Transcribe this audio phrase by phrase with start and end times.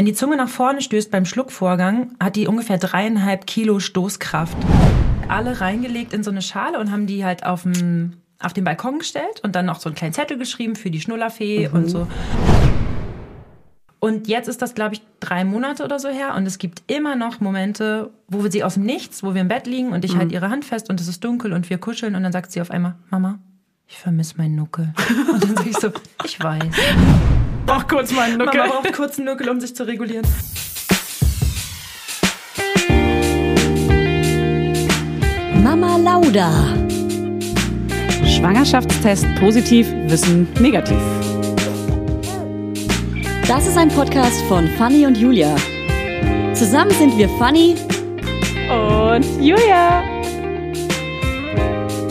[0.00, 4.56] Wenn die Zunge nach vorne stößt beim Schluckvorgang, hat die ungefähr dreieinhalb Kilo Stoßkraft.
[5.28, 8.98] Alle reingelegt in so eine Schale und haben die halt auf dem, auf den Balkon
[9.00, 11.74] gestellt und dann noch so einen kleinen Zettel geschrieben für die Schnullerfee mhm.
[11.74, 12.06] und so.
[13.98, 16.34] Und jetzt ist das, glaube ich, drei Monate oder so her.
[16.34, 19.48] Und es gibt immer noch Momente, wo wir sie aus dem Nichts, wo wir im
[19.48, 20.20] Bett liegen und ich mhm.
[20.20, 22.62] halte ihre Hand fest und es ist dunkel und wir kuscheln und dann sagt sie
[22.62, 23.38] auf einmal, Mama,
[23.86, 24.94] ich vermisse meinen Nuckel.
[25.32, 25.90] Und dann sage ich so,
[26.24, 26.62] ich weiß.
[27.66, 28.60] Braucht kurz meinen Nuckel.
[28.60, 30.26] Mama braucht kurz einen Nuckel, um sich zu regulieren.
[35.62, 36.50] Mama Lauda.
[38.26, 40.98] Schwangerschaftstest positiv, Wissen negativ.
[43.46, 45.54] Das ist ein Podcast von Fanny und Julia.
[46.54, 47.76] Zusammen sind wir Fanny
[48.70, 50.02] und Julia.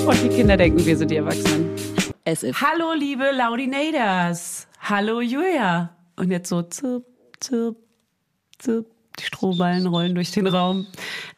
[0.05, 1.69] Und die Kinder denken, wir sind die Erwachsenen.
[2.25, 2.61] Es ist.
[2.61, 4.58] Hallo, liebe Laudinators.
[4.89, 5.95] Hallo, Julia.
[6.15, 7.05] Und jetzt so zirp,
[7.39, 7.77] zirp,
[8.57, 8.87] zirp.
[9.19, 10.87] Die Strohballen rollen durch den Raum.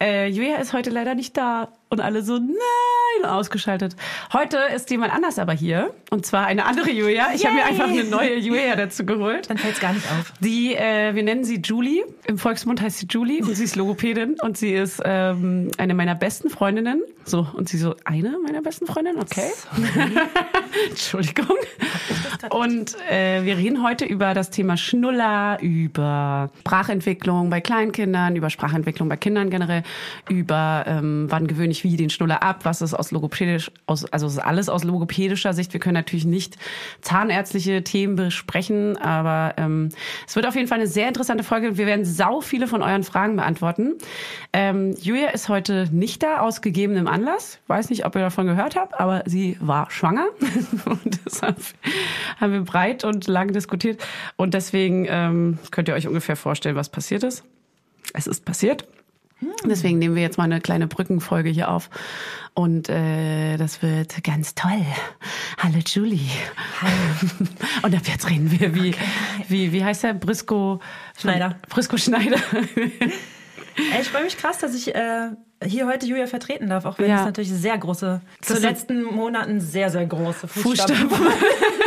[0.02, 1.74] Äh, Julia ist heute leider nicht da.
[1.92, 3.98] Und alle so, nein, ausgeschaltet.
[4.32, 5.94] Heute ist jemand anders aber hier.
[6.10, 7.34] Und zwar eine andere Julia.
[7.36, 9.50] Ich habe mir einfach eine neue Julia dazu geholt.
[9.50, 10.32] Dann fällt es gar nicht auf.
[10.40, 12.06] Die, äh, wir nennen sie Julie.
[12.28, 16.16] Im Volksmund heißt sie Julie und sie ist Logopädin und sie ist ähm, eine meiner
[16.16, 17.04] besten Freundinnen.
[17.26, 19.20] So, und sie so, eine meiner besten Freundinnen?
[19.20, 19.52] Okay.
[20.90, 21.58] Entschuldigung.
[22.50, 29.10] Und äh, wir reden heute über das Thema Schnuller, über Sprachentwicklung bei Kleinkindern, über Sprachentwicklung
[29.10, 29.84] bei Kindern generell,
[30.30, 34.40] über ähm, wann gewöhne wie den Schnuller ab, was ist aus logopädisch, aus, also ist
[34.40, 35.74] alles aus logopädischer Sicht.
[35.74, 36.58] Wir können natürlich nicht
[37.02, 39.90] zahnärztliche Themen besprechen, aber ähm,
[40.28, 41.78] es wird auf jeden Fall eine sehr interessante Folge.
[41.78, 43.96] Wir werden sau viele von euren Fragen beantworten.
[44.54, 47.60] Ähm, Julia ist heute nicht da, aus gegebenem Anlass.
[47.68, 50.28] Weiß nicht, ob ihr davon gehört habt, aber sie war schwanger.
[50.86, 51.58] und deshalb
[52.40, 54.04] haben wir breit und lang diskutiert.
[54.36, 57.44] Und deswegen ähm, könnt ihr euch ungefähr vorstellen, was passiert ist.
[58.14, 58.88] Es ist passiert.
[59.66, 61.90] Deswegen nehmen wir jetzt mal eine kleine Brückenfolge hier auf.
[62.54, 64.86] Und äh, das wird ganz toll.
[65.58, 66.30] Hallo Julie.
[66.82, 67.48] Hallo.
[67.84, 69.06] Und ab jetzt reden wir wie, okay.
[69.48, 70.14] wie, wie heißt der?
[70.14, 70.80] Brisco
[71.18, 71.56] Schneider.
[71.70, 72.38] Brisco Schneider.
[74.00, 75.30] Ich freue mich krass, dass ich äh,
[75.64, 77.20] hier heute Julia vertreten darf, auch wenn ja.
[77.20, 81.10] es natürlich sehr große, zu den letzten Monaten sehr, sehr große Fußstapfen.
[81.10, 81.28] Fußstapfen.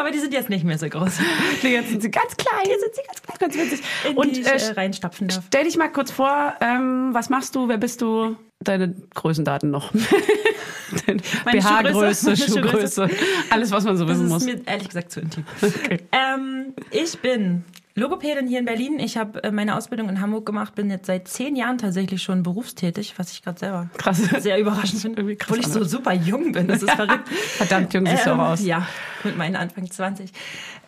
[0.00, 1.18] Aber die sind jetzt nicht mehr so groß.
[1.62, 2.64] Jetzt sind sie ganz klein.
[2.64, 3.82] Hier sind sie ganz klein, ganz witzig.
[4.08, 5.44] In Und die ich, äh, reinstapfen darf.
[5.48, 8.34] Stell dich mal kurz vor, ähm, was machst du, wer bist du?
[8.60, 9.92] Deine Größendaten noch.
[11.44, 13.10] BH-Größe, Schuhgröße,
[13.50, 14.46] alles, was man so wissen muss.
[14.46, 15.44] Das ist mir ehrlich gesagt zu intim.
[15.62, 16.00] Okay.
[16.12, 17.64] Ähm, ich bin
[17.94, 18.98] Logopädin hier in Berlin.
[19.00, 22.42] Ich habe äh, meine Ausbildung in Hamburg gemacht, bin jetzt seit zehn Jahren tatsächlich schon
[22.42, 24.18] berufstätig, was ich gerade selber krass.
[24.38, 26.68] sehr überraschend finde, obwohl ich so super jung bin.
[26.68, 27.28] Das ist verrückt.
[27.28, 28.64] Verdammt jung siehst du ähm, auch aus.
[28.64, 28.86] Ja,
[29.24, 30.30] mit meinen Anfang 20.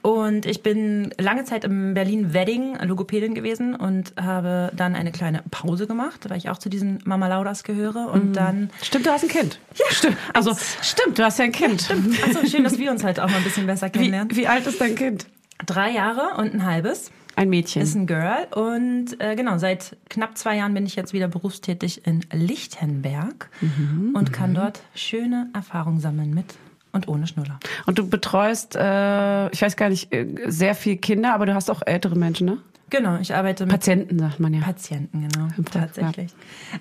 [0.02, 5.86] Und ich bin lange Zeit im Berlin-Wedding Logopädin gewesen und habe dann eine kleine Pause
[5.86, 8.10] gemacht, weil ich auch zu diesen Mama Laudas gehöre.
[8.12, 8.32] Und mhm.
[8.32, 8.70] dann.
[8.82, 9.58] Stimmt, du hast ein Kind.
[9.76, 10.16] Ja, stimmt.
[10.34, 11.82] Also, stimmt, du hast ja ein Kind.
[11.82, 12.16] Stimmt.
[12.24, 14.30] Achso, schön, dass wir uns halt auch mal ein bisschen besser kennenlernen.
[14.30, 15.26] Wie, wie alt ist dein Kind?
[15.66, 17.10] Drei Jahre und ein halbes.
[17.34, 17.82] Ein Mädchen.
[17.82, 18.46] Ist ein Girl.
[18.54, 24.14] Und äh, genau, seit knapp zwei Jahren bin ich jetzt wieder berufstätig in Lichtenberg mhm,
[24.14, 24.56] und kann mhm.
[24.56, 26.54] dort schöne Erfahrungen sammeln mit
[26.92, 27.58] und ohne Schnuller.
[27.86, 31.70] Und du betreust, äh, ich weiß gar nicht, äh, sehr viel Kinder, aber du hast
[31.70, 32.58] auch ältere Menschen, ne?
[32.92, 34.60] Genau, ich arbeite mit Patienten, sagt man ja.
[34.60, 36.30] Patienten, genau, tatsächlich.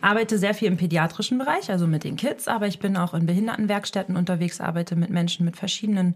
[0.02, 3.26] Arbeite sehr viel im pädiatrischen Bereich, also mit den Kids, aber ich bin auch in
[3.26, 6.16] Behindertenwerkstätten unterwegs, arbeite mit Menschen mit verschiedenen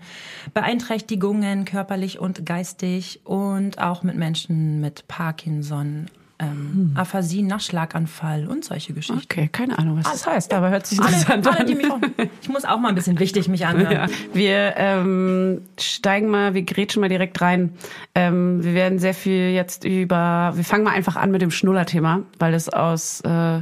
[0.53, 6.07] Beeinträchtigungen, körperlich und geistig und auch mit Menschen mit Parkinson,
[6.39, 6.91] ähm, hm.
[6.95, 9.21] Aphasie nach Schlaganfall und solche Geschichten.
[9.23, 12.01] Okay, keine Ahnung, was das heißt, aber hört sich interessant alle, alle, an.
[12.41, 13.91] ich muss auch mal ein bisschen wichtig mich anhören.
[13.91, 14.07] Ja.
[14.33, 17.73] Wir ähm, steigen mal, wir grätschen mal direkt rein.
[18.15, 22.23] Ähm, wir werden sehr viel jetzt über, wir fangen mal einfach an mit dem Schnuller-Thema,
[22.37, 23.61] weil es aus äh,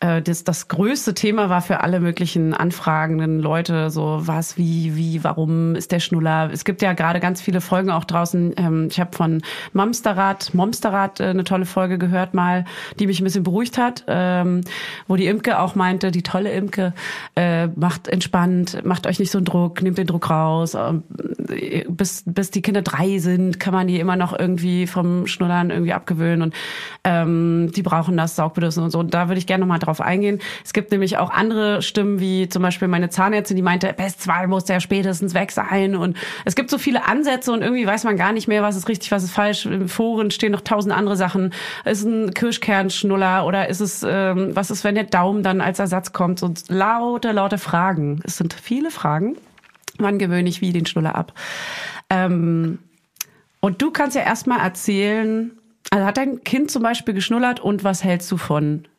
[0.00, 5.24] äh, das, das größte Thema war für alle möglichen anfragenden Leute so was, wie, wie,
[5.24, 6.50] warum ist der Schnuller?
[6.52, 8.54] Es gibt ja gerade ganz viele Folgen auch draußen.
[8.58, 9.40] Ähm, ich habe von
[9.72, 12.66] Momsterrad, Momsterrad äh, eine tolle Folge gehört mal,
[12.98, 14.60] die mich ein bisschen beruhigt hat, ähm,
[15.08, 16.92] wo die Imke auch meinte, die tolle Imke,
[17.34, 20.74] äh, macht entspannt, macht euch nicht so einen Druck, nehmt den Druck raus.
[20.74, 21.04] Ähm,
[21.88, 25.94] bis, bis die Kinder drei sind, kann man die immer noch irgendwie vom Schnullern irgendwie
[25.94, 26.54] abgewöhnen und
[27.04, 28.98] ähm, die brauchen das Saugbedürfnis und so.
[28.98, 30.40] Und da würde ich gerne nochmal drauf eingehen.
[30.64, 34.46] Es gibt nämlich auch andere Stimmen, wie zum Beispiel meine Zahnärztin, die meinte, Best 2
[34.46, 35.96] muss der spätestens weg sein.
[35.96, 38.88] Und es gibt so viele Ansätze und irgendwie weiß man gar nicht mehr, was ist
[38.88, 39.66] richtig, was ist falsch.
[39.66, 41.52] Im Foren stehen noch tausend andere Sachen.
[41.84, 46.12] Ist ein Kirschkernschnuller oder ist es, ähm, was ist, wenn der Daumen dann als Ersatz
[46.12, 46.38] kommt?
[46.38, 48.20] So laute, laute Fragen.
[48.24, 49.36] Es sind viele Fragen.
[49.98, 51.32] Wann gewöhne ich wie den Schnuller ab?
[52.10, 52.78] Ähm,
[53.60, 55.52] und du kannst ja erstmal erzählen,
[55.90, 58.86] Also hat dein Kind zum Beispiel geschnullert und was hältst du von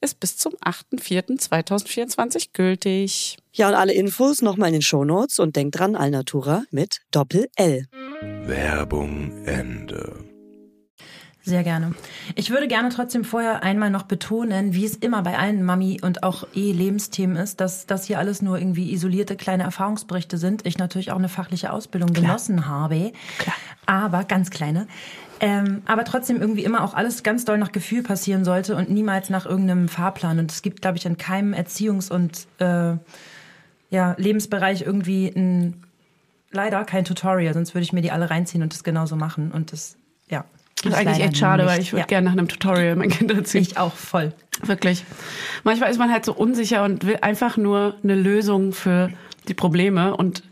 [0.00, 3.38] ist bis zum 8.4.2024 gültig.
[3.52, 7.86] Ja, und alle Infos nochmal in den Shownotes und denkt dran, Alnatura mit Doppel-L.
[8.44, 10.30] Werbung Ende.
[11.42, 11.94] Sehr gerne.
[12.36, 16.22] Ich würde gerne trotzdem vorher einmal noch betonen, wie es immer bei allen Mami- und
[16.22, 20.66] auch eh-Lebensthemen ist, dass das hier alles nur irgendwie isolierte kleine Erfahrungsberichte sind.
[20.66, 22.26] Ich natürlich auch eine fachliche Ausbildung Klar.
[22.26, 23.12] genossen habe.
[23.38, 23.56] Klar.
[23.86, 24.86] Aber ganz kleine.
[25.40, 29.30] Ähm, aber trotzdem irgendwie immer auch alles ganz doll nach Gefühl passieren sollte und niemals
[29.30, 30.38] nach irgendeinem Fahrplan.
[30.38, 32.96] Und es gibt, glaube ich, in keinem Erziehungs- und äh,
[33.88, 35.82] ja, Lebensbereich irgendwie ein,
[36.50, 39.50] leider kein Tutorial, sonst würde ich mir die alle reinziehen und das genauso machen.
[39.50, 39.96] Und das,
[40.28, 40.44] ja.
[40.82, 41.72] Das ist eigentlich echt schade, nicht.
[41.72, 42.06] weil ich würde Ja.
[42.06, 43.62] gerne nach einem Tutorial mein Kind erziehen.
[43.62, 44.32] Ich auch voll.
[44.62, 45.04] Wirklich.
[45.64, 49.10] Manchmal ist man halt so unsicher und will einfach nur eine Lösung für
[49.48, 50.42] die Probleme und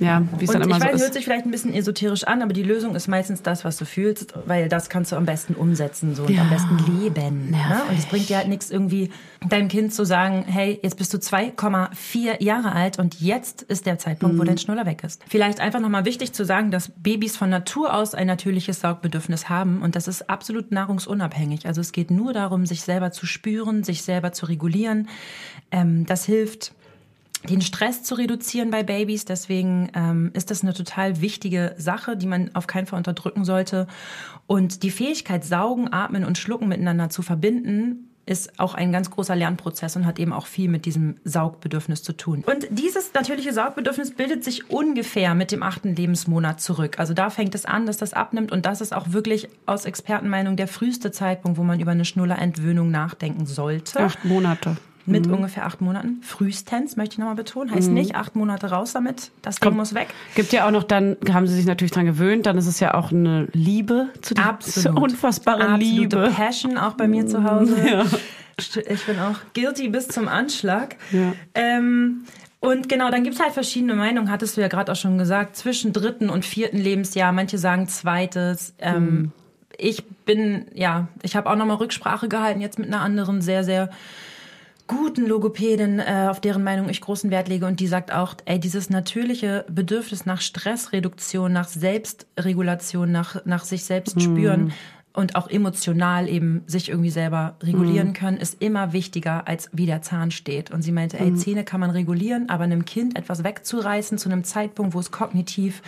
[0.00, 1.02] ja, wie es dann immer ich so weiß, ist.
[1.02, 3.84] hört sich vielleicht ein bisschen esoterisch an, aber die Lösung ist meistens das, was du
[3.84, 6.42] fühlst, weil das kannst du am besten umsetzen so und Ja.
[6.42, 7.50] am besten leben.
[7.50, 7.82] Ne?
[7.88, 9.10] Und es bringt dir halt nichts irgendwie
[9.48, 13.98] deinem Kind zu sagen, hey, jetzt bist du 2,4 Jahre alt und jetzt ist der
[13.98, 14.40] Zeitpunkt, Mhm.
[14.40, 15.22] wo dein Schnuller weg ist.
[15.28, 19.80] Vielleicht einfach nochmal wichtig zu sagen, dass Babys von Natur aus ein natürliches Saugbedürfnis haben
[19.82, 21.66] und das ist absolut nahrungsunabhängig.
[21.66, 25.08] Also es geht nur darum, sich selber zu spüren, sich selber zu regulieren.
[25.70, 26.72] Ähm, das hilft
[27.48, 29.24] den Stress zu reduzieren bei Babys.
[29.24, 33.86] Deswegen ähm, ist das eine total wichtige Sache, die man auf keinen Fall unterdrücken sollte.
[34.46, 39.36] Und die Fähigkeit, saugen, atmen und schlucken miteinander zu verbinden, ist auch ein ganz großer
[39.36, 42.42] Lernprozess und hat eben auch viel mit diesem Saugbedürfnis zu tun.
[42.46, 46.98] Und dieses natürliche Saugbedürfnis bildet sich ungefähr mit dem achten Lebensmonat zurück.
[46.98, 50.56] Also da fängt es an, dass das abnimmt und das ist auch wirklich aus Expertenmeinung
[50.56, 54.00] der früheste Zeitpunkt, wo man über eine Schnullerentwöhnung nachdenken sollte.
[54.00, 54.76] Acht Monate.
[55.06, 56.20] Mit ungefähr acht Monaten.
[56.22, 57.74] Frühestens, möchte ich nochmal betonen.
[57.74, 59.30] Heißt nicht acht Monate raus damit.
[59.42, 59.76] Das Ding Komm.
[59.78, 60.08] muss weg.
[60.34, 62.94] Gibt ja auch noch, dann haben sie sich natürlich dran gewöhnt, dann ist es ja
[62.94, 64.98] auch eine Liebe zu dieser Absolut.
[65.02, 66.30] unfassbare Absolute Liebe.
[66.34, 67.76] Passion auch bei mir zu Hause.
[68.56, 70.96] Ich bin auch guilty bis zum Anschlag.
[71.10, 71.32] Ja.
[71.54, 72.24] Ähm,
[72.60, 75.56] und genau, dann gibt es halt verschiedene Meinungen, hattest du ja gerade auch schon gesagt,
[75.56, 77.32] zwischen dritten und vierten Lebensjahr.
[77.32, 78.74] Manche sagen zweites.
[78.78, 79.32] Ähm,
[79.76, 83.90] Ich bin, ja, ich habe auch nochmal Rücksprache gehalten, jetzt mit einer anderen sehr, sehr
[84.86, 88.58] guten Logopädin, äh, auf deren Meinung ich großen Wert lege und die sagt auch, ey,
[88.60, 94.72] dieses natürliche Bedürfnis nach Stressreduktion, nach Selbstregulation, nach, nach sich selbst spüren
[95.14, 100.02] und auch emotional eben sich irgendwie selber regulieren können, ist immer wichtiger, als wie der
[100.02, 100.72] Zahn steht.
[100.72, 104.42] Und sie meinte, ey, Zähne kann man regulieren, aber einem Kind etwas wegzureißen zu einem
[104.42, 105.82] Zeitpunkt, wo es kognitiv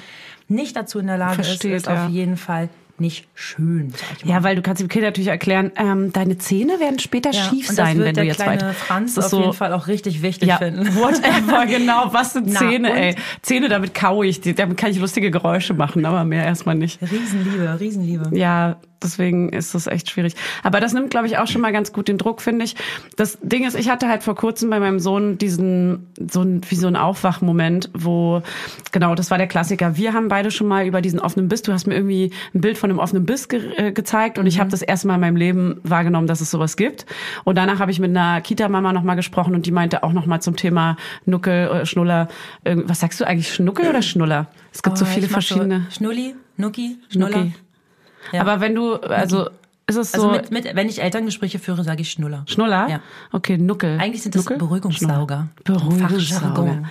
[0.46, 2.06] nicht dazu in der Lage Versteht, ist, ist ja.
[2.06, 2.68] auf jeden Fall
[3.00, 3.92] nicht schön.
[4.24, 7.68] Ja, weil du kannst dem Kind natürlich erklären, ähm, deine Zähne werden später Ja, schief
[7.68, 8.72] sein, wenn du jetzt kleine weiter.
[8.74, 10.86] Franz Das auf ist jeden Fall auch richtig wichtig ja, finden.
[10.96, 12.12] whatever, genau.
[12.12, 12.96] Was sind Na, Zähne, und?
[12.96, 13.16] ey?
[13.42, 14.40] Zähne, damit kaue ich.
[14.40, 17.00] Damit kann ich lustige Geräusche machen, aber mehr erstmal nicht.
[17.02, 18.30] Riesenliebe, Riesenliebe.
[18.36, 18.76] Ja,
[19.06, 20.34] deswegen ist das echt schwierig.
[20.62, 22.76] Aber das nimmt, glaube ich, auch schon mal ganz gut den Druck, finde ich.
[23.16, 26.74] Das Ding ist, ich hatte halt vor kurzem bei meinem Sohn diesen, so ein, wie
[26.74, 28.42] so ein Aufwachmoment, wo,
[28.92, 29.96] genau, das war der Klassiker.
[29.96, 32.76] Wir haben beide schon mal über diesen offenen Biss, du hast mir irgendwie ein Bild
[32.78, 35.36] von einem offenen Biss ge äh, gezeigt und ich habe das erste Mal in meinem
[35.36, 37.06] Leben wahrgenommen, dass es sowas gibt.
[37.44, 40.56] Und danach habe ich mit einer Kita-Mama nochmal gesprochen und die meinte auch nochmal zum
[40.56, 42.28] Thema Nuckel, äh, Schnuller.
[42.64, 44.48] Irgend- Was sagst du eigentlich, Schnuckel oder Schnuller?
[44.72, 45.86] Es gibt so Oh, viele ich mach verschiedene.
[45.90, 47.36] Schnulli, Nucki, Schnuller.
[47.38, 47.54] Nucki.
[48.32, 48.40] Ja.
[48.40, 49.48] Aber wenn du, also
[49.88, 50.28] ist es so.
[50.28, 52.42] Also mit, mit, wenn ich Elterngespräche führe, sage ich Schnuller.
[52.46, 52.88] Schnuller?
[52.88, 53.00] Ja.
[53.30, 54.00] Okay, Nuckel.
[54.00, 54.58] Eigentlich sind das Nuckel?
[54.58, 55.46] Beruhigungssauger.
[55.62, 56.82] Beruhigungssauger.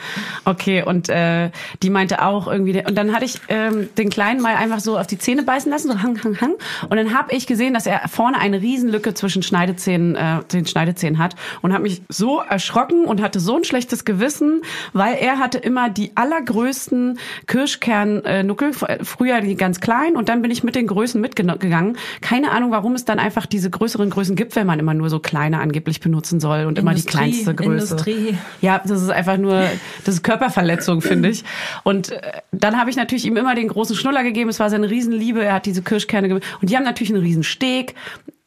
[0.45, 1.51] Okay, und äh,
[1.83, 5.07] die meinte auch irgendwie, und dann hatte ich ähm, den Kleinen mal einfach so auf
[5.07, 6.53] die Zähne beißen lassen, so hang, hang, hang.
[6.87, 11.19] Und dann habe ich gesehen, dass er vorne eine Riesenlücke zwischen Schneidezähnen, äh, den Schneidezähnen
[11.19, 14.61] hat und habe mich so erschrocken und hatte so ein schlechtes Gewissen,
[14.93, 18.71] weil er hatte immer die allergrößten Kirschkern-Nuckel,
[19.03, 21.97] früher die ganz kleinen und dann bin ich mit den Größen mitgegangen.
[22.21, 25.19] Keine Ahnung, warum es dann einfach diese größeren Größen gibt, wenn man immer nur so
[25.19, 27.93] kleine angeblich benutzen soll und immer die Industrie, kleinste Größe.
[27.95, 28.37] Industrie.
[28.61, 29.63] Ja, das ist einfach nur,
[30.03, 31.43] das ist Körperverletzung, finde ich.
[31.83, 34.49] Und äh, dann habe ich natürlich ihm immer den großen Schnuller gegeben.
[34.49, 35.43] Es war seine Riesenliebe.
[35.43, 37.95] Er hat diese Kirschkerne ge- und die haben natürlich einen Riesensteg.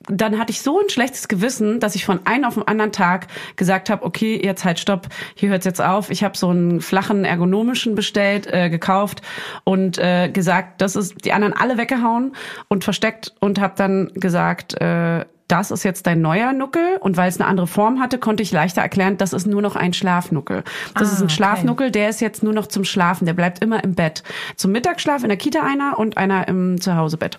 [0.09, 3.27] Dann hatte ich so ein schlechtes Gewissen, dass ich von einem auf den anderen Tag
[3.57, 6.11] gesagt habe, okay, jetzt halt stopp, hier hört's jetzt auf.
[6.11, 9.23] Ich habe so einen flachen ergonomischen bestellt, äh, gekauft
[9.65, 12.35] und äh, gesagt, das ist die anderen alle weggehauen
[12.69, 17.29] und versteckt und habe dann gesagt, äh, das ist jetzt dein neuer Nuckel und weil
[17.29, 20.63] es eine andere Form hatte, konnte ich leichter erklären, das ist nur noch ein Schlafnuckel.
[20.95, 21.35] Das Ah, ist ein okay.
[21.35, 24.23] Schlafnuckel, der ist jetzt nur noch zum Schlafen, der bleibt immer im Bett.
[24.57, 27.39] Zum Mittagsschlaf in der Kita einer und einer im Zuhausebett.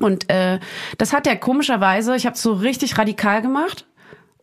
[0.00, 0.58] Und äh,
[0.98, 3.84] das hat er komischerweise, ich habe so richtig radikal gemacht.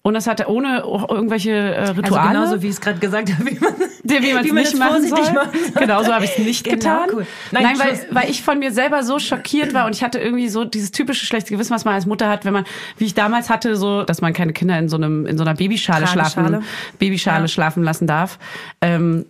[0.01, 2.27] Und das hat er ohne irgendwelche äh, Also Rituale.
[2.27, 4.73] genauso wie ich es gerade gesagt habe, wie man Der, wie es wie man nicht
[4.73, 5.19] es machen soll.
[5.19, 5.81] machen soll.
[5.81, 7.09] Genau, so habe ich es nicht Genau, getan.
[7.11, 7.25] cool.
[7.51, 10.47] Nein, Nein, weil, weil ich von mir selber so schockiert war und ich hatte irgendwie
[10.49, 12.65] so dieses typische schlechte Gewissen, was man als Mutter hat, wenn man,
[12.99, 15.55] wie ich damals hatte, so, dass man keine Kinder in so einem in so einer
[15.55, 16.49] Babyschale Trageschale.
[16.49, 16.63] schlafen,
[16.99, 17.47] Babyschale Ja.
[17.47, 18.37] schlafen lassen darf.
[18.81, 19.25] Ähm,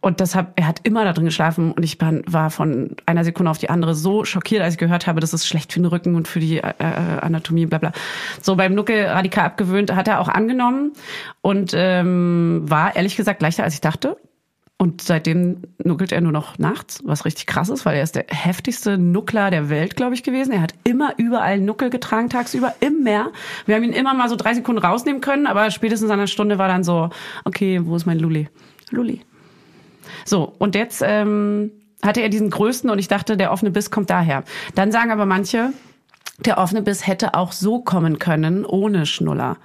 [0.00, 3.50] und das hab, er hat immer da drin geschlafen und ich war- von einer Sekunde
[3.50, 6.14] auf die andere so schockiert, als ich gehört habe, das ist schlecht für den Rücken
[6.14, 7.92] und für die äh, äh, Anatomie, bla bla.
[8.40, 10.92] So beim Nuckel radikal abgewöhnt, hat er auch angenommen
[11.40, 14.16] und ähm, war ehrlich gesagt leichter, als ich dachte.
[14.80, 18.26] Und seitdem nuckelt er nur noch nachts, was richtig krass ist, weil er ist der
[18.28, 20.52] heftigste Nuckler der Welt, glaube ich, gewesen.
[20.52, 23.32] Er hat immer überall Nuckel getragen, tagsüber, im Meer.
[23.66, 26.58] Wir haben ihn immer mal so drei Sekunden rausnehmen können, aber spätestens nach einer Stunde
[26.58, 27.10] war dann so,
[27.44, 28.48] okay, wo ist mein Luli?
[28.90, 29.22] Luli.
[30.28, 31.70] So, und jetzt ähm,
[32.02, 34.44] hatte er diesen größten und ich dachte, der offene Biss kommt daher.
[34.74, 35.72] Dann sagen aber manche,
[36.38, 39.56] der offene Biss hätte auch so kommen können, ohne Schnuller.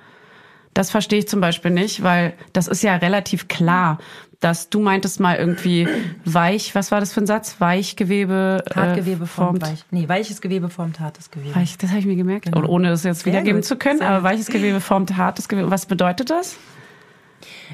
[0.73, 3.99] Das verstehe ich zum Beispiel nicht, weil das ist ja relativ klar,
[4.39, 5.87] dass du meintest mal irgendwie
[6.25, 7.57] weich, was war das für ein Satz?
[7.59, 8.63] Weichgewebe.
[8.69, 9.85] äh, Hartgewebe formt weich.
[9.91, 11.55] Nee, weiches Gewebe formt hartes Gewebe.
[11.55, 12.45] Weich, das habe ich mir gemerkt.
[12.45, 12.57] Genau.
[12.57, 15.69] Und ohne das jetzt wiedergeben zu können, sehr aber weiches Gewebe formt hartes Gewebe.
[15.69, 16.57] Was bedeutet das?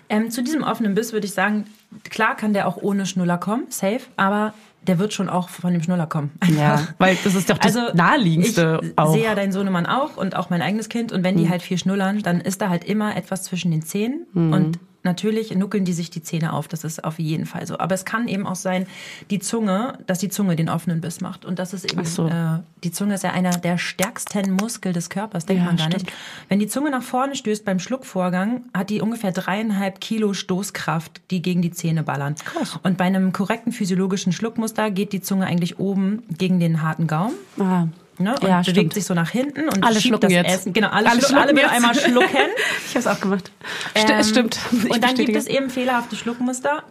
[0.09, 1.65] Ähm, zu diesem offenen Biss würde ich sagen,
[2.09, 4.53] klar kann der auch ohne Schnuller kommen, safe, aber
[4.87, 6.31] der wird schon auch von dem Schnuller kommen.
[6.57, 9.13] Ja, weil das ist doch das naheliegendste Also ich auch.
[9.13, 11.77] sehe ja deinen Sohnemann auch und auch mein eigenes Kind und wenn die halt viel
[11.77, 16.09] schnullern, dann ist da halt immer etwas zwischen den Zähnen und natürlich nuckeln die sich
[16.09, 17.79] die Zähne auf, das ist auf jeden Fall so.
[17.79, 18.85] Aber es kann eben auch sein,
[19.29, 22.27] die Zunge, dass die Zunge den offenen Biss macht und das ist eben, so.
[22.27, 25.87] äh, die Zunge ist ja einer der stärksten Muskel des Körpers, denkt Ja, man gar
[25.87, 26.03] stimmt.
[26.03, 26.15] nicht.
[26.49, 31.41] Wenn die Zunge nach vorne stößt beim Schluckvorgang, hat die ungefähr dreieinhalb Kilo Stoßkraft, die
[31.41, 32.35] gegen die Zähne ballern.
[32.83, 37.35] Und bei einem korrekten physiologischen Schluckmuster geht die Zunge eigentlich oben gegen den harten Gaumen.
[37.59, 37.87] Ah.
[38.19, 38.93] Ne, und Ja, bewegt stimmt.
[38.93, 40.53] sich so nach hinten und Alle schiebt schlucken das jetzt.
[40.53, 40.73] Essen.
[40.73, 41.71] Genau, alle, Alle schlucken, alle jetzt.
[41.71, 42.27] einmal schlucken.
[42.85, 43.51] Ich habe es auch gemacht.
[43.95, 44.59] Ähm, stimmt.
[44.71, 45.37] Ich Und dann gibt bestätige.
[45.37, 46.83] es eben fehlerhafte Schluckmuster.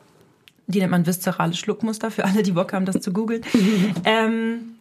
[0.68, 3.42] Die nennt man viszerale Schluckmuster, für alle, die Bock haben, das zu googeln.
[4.04, 4.76] ähm,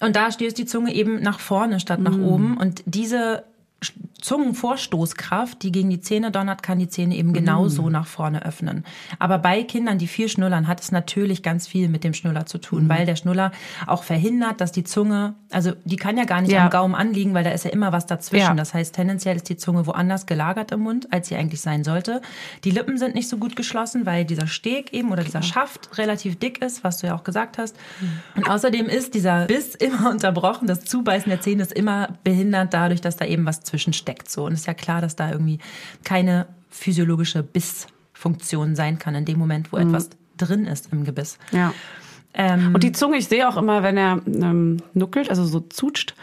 [0.00, 2.56] und da stößt die Zunge eben nach vorne statt nach oben.
[2.56, 3.42] Und diese
[4.20, 8.84] Zungenvorstoßkraft, die gegen die Zähne donnert, kann die Zähne eben genauso nach vorne öffnen.
[9.18, 12.58] Aber bei Kindern, die viel schnullern, hat es natürlich ganz viel mit dem Schnuller zu
[12.58, 13.52] tun, weil der Schnuller
[13.86, 16.64] auch verhindert, dass die Zunge, also die kann ja gar nicht Ja.
[16.64, 18.48] am Gaumen anliegen, weil da ist ja immer was dazwischen.
[18.48, 18.54] Ja.
[18.54, 22.20] Das heißt, tendenziell ist die Zunge woanders gelagert im Mund, als sie eigentlich sein sollte.
[22.64, 26.38] Die Lippen sind nicht so gut geschlossen, weil dieser Steg eben oder dieser Schaft relativ
[26.38, 27.76] dick ist, was du ja auch gesagt hast.
[28.36, 30.66] Und außerdem ist dieser Biss immer unterbrochen.
[30.66, 34.09] Das Zubeißen der Zähne ist immer behindert dadurch, dass da eben was zwischensteckt.
[34.30, 34.44] So.
[34.44, 35.58] Und es ist ja klar, dass da irgendwie
[36.04, 41.38] keine physiologische Bissfunktion sein kann in dem Moment, wo etwas drin ist im Gebiss.
[41.52, 41.74] Ja.
[42.32, 46.14] Ähm, Und die Zunge, ich sehe auch immer, wenn er ähm, nuckelt, also so zutscht,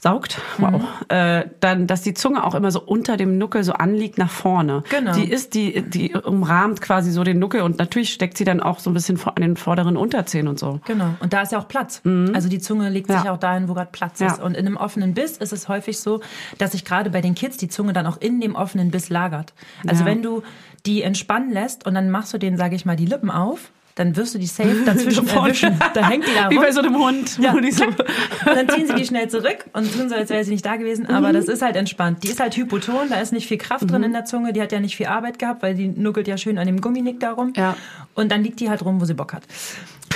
[0.00, 0.84] saugt, wow, Mhm.
[1.08, 4.82] äh, dann, dass die Zunge auch immer so unter dem Nuckel so anliegt nach vorne.
[4.90, 5.12] Genau.
[5.14, 8.78] Die ist, die, die umrahmt quasi so den Nuckel und natürlich steckt sie dann auch
[8.78, 10.80] so ein bisschen vor- an den vorderen Unterzähnen und so.
[10.86, 11.14] Genau.
[11.20, 12.00] Und da ist ja auch Platz.
[12.32, 13.24] Also die Zunge legt sich Mhm.
[13.26, 13.32] Ja.
[13.34, 14.28] auch dahin, wo gerade Platz Ja.
[14.28, 14.40] ist.
[14.40, 16.20] Und in einem offenen Biss ist es häufig so,
[16.58, 19.52] dass sich gerade bei den Kids die Zunge dann auch in dem offenen Biss lagert.
[19.86, 20.06] Also Ja.
[20.10, 20.42] wenn du
[20.86, 24.14] die entspannen lässt und dann machst du denen, sage ich mal, die Lippen auf, dann
[24.16, 25.78] wirst du die safe dazwischen erwischen.
[25.92, 26.64] Da hängt die da Wie rum.
[26.64, 27.36] bei so einem Hund.
[27.38, 27.96] Ja, so, Und
[28.44, 31.06] dann ziehen sie die schnell zurück und tun so, als wäre sie nicht da gewesen.
[31.08, 31.14] Mhm.
[31.14, 32.22] Aber das ist halt entspannt.
[32.22, 34.52] Die ist halt hypoton, da ist nicht viel Kraft drin in der Zunge.
[34.52, 37.18] Die hat ja nicht viel Arbeit gehabt, weil die nuckelt ja schön an dem Gumminick
[37.18, 37.52] da rum.
[37.56, 37.76] Ja.
[38.14, 39.42] Und dann liegt die halt rum, wo sie Bock hat.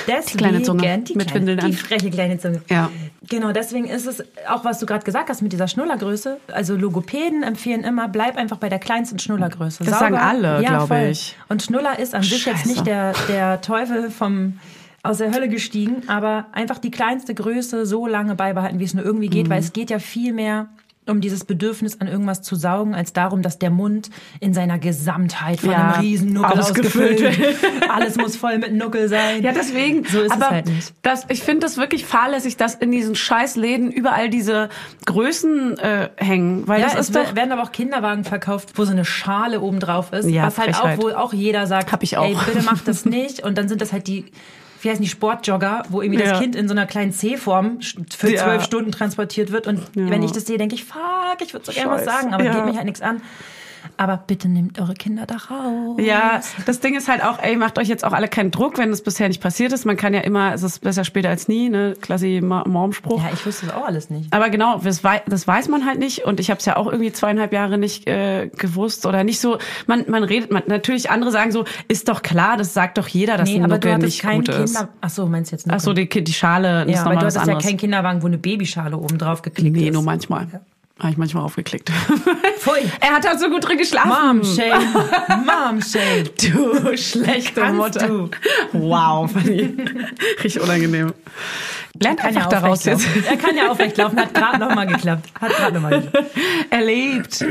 [0.07, 1.73] Deswegen, kleine Zunge die, mit kleine, Windeln die an.
[1.73, 2.63] freche kleine Zunge.
[2.69, 2.91] Ja.
[3.29, 6.39] Genau, deswegen ist es auch, was du gerade gesagt hast mit dieser Schnullergröße.
[6.53, 9.85] Also Logopäden empfehlen immer, bleib einfach bei der kleinsten Schnullergröße.
[9.85, 11.37] Das sagen alle, ja, glaube ich.
[11.49, 14.59] Und Schnuller ist an sich jetzt nicht der, der Teufel vom
[15.05, 19.05] aus der Hölle gestiegen, aber einfach die kleinste Größe so lange beibehalten, wie es nur
[19.05, 19.33] irgendwie Mhm.
[19.33, 20.69] geht, weil es geht ja viel mehr
[21.09, 25.61] um dieses Bedürfnis an irgendwas zu saugen, als darum, dass der Mund in seiner Gesamtheit
[25.61, 27.57] von Ja, einem riesen Nuckel ausgefüllt wird.
[27.91, 29.43] Alles muss voll mit Nuckel sein.
[29.43, 30.05] Ja, deswegen.
[30.05, 30.95] So ist aber es halt nicht.
[31.03, 34.69] Das, ich finde das wirklich fahrlässig, dass in diesen Scheißläden überall diese
[35.07, 36.67] Größen äh, hängen.
[36.69, 37.25] Weil Ja, das es ist doch.
[37.29, 40.29] wer- werden aber auch Kinderwagen verkauft, wo so eine Schale oben drauf ist.
[40.29, 40.99] Ja, was halt Frechheit.
[40.99, 42.25] auch, wo auch jeder sagt, Hab ich auch.
[42.25, 43.43] ey, bitte mach das nicht.
[43.43, 44.27] Und dann sind das halt die,
[44.83, 46.31] wie heißen die, Sportjogger, wo irgendwie Ja.
[46.33, 47.79] das Kind in so einer kleinen C-Form
[48.17, 48.43] für Ja.
[48.45, 49.67] zwölf Stunden transportiert wird.
[49.67, 51.01] Und wenn ich das sehe, denke ich, fuck,
[51.41, 53.23] ich würde so gerne was sagen, aber geht mich halt nichts an.
[54.03, 55.97] Aber bitte nehmt eure Kinder da raus.
[56.01, 58.91] Ja, das Ding ist halt auch, ey, macht euch jetzt auch alle keinen Druck, wenn
[58.91, 59.85] es bisher nicht passiert ist.
[59.85, 63.23] Man kann ja immer, es ist besser später als nie, ne, Klassi Normspruch.
[63.23, 64.33] Ja, ich wusste das auch alles nicht.
[64.33, 66.87] Aber genau, das, wei das weiß man halt nicht und ich habe es ja auch
[66.87, 69.59] irgendwie zweieinhalb Jahre nicht äh, gewusst oder nicht so.
[69.87, 73.37] Man, man redet, man, natürlich andere sagen so, ist doch klar, das sagt doch jeder,
[73.37, 74.77] dass Nee, ein aber du Nuckel hattest nicht keinen gut ist.
[74.77, 74.89] Kinder...
[75.01, 77.21] Ach so, meinst du jetzt Ach so, die, die Schale, das ist Ja, aber nochmal
[77.21, 77.65] du was hattest ja anderes.
[77.67, 79.95] keinen Kinderwagen, wo eine Babyschale oben drauf geklickt nee, ist.
[79.95, 80.49] nur manchmal.
[81.03, 81.91] Habe ich manchmal aufgeklickt.
[82.61, 82.79] Pfui.
[83.01, 84.09] er hat halt so gut drin geschlafen.
[84.09, 84.95] Mom shame.
[85.45, 86.31] Mom shame.
[86.53, 88.07] Du schlechte Kannst Mutter.
[88.07, 88.31] du.
[88.73, 89.77] Wow, Fanny.
[90.45, 91.13] Richtig unangenehm.
[92.01, 93.05] Lernt Kann ja einfach daraus jetzt.
[93.29, 95.29] Er kann ja aufrecht laufen, hat gerade noch mal geklappt.
[95.41, 96.31] Hat gerade noch mal geklappt.
[96.71, 97.45] erlebt.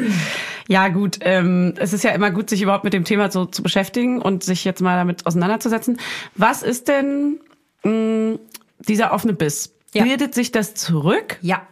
[0.70, 1.18] Ja, gut.
[1.20, 4.46] Ähm, es ist ja immer gut, sich überhaupt mit dem Thema so zu beschäftigen und
[4.46, 6.00] sich jetzt mal damit auseinanderzusetzen.
[6.36, 7.42] Was ist denn
[7.84, 8.40] mh,
[8.80, 9.74] dieser offene Biss?
[9.94, 10.04] Ja.
[10.04, 11.38] Bildet sich das zurück?
[11.42, 11.68] Ja.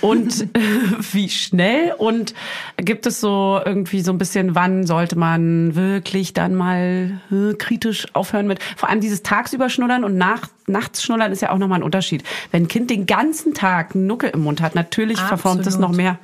[0.00, 0.60] Und äh,
[1.12, 1.94] wie schnell?
[1.96, 2.34] Und
[2.76, 8.06] gibt es so irgendwie so ein bisschen, wann sollte man wirklich dann mal äh, kritisch
[8.14, 8.62] aufhören mit?
[8.76, 12.24] Vor allem dieses tagsüber schnullern und nach, nachts schnullern ist ja auch nochmal ein Unterschied.
[12.50, 15.90] Wenn ein Kind den ganzen Tag einen Nuckel im Mund hat, natürlich verformt es Absolut.
[15.90, 16.18] noch mehr.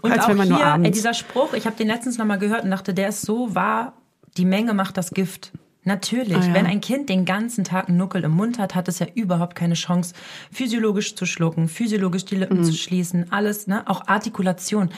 [0.00, 0.90] Und als auch wenn man hier, nur ey, abends.
[0.92, 3.94] dieser Spruch, ich habe den letztens noch mal gehört und dachte, der ist so wahr,
[4.36, 5.52] die Menge macht das Gift.
[5.84, 6.54] Natürlich, Ah, ja.
[6.54, 9.54] wenn ein Kind den ganzen Tag einen Nuckel im Mund hat, hat es ja überhaupt
[9.54, 10.14] keine Chance,
[10.50, 13.82] physiologisch zu schlucken, physiologisch die Lippen zu schließen, alles, ne?
[13.86, 14.90] Auch Artikulation.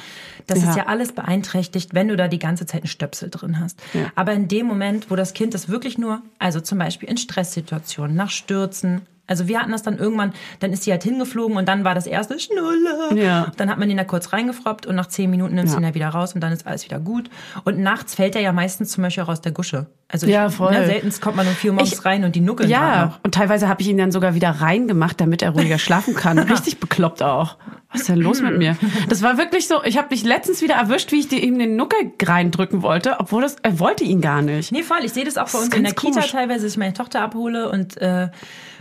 [0.46, 0.64] Das Mhm.
[0.64, 0.70] Ja.
[0.70, 3.80] ist ja alles beeinträchtigt, wenn du da die ganze Zeit einen Stöpsel drin hast.
[3.94, 4.12] Ja.
[4.14, 8.14] Aber in dem Moment, wo das Kind das wirklich nur, also zum Beispiel in Stresssituationen,
[8.16, 11.84] nach Stürzen, also wir hatten das dann irgendwann, dann ist sie halt hingeflogen und dann
[11.84, 13.14] war das erste Schnuller.
[13.14, 13.52] Ja.
[13.56, 15.82] Dann hat man den da kurz reingefroppt und nach zehn Minuten nimmst du Ja.
[15.82, 17.28] ihn ja wieder raus und dann ist alles wieder gut.
[17.64, 19.86] Und nachts fällt er ja meistens zum Beispiel auch aus der Gusche.
[20.08, 20.72] Also Ja, ich, voll.
[20.72, 23.18] Ne, seltenst kommt man um vier Uhr morgens Ich- rein und die nuckeln Ja, noch.
[23.24, 26.38] und teilweise habe ich ihn dann sogar wieder reingemacht, damit er ruhiger schlafen kann.
[26.38, 27.56] Richtig bekloppt auch.
[27.90, 28.76] Was ist denn los mit mir?
[29.08, 31.76] Das war wirklich so, ich habe mich letztens wieder erwischt, wie ich dir ihm den
[31.76, 34.70] Nuckel reindrücken wollte, obwohl das, er wollte ihn gar nicht.
[34.72, 34.98] Nee, voll.
[35.02, 36.30] Ich sehe das auch bei uns in der ganz Kita komisch.
[36.32, 38.28] teilweise, dass ich meine Tochter abhole und äh,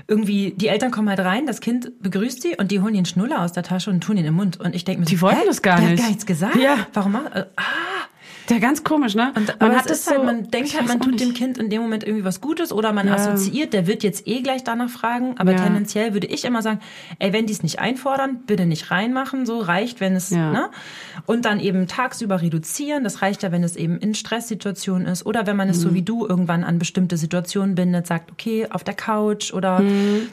[0.08, 3.41] irgendwie die Eltern kommen halt rein, das Kind begrüßt sie und die holen den Schnuller
[3.41, 4.60] aus der Tasche und tun ihn im Mund.
[4.60, 6.00] Und ich denke mir, Die so, wollten das gar der nicht.
[6.00, 6.56] Hat gar nichts gesagt.
[6.58, 6.88] Ja.
[6.94, 7.15] Warum?
[7.15, 7.63] Äh, ah,
[8.50, 9.32] Der ganz komisch, ne?
[9.36, 11.38] Und, man hat es halt, so, man denkt halt, man tut dem nicht.
[11.38, 13.16] Kind in dem Moment irgendwie was Gutes oder man Ja.
[13.16, 15.36] assoziiert, der wird jetzt eh gleich danach fragen.
[15.38, 15.64] Aber Ja.
[15.64, 16.80] tendenziell würde ich immer sagen,
[17.20, 19.46] ey, wenn die es nicht einfordern, bitte nicht reinmachen.
[19.48, 20.52] So reicht, wenn es, Ja.
[20.52, 20.70] ne?
[21.26, 23.04] Und dann eben tagsüber reduzieren.
[23.04, 25.94] Das reicht ja, wenn es eben in Stresssituationen ist oder wenn man es so Mhm.
[25.96, 29.82] wie du irgendwann an bestimmte Situationen bindet, sagt, okay, auf der Couch oder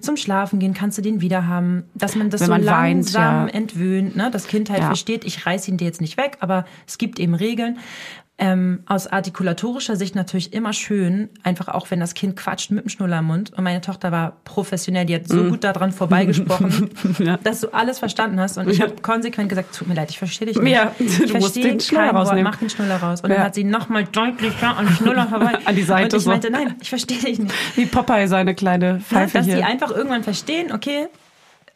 [0.01, 1.85] zum Schlafen gehen kannst du den wieder haben.
[1.95, 2.45] Dass man das Mhm.
[2.45, 3.55] Wenn so man weint, langsam ja.
[3.55, 4.29] entwöhnt, ne?
[4.31, 4.87] Das Kind halt Ja.
[4.87, 7.79] versteht, ich reiß ihn dir jetzt nicht weg, aber es gibt eben Regeln.
[8.45, 12.89] Ähm, aus artikulatorischer Sicht natürlich immer schön, einfach auch wenn das Kind quatscht mit dem
[12.89, 13.53] Schnuller im Mund.
[13.53, 16.91] Und meine Tochter war professionell, die hat so gut daran vorbeigesprochen.
[17.21, 17.37] Ja.
[17.37, 18.59] dass du alles verstanden hast.
[18.59, 20.73] Und ich habe konsequent gesagt, tut mir leid, ich verstehe dich nicht.
[20.73, 22.45] Ja, du ich musst verstehe den Schnuller Wort, rausnehmen.
[22.45, 23.21] mach den Schnuller raus.
[23.21, 23.37] Und Ja.
[23.37, 25.59] dann hat sie nochmal deutlicher an Schnuller vorbei.
[25.65, 26.31] An die Seite Und ich so.
[26.31, 27.53] meinte, nein, ich verstehe dich nicht.
[27.77, 29.67] Wie Popeye seine kleine Ne, Pfeife dass die hier.
[29.67, 31.07] einfach irgendwann verstehen, okay,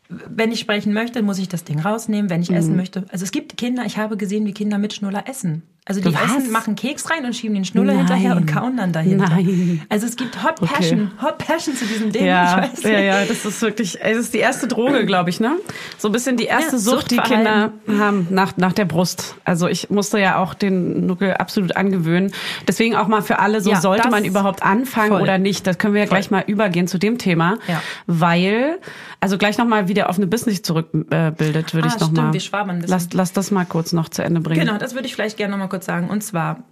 [0.09, 2.77] wenn ich sprechen möchte, muss ich das Ding rausnehmen, wenn ich essen Mhm.
[2.77, 3.05] möchte.
[3.13, 5.63] Also es gibt Kinder, ich habe gesehen, wie Kinder mit Schnuller essen.
[5.89, 6.25] Also die Was?
[6.37, 7.99] essen, machen Keks rein und schieben den Schnuller Nein.
[8.09, 9.29] hinterher und kauen dann dahinter.
[9.29, 9.83] Nein.
[9.89, 10.67] Also es gibt Hot Okay.
[10.75, 12.25] Passion, Hot Passion zu diesem Ding.
[12.27, 13.05] Ja, ich weiß ja, nicht.
[13.07, 15.53] ja, das ist wirklich, es ist die erste Droge, glaube ich, ne?
[15.97, 19.37] So ein bisschen die erste Ja, Sucht, die Kinder haben nach, nach der Brust.
[19.45, 22.33] Also ich musste ja auch den Nuckel absolut angewöhnen.
[22.67, 25.23] Deswegen auch mal für alle, so Ja, sollte man überhaupt anfangen voll.
[25.23, 25.67] oder nicht.
[25.69, 27.59] Das können wir ja gleich mal übergehen zu dem Thema.
[27.69, 27.81] Ja.
[28.09, 28.79] Weil,
[29.21, 32.17] also gleich nochmal, wie der offene Biss sich zurückbildet, äh, bildet, würde Ah, ich nochmal.
[32.17, 32.91] stimmt, wir schwabern ein bisschen.
[32.91, 34.59] Lass, lass das mal kurz noch zu Ende bringen.
[34.67, 36.09] Genau, das würde ich vielleicht gerne noch mal kurz sagen.
[36.09, 36.65] Und zwar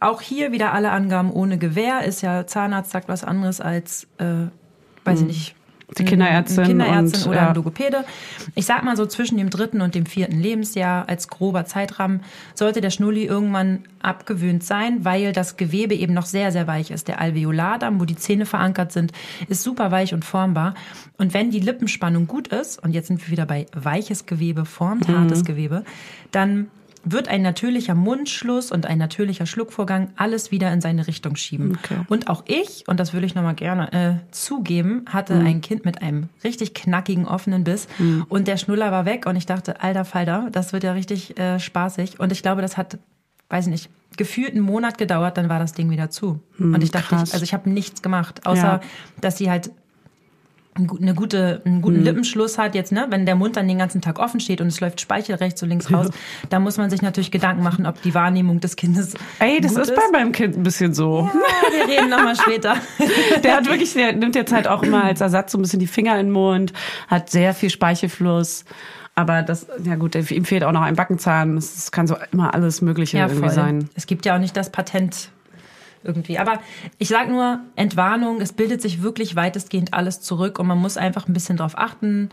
[0.00, 2.04] auch hier wieder alle Angaben ohne Gewähr.
[2.04, 4.48] Ist ja Zahnarzt sagt was anderes als, äh,
[5.04, 5.54] weiß ich nicht.
[5.98, 7.48] Die Kinderärztin eine Kinderärztin und, oder ja.
[7.48, 8.04] ein Logopäde.
[8.54, 12.22] Ich sag mal so zwischen dem dritten und dem vierten Lebensjahr als grober Zeitrahmen
[12.54, 17.08] sollte der Schnulli irgendwann abgewöhnt sein, weil das Gewebe eben noch sehr, sehr weich ist.
[17.08, 19.10] Der Alveolardarm, wo die Zähne verankert sind,
[19.48, 20.74] ist super weich und formbar.
[21.18, 25.08] Und wenn die Lippenspannung gut ist, und jetzt sind wir wieder bei weiches Gewebe, formt
[25.08, 25.18] Mhm.
[25.18, 25.84] hartes Gewebe,
[26.30, 26.68] dann
[27.04, 31.78] wird ein natürlicher Mundschluss und ein natürlicher Schluckvorgang alles wieder in seine Richtung schieben.
[31.82, 31.96] Okay.
[32.08, 35.46] Und auch ich, und das will ich nochmal gerne äh, zugeben, hatte Mhm.
[35.46, 37.88] ein Kind mit einem richtig knackigen, offenen Biss
[38.28, 41.58] und der Schnuller war weg und ich dachte, alter Falter, das wird ja richtig äh,
[41.58, 42.20] spaßig.
[42.20, 42.98] Und ich glaube, das hat,
[43.48, 46.40] weiß ich nicht, gefühlt einen Monat gedauert, dann war das Ding wieder zu.
[46.58, 48.80] und ich dachte, ich, also ich habe nichts gemacht, außer Ja.
[49.20, 49.70] dass sie halt
[50.88, 52.04] eine gute, einen guten Hm.
[52.04, 54.80] Lippenschluss hat jetzt, ne, wenn der Mund dann den ganzen Tag offen steht und es
[54.80, 56.08] läuft Speichel rechts und links raus,
[56.48, 59.82] da muss man sich natürlich Gedanken machen, ob die Wahrnehmung des Kindes Ey, das gut
[59.82, 61.28] ist bei meinem Kind ein bisschen so.
[61.32, 62.76] Ja, wir reden nochmal später.
[63.44, 65.86] Der hat wirklich, der nimmt jetzt halt auch immer als Ersatz so ein bisschen die
[65.86, 66.72] Finger in den Mund,
[67.08, 68.64] hat sehr viel Speichelfluss.
[69.14, 71.56] Aber das, ja gut, ihm fehlt auch noch ein Backenzahn.
[71.56, 73.88] Es kann so immer alles Mögliche irgendwie sein.
[73.94, 75.30] Es gibt ja auch nicht das Patent
[76.02, 76.38] irgendwie.
[76.38, 76.60] Aber
[76.98, 81.28] ich sag nur, Entwarnung, es bildet sich wirklich weitestgehend alles zurück und man muss einfach
[81.28, 82.30] ein bisschen drauf achten.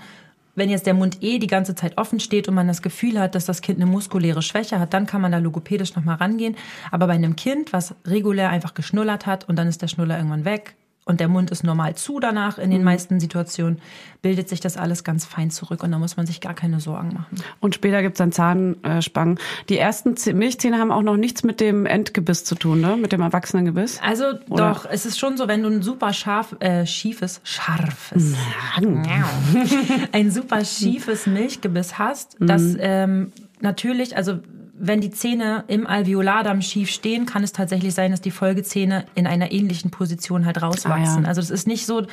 [0.56, 3.36] Wenn jetzt der Mund eh die ganze Zeit offen steht und man das Gefühl hat,
[3.36, 6.56] dass das Kind eine muskuläre Schwäche hat, dann kann man da logopädisch nochmal rangehen.
[6.92, 10.46] Aber bei einem Kind, was regulär einfach geschnullert hat und dann ist der Schnuller irgendwann
[10.46, 10.76] weg
[11.08, 13.80] und der Mund ist normal zu danach in den meisten Situationen,
[14.22, 17.10] bildet sich das alles ganz fein zurück und da muss man sich gar keine Sorgen
[17.14, 17.38] machen.
[17.62, 19.40] Und später gibt's dann Zahnspangen.
[19.70, 22.98] Die ersten Zäh- Milchzähne haben auch noch nichts mit dem Endgebiss zu tun, ne?
[22.98, 24.00] Mit dem Erwachsenengebiss.
[24.04, 24.72] Also Oder?
[24.74, 28.36] doch, es ist schon so, wenn du ein super scharf, äh, schiefes, scharfes,
[30.12, 32.48] ein super schiefes Milchgebiss hast, Mhm.
[32.48, 34.40] das ähm, natürlich, also
[34.80, 39.26] wenn die Zähne im Alveolardarm schief stehen, kann es tatsächlich sein, dass die Folgezähne in
[39.26, 41.20] einer ähnlichen Position halt rauswachsen.
[41.20, 41.28] Ah, ja.
[41.28, 42.06] Also das ist nicht so,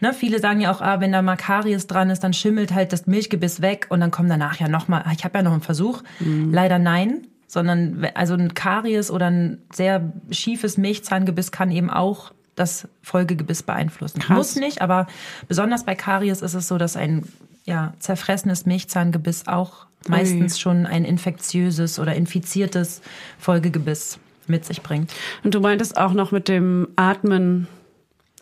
[0.00, 2.92] ne, viele sagen ja auch, ah, wenn da mal Karies dran ist, dann schimmelt halt
[2.92, 6.02] das Milchgebiss weg und dann kommen danach ja nochmal, ich habe ja noch einen Versuch.
[6.20, 6.52] Mhm.
[6.52, 12.88] Leider nein, sondern also ein Karies oder ein sehr schiefes Milchzahngebiss kann eben auch das
[13.02, 14.20] Folgegebiss beeinflussen.
[14.20, 14.36] Krass.
[14.36, 15.06] Muss nicht, aber
[15.48, 17.26] besonders bei Karies ist es so, dass ein
[17.64, 23.02] ja, zerfressenes Milchzahngebiss auch meistens schon ein infektiöses oder infiziertes
[23.38, 25.12] Folgegebiss mit sich bringt.
[25.44, 27.68] Und du meintest auch noch mit dem Atmen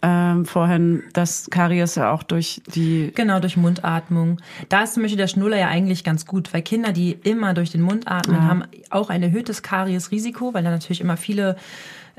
[0.02, 4.40] ähm, vorhin, dass Karies ja auch durch die Genau, durch Mundatmung.
[4.68, 7.70] Da ist zum Beispiel der Schnuller ja eigentlich ganz gut, weil Kinder, die immer durch
[7.70, 11.56] den Mund atmen, haben auch ein erhöhtes Kariesrisiko, weil da natürlich immer viele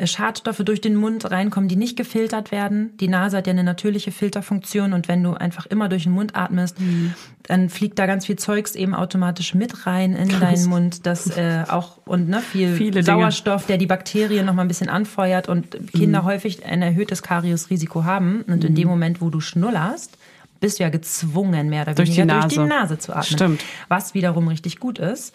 [0.04, 2.96] Schadstoffe durch den Mund reinkommen, die nicht gefiltert werden.
[3.00, 6.36] Die Nase hat ja eine natürliche Filterfunktion und wenn du einfach immer durch den Mund
[6.36, 6.78] atmest,
[7.44, 11.64] dann fliegt da ganz viel Zeugs eben automatisch mit rein in deinen Mund, das äh,
[11.68, 13.06] auch und ne, viel Viele Dinge.
[13.06, 18.04] Sauerstoff, der die Bakterien noch mal ein bisschen anfeuert und Kinder häufig ein erhöhtes Kariesrisiko
[18.04, 20.18] haben und in dem Moment, wo du schnullerst,
[20.62, 22.70] bist du ja gezwungen, mehr oder Durch die weniger durch die Nase.
[22.70, 23.24] Nase zu atmen.
[23.26, 23.66] Stimmt.
[23.88, 25.34] Was wiederum richtig gut ist,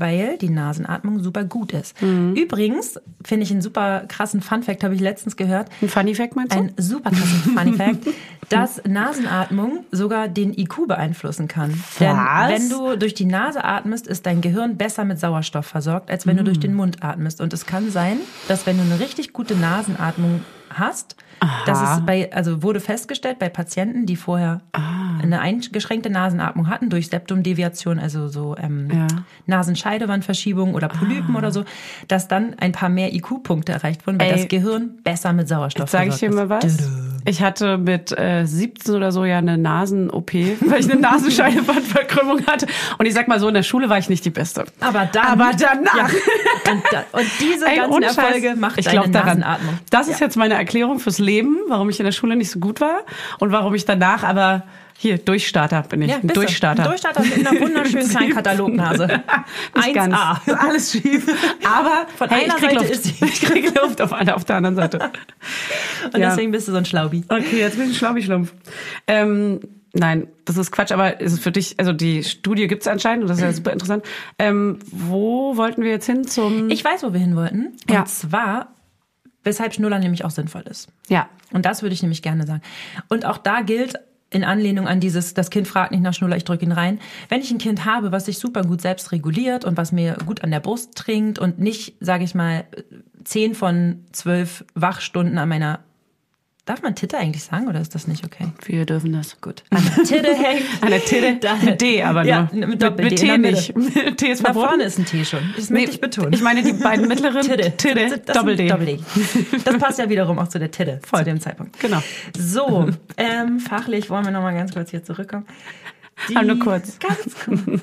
[0.00, 2.00] weil die Nasenatmung super gut ist.
[2.02, 2.34] Mhm.
[2.34, 5.68] Übrigens finde ich einen super krassen Funfact, habe ich letztens gehört.
[5.82, 6.58] ein Funny Fact meinst du?
[6.60, 8.06] Ein super krassen Funny Fact,
[8.48, 11.82] dass Nasenatmung sogar den IQ beeinflussen kann.
[12.00, 12.50] Denn Was?
[12.50, 16.36] wenn du durch die Nase atmest, ist dein Gehirn besser mit Sauerstoff versorgt, als wenn
[16.36, 17.40] du durch den Mund atmest.
[17.40, 21.16] Und es kann sein, dass wenn du eine richtig gute Nasenatmung hast,
[21.66, 25.18] dass es bei, also wurde festgestellt bei Patienten, die vorher Ah.
[25.22, 29.06] eine eingeschränkte Nasenatmung hatten durch Septumdeviation, also so ähm, Ja.
[29.46, 31.64] Nasenscheidewandverschiebung oder Polypen oder so,
[32.08, 34.36] dass dann ein paar mehr IQ-Punkte erreicht wurden, weil Ey.
[34.38, 36.78] das Gehirn besser mit Sauerstoff Sag ich dir mal ist.
[36.80, 37.17] was?
[37.24, 42.66] Ich hatte mit äh, 17 oder so ja eine Nasen-OP, weil ich eine Nasenscheidewandverkrümmung hatte.
[42.98, 44.64] Und ich sag mal so, in der Schule war ich nicht die Beste.
[44.80, 45.96] Aber dann, Aber danach.
[45.96, 46.72] Ja.
[46.72, 49.40] Und, da, und diese Ey, ganzen Erfolge macht ich deine glaub daran.
[49.40, 49.78] Nasenatmung.
[49.90, 52.80] Das ist jetzt meine Erklärung fürs Leben, warum ich in der Schule nicht so gut
[52.80, 53.00] war
[53.38, 54.64] und warum ich danach aber
[55.00, 56.10] hier Durchstarter bin ich.
[56.10, 56.26] Ja, ein.
[56.28, 56.82] Durchstarter.
[56.82, 59.06] Ein Durchstarter mit einer wunderschönen kleinen Katalognase.
[59.76, 60.12] Nicht ganz.
[60.14, 60.52] 1A.
[60.58, 61.24] Alles schief.
[61.64, 62.90] Aber Von hey, einer ich krieg Seite Luft.
[62.90, 64.98] ist sie- Ich krieg Luft auf, einer- auf der anderen Seite.
[66.12, 66.30] Und Ja.
[66.30, 67.22] deswegen bist du so ein Schlaubi.
[67.28, 68.52] Okay, jetzt bin ich ein Schlaubi-Schlumpf.
[69.06, 69.60] Ähm,
[69.94, 73.28] Nein, das ist Quatsch, aber ist es für dich, also die Studie gibt's anscheinend und
[73.30, 74.04] das ist ja super interessant.
[74.38, 76.68] Ähm, wo wollten wir jetzt hin zum...
[76.70, 77.72] Ich weiß, wo wir hin wollten.
[77.88, 78.00] Ja.
[78.00, 78.74] Und zwar,
[79.44, 80.88] weshalb Schnuller nämlich auch sinnvoll ist.
[81.08, 82.60] ja, Und das würde ich nämlich gerne sagen.
[83.08, 83.94] Und auch da gilt
[84.30, 87.00] in Anlehnung an dieses, das Kind fragt nicht nach Schnuller, ich drücke ihn rein.
[87.28, 90.44] Wenn ich ein Kind habe, was sich super gut selbst reguliert und was mir gut
[90.44, 92.64] an der Brust trinkt und nicht, sage ich mal,
[93.24, 95.80] zehn von zwölf Wachstunden an meiner
[96.68, 98.48] Darf man Titte eigentlich sagen oder ist das nicht okay?
[98.66, 99.40] wir dürfen das.
[99.40, 99.64] Gut.
[99.70, 100.62] An der Titte hängt.
[100.82, 102.28] An der Titte, Da- mit D aber nur.
[102.30, 104.16] Ja, mit Doppel-D mit in T nicht.
[104.18, 104.68] T ist Da verboten.
[104.68, 105.40] vorne ist ein T schon.
[105.56, 106.34] Das möchte ich betonen.
[106.34, 107.40] Ich meine die beiden mittleren.
[107.40, 107.74] Titte.
[107.74, 108.66] Titte, Das Doppel-D.
[108.66, 109.00] ist Doppel-D.
[109.64, 111.80] Das passt ja wiederum auch zu der Titte, zu dem Zeitpunkt.
[111.80, 112.02] Genau.
[112.38, 115.46] So, ähm, fachlich wollen wir nochmal ganz kurz hier zurückkommen.
[116.28, 116.98] Die, Aber nur kurz.
[116.98, 117.80] Ganz kurz.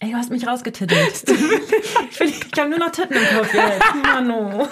[0.00, 1.24] Ey, du hast mich rausgetittelt.
[2.10, 3.82] Ich, will- ich habe nur noch Titten im Kopf jetzt.
[4.02, 4.68] Mano.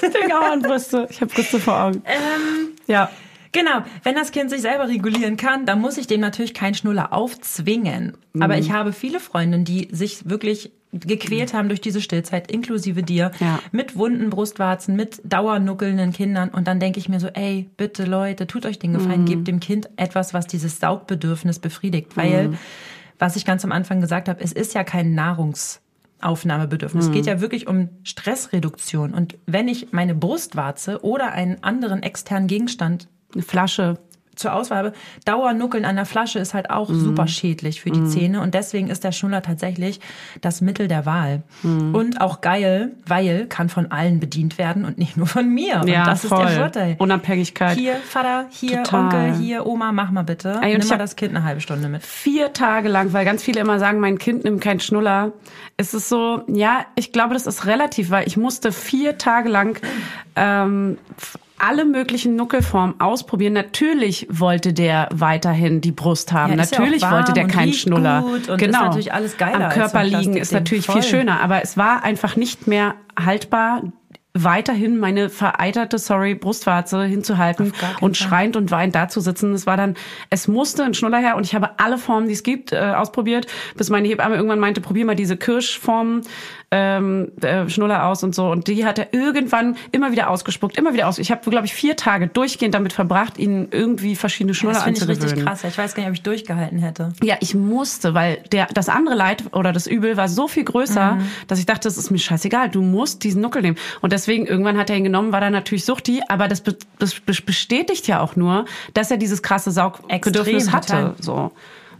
[0.00, 1.06] Finger und Brüste.
[1.10, 2.02] Ich habe Brüste vor Augen.
[2.06, 3.10] Ähm, Ja.
[3.50, 7.14] Genau, wenn das Kind sich selber regulieren kann, dann muss ich dem natürlich keinen Schnuller
[7.14, 8.12] aufzwingen.
[8.40, 8.60] Aber Mhm.
[8.60, 13.58] ich habe viele Freundinnen, die sich wirklich gequält haben durch diese Stillzeit, inklusive dir, Ja.
[13.72, 16.50] mit wunden Brustwarzen, mit dauernuckelnden Kindern.
[16.50, 18.96] Und dann denke ich mir so, ey, bitte Leute, tut euch den Mhm.
[18.98, 22.16] Gefallen, gebt dem Kind etwas, was dieses Saugbedürfnis befriedigt.
[22.18, 22.58] Weil, Mhm.
[23.18, 25.14] was ich ganz am Anfang gesagt habe, es ist ja kein
[26.20, 27.06] Nahrungsaufnahmebedürfnis.
[27.06, 27.28] Es geht Mhm.
[27.28, 29.14] ja wirklich um Stressreduktion.
[29.14, 33.98] Und wenn ich meine Brustwarze oder einen anderen externen Gegenstand Eine Flasche.
[34.38, 34.92] Zur Auswahl habe.
[35.24, 39.04] Dauernuckeln an der Flasche ist halt auch super schädlich für die Zähne und deswegen ist
[39.04, 40.00] der Schnuller tatsächlich
[40.40, 41.42] das Mittel der Wahl.
[41.62, 45.80] Und auch geil, weil kann von allen bedient werden und nicht nur von mir.
[45.82, 46.44] Und ja, das voll.
[46.44, 46.96] ist der Vorteil.
[46.98, 47.76] Unabhängigkeit.
[47.76, 49.04] Hier, Vater, hier, Total.
[49.04, 50.58] Onkel, hier, Oma, mach mal bitte.
[50.62, 52.02] Ey, und Nimm ich mal das Kind eine halbe Stunde mit.
[52.02, 55.32] vier Tage lang, weil ganz viele immer sagen, mein Kind nimmt keinen Schnuller.
[55.76, 59.80] Es ist so, ja, ich glaube, das ist relativ, weil ich musste vier Tage lang
[60.36, 60.98] ähm,
[61.58, 63.52] alle möglichen Nuckelformen ausprobieren.
[63.52, 66.56] Natürlich wollte der weiterhin die Brust haben.
[66.56, 68.24] Ja, ja natürlich warm wollte der keinen Schnuller.
[68.56, 68.92] genau.
[68.92, 71.02] Am Körper liegen ist natürlich Voll.
[71.02, 73.82] viel schöner, aber es war einfach nicht mehr haltbar
[74.44, 79.52] weiterhin meine vereiterte, sorry, Brustwarze hinzuhalten und schreiend und weinend dazusitzen.
[79.54, 79.94] Es war dann,
[80.30, 83.46] es musste ein Schnuller her und ich habe alle Formen, die es gibt, äh, ausprobiert,
[83.76, 86.22] bis meine Hebamme irgendwann meinte, probier mal diese Kirschform
[86.70, 88.50] ähm, äh, Schnuller aus und so.
[88.50, 91.18] Und die hat er irgendwann immer wieder ausgespuckt, immer wieder aus.
[91.18, 94.98] Ich habe, glaube ich, vier Tage durchgehend damit verbracht, ihnen irgendwie verschiedene Schnuller Das finde
[94.98, 95.30] ich anzugewöhnen.
[95.34, 95.64] richtig krass.
[95.64, 97.12] Ich weiß gar nicht, ob ich durchgehalten hätte.
[97.22, 101.14] Ja, ich musste, weil der, das andere Leid oder das Übel war so viel größer,
[101.14, 101.28] Mhm.
[101.46, 103.78] dass ich dachte, es ist mir scheißegal, du musst diesen Nuckel nehmen.
[104.02, 106.62] Und deswegen, irgendwann hat er ihn genommen, war dann natürlich suchti, aber das,
[106.98, 110.86] das be- bestätigt ja auch nur, dass er dieses krasse Saugbedürfnis hatte.
[110.88, 111.14] total.
[111.20, 111.50] So.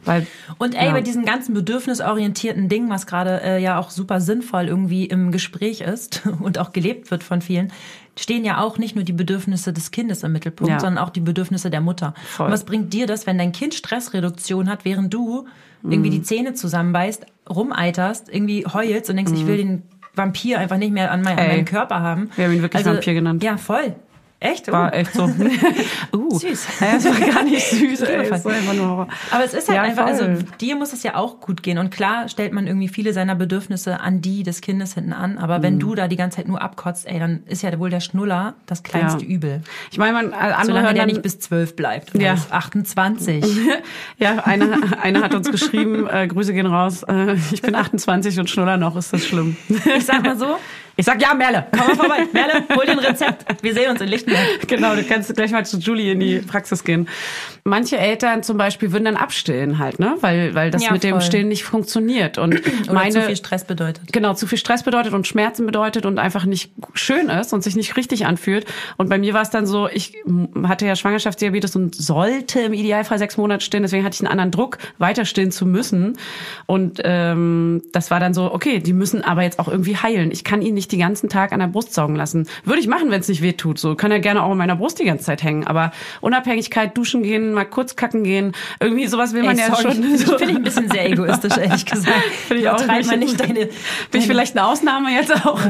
[0.04, 0.26] Weil,
[0.58, 0.92] Und ey, ja.
[0.92, 5.80] bei diesem ganzen bedürfnisorientierten Ding, was gerade äh, ja auch super sinnvoll irgendwie im Gespräch
[5.80, 7.72] ist und auch gelebt wird von vielen,
[8.18, 10.80] stehen ja auch nicht nur die Bedürfnisse des Kindes im Mittelpunkt, Ja.
[10.80, 12.14] sondern auch die Bedürfnisse der Mutter.
[12.26, 12.46] Voll.
[12.46, 15.46] Und was bringt dir das, wenn dein Kind Stressreduktion hat, während du
[15.84, 16.14] irgendwie Mhm.
[16.14, 19.82] die Zähne zusammenbeißt, rumeiterst, irgendwie heulst und denkst, ich will den
[20.14, 21.50] Vampir einfach nicht mehr an, mein, an Mhm.
[21.52, 22.22] Meinem Körper haben.
[22.22, 23.44] Also, Wir haben ihn wirklich Vampir genannt.
[23.44, 23.94] Ja, voll.
[24.40, 24.70] Echt?
[24.70, 24.96] war Oh.
[24.96, 25.24] echt so.
[26.16, 26.66] uh, Süß.
[26.80, 28.02] Ja, es war gar nicht süß.
[28.02, 28.30] ey.
[28.30, 30.38] Aber es ist halt Ja, einfach, also voll.
[30.60, 31.76] dir muss es ja auch gut gehen.
[31.78, 35.38] Und klar stellt man irgendwie viele seiner Bedürfnisse an die des Kindes hinten an.
[35.38, 35.62] Aber Mhm.
[35.64, 38.54] wenn du da die ganze Zeit nur abkotzt, ey, dann ist ja wohl der Schnuller
[38.66, 39.28] das kleinste Ja.
[39.30, 39.62] Übel.
[39.90, 42.14] Ich meine, man, andere Solange hören der nicht bis zwölf bleibt.
[42.16, 42.34] Ja.
[42.34, 43.44] bis 28.
[44.18, 48.48] Ja, einer, einer hat uns geschrieben, äh, Grüße gehen raus, äh, ich bin 28 und
[48.50, 49.56] schnuller noch, ist das schlimm?
[49.96, 50.56] Ich sag mal so,
[51.00, 51.64] Ich sag ja, Merle.
[51.70, 52.26] komm mal vorbei.
[52.32, 53.62] Merle, hol dir ein Rezept.
[53.62, 54.44] Wir sehen uns in Lichtenberg.
[54.66, 57.08] Genau, du kannst gleich mal zu Julie in die Praxis gehen.
[57.62, 60.16] Manche Eltern zum Beispiel würden dann abstillen halt, ne?
[60.20, 61.20] Weil, weil das Ja, mit dem voll.
[61.20, 62.36] Stillen nicht funktioniert.
[62.36, 64.12] Und Oder meine, zu viel Stress bedeutet.
[64.12, 67.76] Genau, zu viel Stress bedeutet und Schmerzen bedeutet und einfach nicht schön ist und sich
[67.76, 68.66] nicht richtig anfühlt.
[68.96, 70.14] Und bei mir war es dann so, ich
[70.64, 74.50] hatte ja Schwangerschaftsdiabetes und sollte im Idealfall sechs Monate stillen, deswegen hatte ich einen anderen
[74.50, 76.18] Druck, weiter stillen zu müssen.
[76.66, 80.32] Und ähm, das war dann so, okay, die müssen aber jetzt auch irgendwie heilen.
[80.32, 82.46] Ich kann ihn nicht den ganzen Tag an der Brust saugen lassen.
[82.64, 83.78] Würde ich machen, wenn es nicht weh tut.
[83.78, 85.66] So kann er gerne auch in meiner Brust die ganze Zeit hängen.
[85.66, 89.82] Aber Unabhängigkeit, duschen gehen, mal kurz kacken gehen, irgendwie sowas will man Ey, ja sorry,
[89.82, 89.92] schon.
[90.02, 92.14] Finde ich, finde ich ein bisschen sehr egoistisch, ehrlich gesagt.
[92.46, 92.78] Finde ich auch.
[92.78, 95.60] Übertreib mal Bin ich- nicht deine, Bin ich deine vielleicht eine Ausnahme jetzt auch?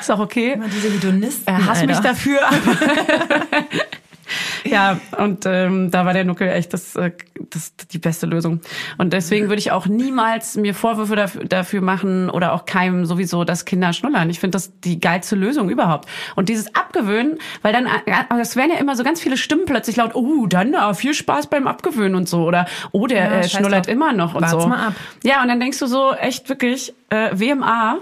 [0.00, 0.52] Ist auch okay.
[0.54, 1.46] immer diese Hedonisten.
[1.46, 2.08] Er hasst mich Alter.
[2.10, 2.40] dafür.
[4.64, 7.12] ja, und ähm, da war der Nuckel echt das, äh,
[7.50, 8.60] das die beste Lösung.
[8.98, 13.44] Und deswegen würde ich auch niemals mir Vorwürfe dafür, dafür machen oder auch keinem sowieso,
[13.44, 14.30] dass Kinder schnullern.
[14.30, 16.08] Ich finde das die geilste Lösung überhaupt.
[16.36, 19.96] Und dieses Abgewöhnen, weil dann, äh, es werden ja immer so ganz viele Stimmen plötzlich
[19.96, 22.44] laut, oh, dann äh, viel Spaß beim Abgewöhnen und so.
[22.44, 24.66] Oder, oh, der Ja, äh, schnullert immer noch und so.
[24.66, 24.94] mal ab.
[25.22, 27.98] Ja, und dann denkst du so, echt wirklich, äh, WMA.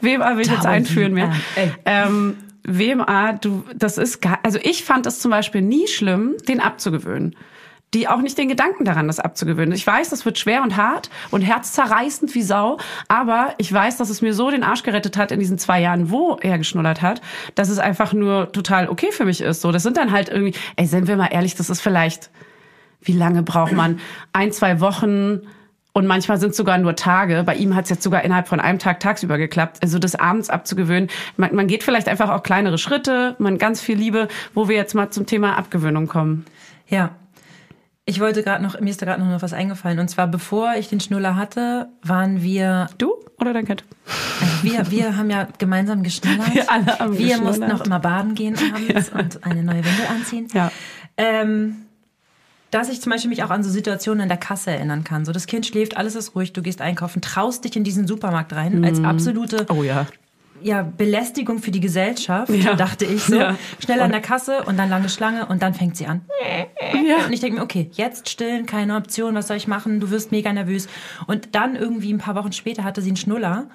[0.00, 1.32] WMA will ich jetzt Dauer einführen mehr.
[1.56, 1.72] Ey.
[1.84, 6.60] Ähm, WMA, du, das ist gar, also ich fand es zum Beispiel nie schlimm, den
[6.60, 7.34] abzugewöhnen.
[7.94, 9.74] die auch nicht den Gedanken daran, das abzugewöhnen.
[9.74, 14.08] Ich weiß, das wird schwer und hart und herzzerreißend wie Sau, aber ich weiß, dass
[14.08, 17.20] es mir so den Arsch gerettet hat in diesen zwei Jahren, wo er geschnullert hat,
[17.54, 19.60] dass es einfach nur total okay für mich ist.
[19.60, 22.30] So, das sind dann halt irgendwie, ey, sind wir mal ehrlich, das ist vielleicht,
[23.02, 24.00] wie lange braucht man?
[24.32, 25.42] Ein, zwei Wochen,
[25.92, 27.42] und manchmal sind es sogar nur Tage.
[27.44, 29.78] Bei ihm hat es jetzt sogar innerhalb von einem Tag tagsüber geklappt.
[29.82, 31.10] Also das abends abzugewöhnen.
[31.36, 34.94] Man, man geht vielleicht einfach auch kleinere Schritte, man ganz viel Liebe, wo wir jetzt
[34.94, 36.46] mal zum Thema Abgewöhnung kommen.
[36.88, 37.10] Ja.
[38.04, 40.00] Ich wollte gerade noch, mir ist da gerade noch was eingefallen.
[40.00, 43.84] Und zwar, bevor ich den Schnuller hatte, waren wir, Du oder dein Kind?
[44.40, 46.54] also wir, wir haben ja gemeinsam geschnullert.
[46.54, 50.48] Wir alle haben Wir mussten auch immer baden gehen abends und eine neue Windel anziehen.
[50.52, 50.72] Ja.
[51.16, 51.86] Ähm,
[52.72, 55.24] dass ich zum Beispiel mich auch an so Situationen in der Kasse erinnern kann.
[55.24, 58.52] So, das Kind schläft, alles ist ruhig, du gehst einkaufen, traust dich in diesen Supermarkt
[58.54, 60.06] rein als absolute Oh ja.
[60.62, 62.74] ja, Belästigung für die Gesellschaft, Ja.
[62.74, 63.36] dachte ich so.
[63.36, 63.56] Ja.
[63.78, 66.22] Schnell an der Kasse und dann lange Schlange und dann fängt sie an.
[66.94, 67.26] Ja.
[67.26, 70.00] Und ich denke mir, okay, jetzt stillen, keine Option, was soll ich machen?
[70.00, 70.88] Du wirst mega nervös.
[71.26, 73.66] Und dann irgendwie ein paar Wochen später hatte sie einen Schnuller.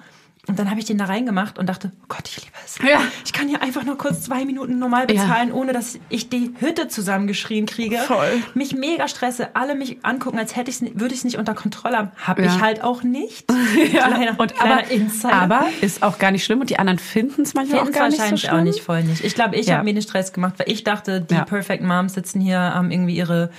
[0.48, 2.78] Und dann habe ich den da reingemacht und dachte, oh Gott, ich liebe es.
[2.78, 3.00] Ja.
[3.24, 6.88] Ich kann hier einfach nur kurz zwei Minuten normal bezahlen, ohne dass ich die Hütte
[6.88, 7.98] zusammengeschrien kriege.
[7.98, 8.42] Voll.
[8.54, 11.54] Mich mega stresse, alle mich angucken, als hätte ich's, ni- würde ich es nicht unter
[11.54, 12.10] Kontrolle haben.
[12.26, 12.46] Hab Ja.
[12.46, 13.46] ich halt auch nicht.
[13.92, 14.08] Ja.
[14.08, 15.32] Kleiner, und kleiner aber, Insider.
[15.34, 18.16] aber ist auch gar nicht schlimm und die anderen finden es manchmal auch gar nicht
[18.16, 18.54] so wahrscheinlich schlimm.
[18.54, 19.24] auch nicht voll nicht.
[19.24, 19.74] Ich glaube, ich Ja.
[19.76, 21.44] habe mir den Stress gemacht, weil ich dachte, die Ja.
[21.44, 23.50] Perfect Moms sitzen hier, haben irgendwie ihre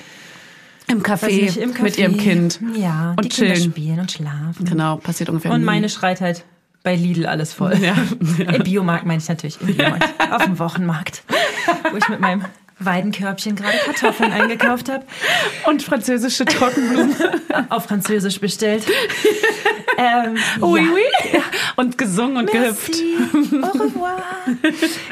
[0.88, 2.60] Im Café, nicht, im Café, mit ihrem Kind.
[2.76, 3.72] Ja, Und die Kinder chillen.
[3.72, 4.66] spielen und schlafen.
[4.66, 6.44] Genau, passiert ungefähr Und meine schreit halt
[6.84, 7.76] bei Lidl alles voll.
[7.78, 7.96] Ja.
[8.54, 10.08] Im Biomarkt meine ich natürlich, im Biomarkt.
[10.32, 11.24] Auf dem Wochenmarkt,
[11.92, 12.46] wo ich mit meinem
[12.82, 15.04] Weidenkörbchen gerade Kartoffeln eingekauft habe,
[15.66, 17.14] Und französische Trockenblumen.
[17.70, 18.86] auf Französisch bestellt.
[19.98, 20.92] ähm, Oui, ja.
[20.94, 21.40] oui.
[21.76, 22.94] Und gesungen und gehüpft.
[23.34, 24.18] Merci, au revoir.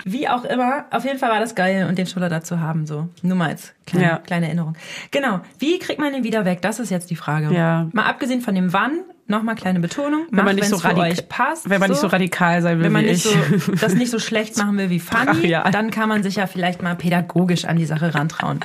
[0.06, 3.10] Wie auch immer, auf jeden Fall war das geil und den Schnuller dazu haben, so.
[3.22, 4.18] Nur mal als kleine, Ja.
[4.20, 4.76] kleine Erinnerung.
[5.12, 5.42] Genau.
[5.60, 6.62] Wie kriegt man den wieder weg?
[6.62, 7.54] Das ist jetzt die Frage.
[7.54, 7.88] Ja.
[7.92, 10.26] Mal abgesehen von dem Wann, nochmal kleine Betonung.
[10.30, 11.70] Wenn man Macht, nicht so radikal, passt.
[11.70, 13.64] wenn man nicht so radikal sein will wenn man wie nicht ich.
[13.64, 15.72] so, das nicht so schlecht machen will wie Fanny, Brachial.
[15.72, 18.60] dann kann man sich ja vielleicht mal pädagogisch an die Sache rantrauen.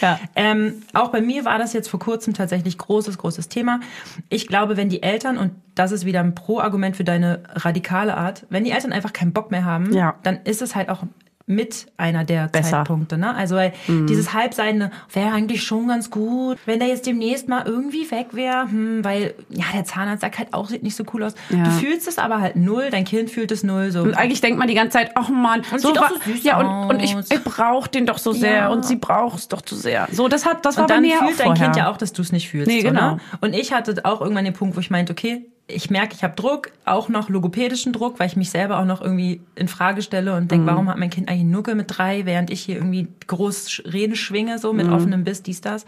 [0.00, 0.18] Ja.
[0.34, 3.80] Ähm, auch bei mir war das jetzt vor kurzem tatsächlich großes, großes Thema.
[4.28, 8.46] Ich glaube, wenn die Eltern, und das ist wieder ein Pro-Argument für deine radikale Art,
[8.48, 10.14] wenn die Eltern einfach keinen Bock mehr haben, Ja.
[10.22, 11.02] dann ist es halt auch
[11.48, 12.70] mit einer der Besser.
[12.78, 13.16] Zeitpunkte.
[13.18, 13.32] Ne?
[13.34, 18.10] Also weil dieses Halbseidene wäre eigentlich schon ganz gut, wenn der jetzt demnächst mal irgendwie
[18.10, 21.34] weg wäre, hm, weil ja der Zahnarzt sagt halt auch, sieht nicht so cool aus.
[21.50, 21.62] Ja.
[21.62, 23.92] Du fühlst es aber halt null, dein Kind fühlt es null.
[23.92, 24.02] So.
[24.02, 26.96] Und eigentlich denkt man die ganze Zeit, ach Mann, Und so war, so ja und,
[26.96, 28.68] und ich, ich brauche den doch so sehr Ja.
[28.68, 30.08] und sie braucht es doch zu sehr.
[30.10, 31.64] So, das hat, das war Und bei dann mir ja auch fühlt dein vorher.
[31.66, 32.66] Kind ja auch, dass du es nicht fühlst.
[32.66, 33.12] Nee, genau.
[33.14, 33.20] Ne?
[33.40, 36.34] Und ich hatte auch irgendwann den Punkt, wo ich meinte, okay, ich merke, ich habe
[36.36, 40.34] Druck, auch noch logopädischen Druck, weil ich mich selber auch noch irgendwie in Frage stelle
[40.34, 40.48] und Mhm.
[40.48, 44.14] denke, warum hat mein Kind eigentlich Nuckel mit drei, während ich hier irgendwie groß Reden
[44.16, 44.76] schwinge, so Mhm.
[44.76, 45.84] mit offenem Biss, dies, das.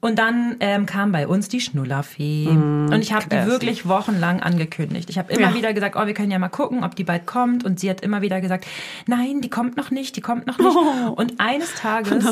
[0.00, 2.46] Und dann ähm, kam bei uns die Schnullerfee.
[2.48, 5.10] und ich habe die wirklich wochenlang angekündigt.
[5.10, 5.54] Ich habe immer Ja.
[5.54, 7.64] wieder gesagt, oh, wir können ja mal gucken, ob die bald kommt.
[7.64, 8.64] Und sie hat immer wieder gesagt,
[9.06, 10.68] nein, die kommt noch nicht, die kommt noch nicht.
[10.76, 11.10] Oh.
[11.16, 12.24] Und eines Tages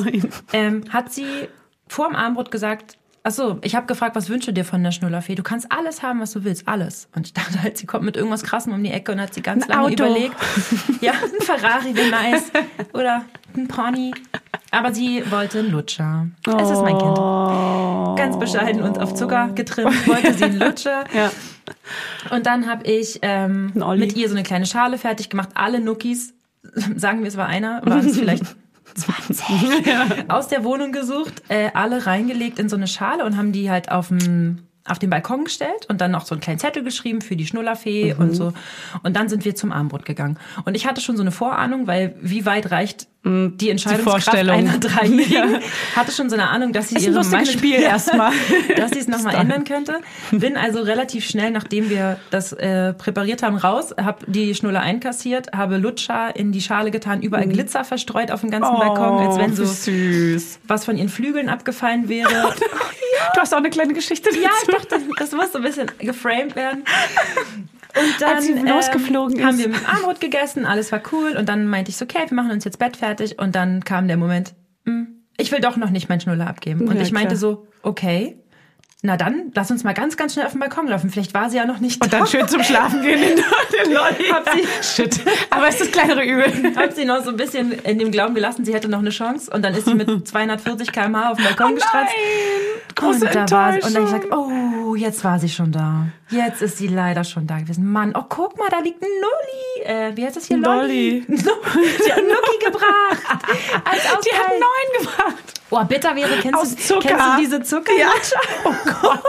[0.53, 1.49] ähm, hat sie
[1.89, 4.93] vor dem Abendbrot gesagt, ach so, ich habe gefragt, was wünschst du dir von der
[4.93, 5.35] Schnullerfee?
[5.35, 7.09] Du kannst alles haben, was du willst, alles.
[7.15, 9.43] Und ich dachte halt, sie kommt mit irgendwas Krassem um die Ecke und hat sie
[9.43, 10.05] ganz Ein lange Auto.
[10.05, 10.35] überlegt.
[11.01, 12.51] Ja, ein Ferrari wäre nice.
[12.93, 13.25] Oder
[13.57, 14.13] ein Pony.
[14.71, 16.29] Aber sie wollte einen Lutscher.
[16.47, 17.19] Es ist mein Kind.
[17.19, 18.15] Oh.
[18.17, 21.05] Ganz bescheiden und auf Zucker getrimmt, wollte sie einen Lutscher.
[21.13, 21.31] Ja.
[22.31, 25.51] Und dann habe ich ähm, mit ihr so eine kleine Schale fertig gemacht.
[25.55, 26.35] Alle Nuckis,
[26.97, 28.45] sagen wir es war einer, waren es vielleicht
[28.95, 29.45] 20,
[30.29, 33.91] aus der Wohnung gesucht, äh, alle reingelegt in so eine Schale und haben die halt
[33.91, 37.37] auf dem auf den Balkon gestellt und dann noch so einen kleinen Zettel geschrieben für
[37.37, 38.21] die Schnullerfee Mhm.
[38.21, 38.53] und so.
[39.03, 40.39] Und dann sind wir zum Abendbrot gegangen.
[40.65, 44.55] Und ich hatte schon so eine Vorahnung, weil wie weit reicht die Entscheidungskraft Vorstellung.
[44.57, 45.61] einer Dreijährigen?
[45.97, 48.33] Hatte schon so eine Ahnung, dass sie Ist ein ihre Meinung- Spiel erstmal.
[48.77, 49.99] dass sie es nochmal ändern könnte.
[50.31, 55.53] Bin also relativ schnell, nachdem wir das äh, präpariert haben, raus, habe die Schnuller einkassiert,
[55.55, 59.51] habe Lutscher in die Schale getan, überall Glitzer verstreut auf dem ganzen Balkon, als wenn
[59.51, 59.57] Mhm.
[59.61, 60.61] Oh, so süß.
[60.67, 62.31] was von ihren Flügeln abgefallen wäre.
[63.35, 64.41] Du hast auch eine kleine Geschichte dazu.
[64.43, 66.85] Ja, ich dachte, das muss so ein bisschen geframed werden.
[67.99, 69.61] Und dann sie losgeflogen ähm, haben ist.
[69.61, 71.37] wir mit Abendbrot gegessen, alles war cool.
[71.37, 73.39] Und dann meinte ich so, okay, wir machen uns jetzt Bett fertig.
[73.39, 74.55] Und dann kam der Moment,
[74.87, 76.89] hm, ich will doch noch nicht meinen Schnuller abgeben.
[76.89, 77.39] Und Ja, ich meinte klar.
[77.39, 78.37] so, okay,
[79.03, 81.09] na dann, lass uns mal ganz, ganz schnell auf den Balkon laufen.
[81.09, 83.45] Vielleicht war sie ja noch nicht Und dann schön zum Schlafen gehen in den
[83.95, 84.29] Lolli.
[84.31, 85.21] Hab sie- Shit.
[85.49, 86.77] Aber es ist das kleinere Übel.
[86.77, 89.51] Hab sie noch so ein bisschen in dem Glauben gelassen, sie hätte noch eine Chance.
[89.51, 92.13] Und dann ist sie mit 240 km/h auf den Balkon gestratzt.
[92.95, 96.09] Große und, da war sie, und dann ich gesagt, oh, jetzt war sie schon da.
[96.31, 97.91] Jetzt ist sie leider schon da gewesen.
[97.91, 99.85] Mann, oh, guck mal, da liegt ein Nulli.
[99.85, 100.59] Äh, wie heißt das hier?
[100.59, 101.25] Lolli.
[101.29, 101.37] sie
[102.13, 103.45] hat Nucki gebracht.
[103.85, 105.61] Als Die hat neun gebracht.
[105.71, 107.09] Oh, Bitterbeere, kennst, Aus du, Zucker.
[107.09, 108.41] kennst du diese Zuckerlutscher?
[108.65, 109.23] Oh Gott.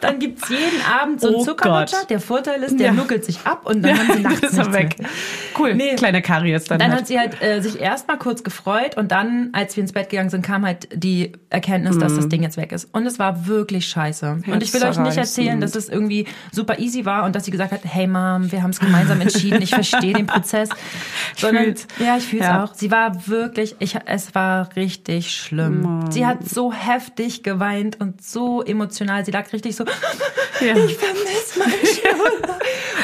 [0.00, 1.98] Dann gibt's jeden Abend so einen Oh Zuckerlutscher.
[2.00, 2.10] Gott.
[2.10, 2.92] Der Vorteil ist, der Ja.
[2.92, 4.98] nuckelt sich ab und dann haben sie nachts ist er weg.
[4.98, 5.08] Mehr.
[5.58, 5.94] Cool, Nee.
[5.96, 7.00] kleine Karies dann, Dann halt.
[7.02, 10.30] hat sie halt äh, sich erstmal kurz gefreut und dann, als wir ins Bett gegangen
[10.30, 12.16] sind, kam halt die Erkenntnis, dass Mhm.
[12.16, 12.88] das Ding jetzt weg ist.
[12.92, 14.38] Und es war wirklich scheiße.
[14.46, 17.50] Und ich will euch nicht erzählen, dass es irgendwie super easy war und dass sie
[17.50, 20.68] gesagt hat, hey Mom, wir haben es gemeinsam entschieden, ich verstehe den Prozess.
[21.36, 21.86] Sondern, fühl's.
[21.98, 22.64] ja, ich fühle es Ja.
[22.64, 22.74] auch.
[22.74, 26.10] Sie war wirklich, ich, es war richtig schlimm.
[26.10, 29.24] Sie hat so heftig geweint und so emotional.
[29.24, 30.76] Sie lag richtig so, Ja.
[30.76, 32.58] ich vermisse meinen Schnuller.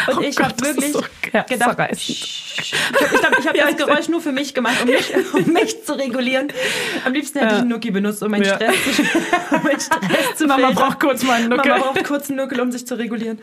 [0.08, 4.76] Und Oh ich habe wirklich so gedacht, ich habe das Geräusch nur für mich gemacht,
[4.82, 6.48] um mich, um mich zu regulieren.
[7.04, 8.54] Am liebsten hätte ich einen Nuki benutzt, um meinen Ja.
[8.56, 9.02] Stress zu,
[9.56, 11.72] um meinen Stress zu Mama braucht kurz mal einen Nuckel.
[11.72, 13.38] Mama braucht kurz einen Nuckel, um sich zu regulieren.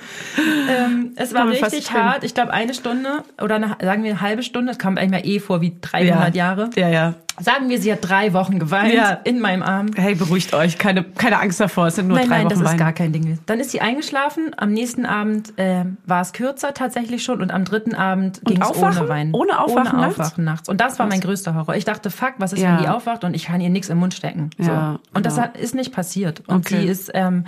[0.69, 2.23] Ähm, es war richtig hart.
[2.23, 5.27] Ich glaube, eine Stunde oder eine, sagen wir eine halbe Stunde, das kam eigentlich mal
[5.29, 6.69] eh vor wie 300 Jahre.
[6.75, 7.13] Ja, ja.
[7.39, 9.19] Sagen wir, sie hat drei Wochen geweint Ja.
[9.25, 9.87] in meinem Arm.
[9.95, 10.77] Hey, beruhigt euch.
[10.77, 11.87] Keine, keine Angst davor.
[11.87, 13.39] Es sind nur Nein, drei nein, Wochen das ist gar kein Ding.
[13.45, 14.51] Dann ist sie eingeschlafen.
[14.55, 18.73] Am nächsten Abend ähm, war es kürzer tatsächlich schon und am dritten Abend ging es
[18.75, 19.29] ohne Wein.
[19.33, 20.19] Ohne Aufwachen ohne nachts?
[20.19, 20.69] Aufwachen nachts.
[20.69, 21.75] Und das war mein größter Horror.
[21.75, 22.77] Ich dachte, fuck, was ist, Ja.
[22.77, 24.49] wenn die aufwacht und ich kann ihr nichts im Mund stecken.
[24.57, 24.71] So.
[24.71, 25.47] Ja, und das genau.
[25.47, 26.41] hat, ist nicht passiert.
[26.47, 26.81] Und Okay.
[26.81, 27.45] sie ist ähm,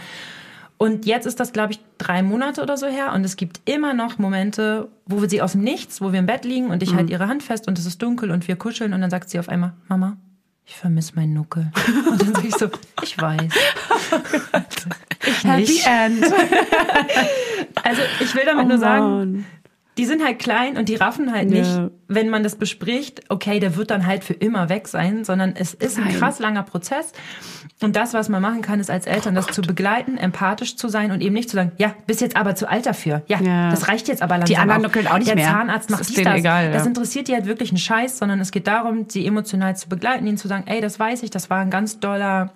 [0.77, 3.13] und jetzt ist das, glaube ich, drei Monate oder so her.
[3.13, 6.25] Und es gibt immer noch Momente, wo wir sie aus dem Nichts, wo wir im
[6.27, 6.97] Bett liegen und ich Mhm.
[6.97, 9.39] halte ihre Hand fest und es ist dunkel und wir kuscheln und dann sagt sie
[9.39, 10.17] auf einmal, Mama,
[10.65, 11.71] ich vermisse meinen Nuckel.
[12.11, 12.69] Und dann sage ich so,
[13.01, 13.51] ich weiß.
[15.25, 15.81] Ich Happy.
[15.85, 16.23] End.
[17.83, 19.45] Also ich will damit Oh nur sagen.
[19.97, 21.59] Die sind halt klein und die raffen halt Ja.
[21.59, 25.53] nicht, wenn man das bespricht, okay, der wird dann halt für immer weg sein, sondern
[25.55, 26.15] es ist ein Nein.
[26.19, 27.11] krass langer Prozess.
[27.81, 31.11] Und das, was man machen kann, ist als Eltern, das zu begleiten, empathisch zu sein
[31.11, 33.23] und eben nicht zu sagen, ja, bist jetzt aber zu alt dafür.
[33.27, 33.69] Ja, Ja.
[33.71, 34.47] das reicht jetzt aber langsam.
[34.47, 35.47] Die anderen nuckeln auch nicht Der mehr.
[35.49, 36.35] Zahnarzt Das macht ist dies, das.
[36.35, 36.87] egal, Das ja.
[36.87, 40.37] interessiert die halt wirklich einen Scheiß, sondern es geht darum, sie emotional zu begleiten, ihnen
[40.37, 42.53] zu sagen, ey, das weiß ich, das war ein ganz doller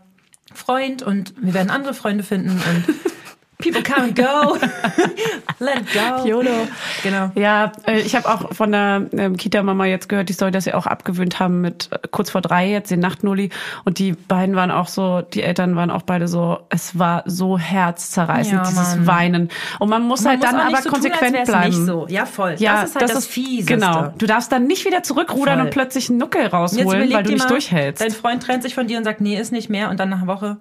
[0.53, 2.95] Freund und wir werden andere Freunde finden und
[3.61, 4.57] people come and go.
[5.59, 6.25] Let it go.
[6.27, 6.67] YOLO.
[7.03, 7.31] Genau.
[7.35, 10.73] Ja, äh, ich habe auch von der ähm, Kita-Mama jetzt gehört, die Story, dass sie
[10.73, 13.49] auch abgewöhnt haben mit äh, kurz vor drei jetzt, den Nachtnulli.
[13.85, 17.57] Und die beiden waren auch so, die Eltern waren auch beide so, es war so
[17.57, 19.07] herzzerreißend, Ja, dieses Mann.
[19.07, 19.49] Weinen.
[19.79, 21.67] Und man muss halt muss dann aber so tun, konsequent wär's bleiben.
[21.67, 22.07] nicht so.
[22.09, 22.55] Ja, voll.
[22.57, 23.73] Ja, Das ist halt das Fieseste.
[23.75, 24.13] Genau.
[24.17, 25.65] Du darfst dann nicht wieder zurückrudern Voll.
[25.65, 28.01] und plötzlich einen Nuckel rausholen, weil du nicht mal, durchhältst.
[28.03, 29.89] Dein Freund trennt sich von dir und sagt, nee, ist nicht mehr.
[29.89, 30.57] Und dann nach einer Woche,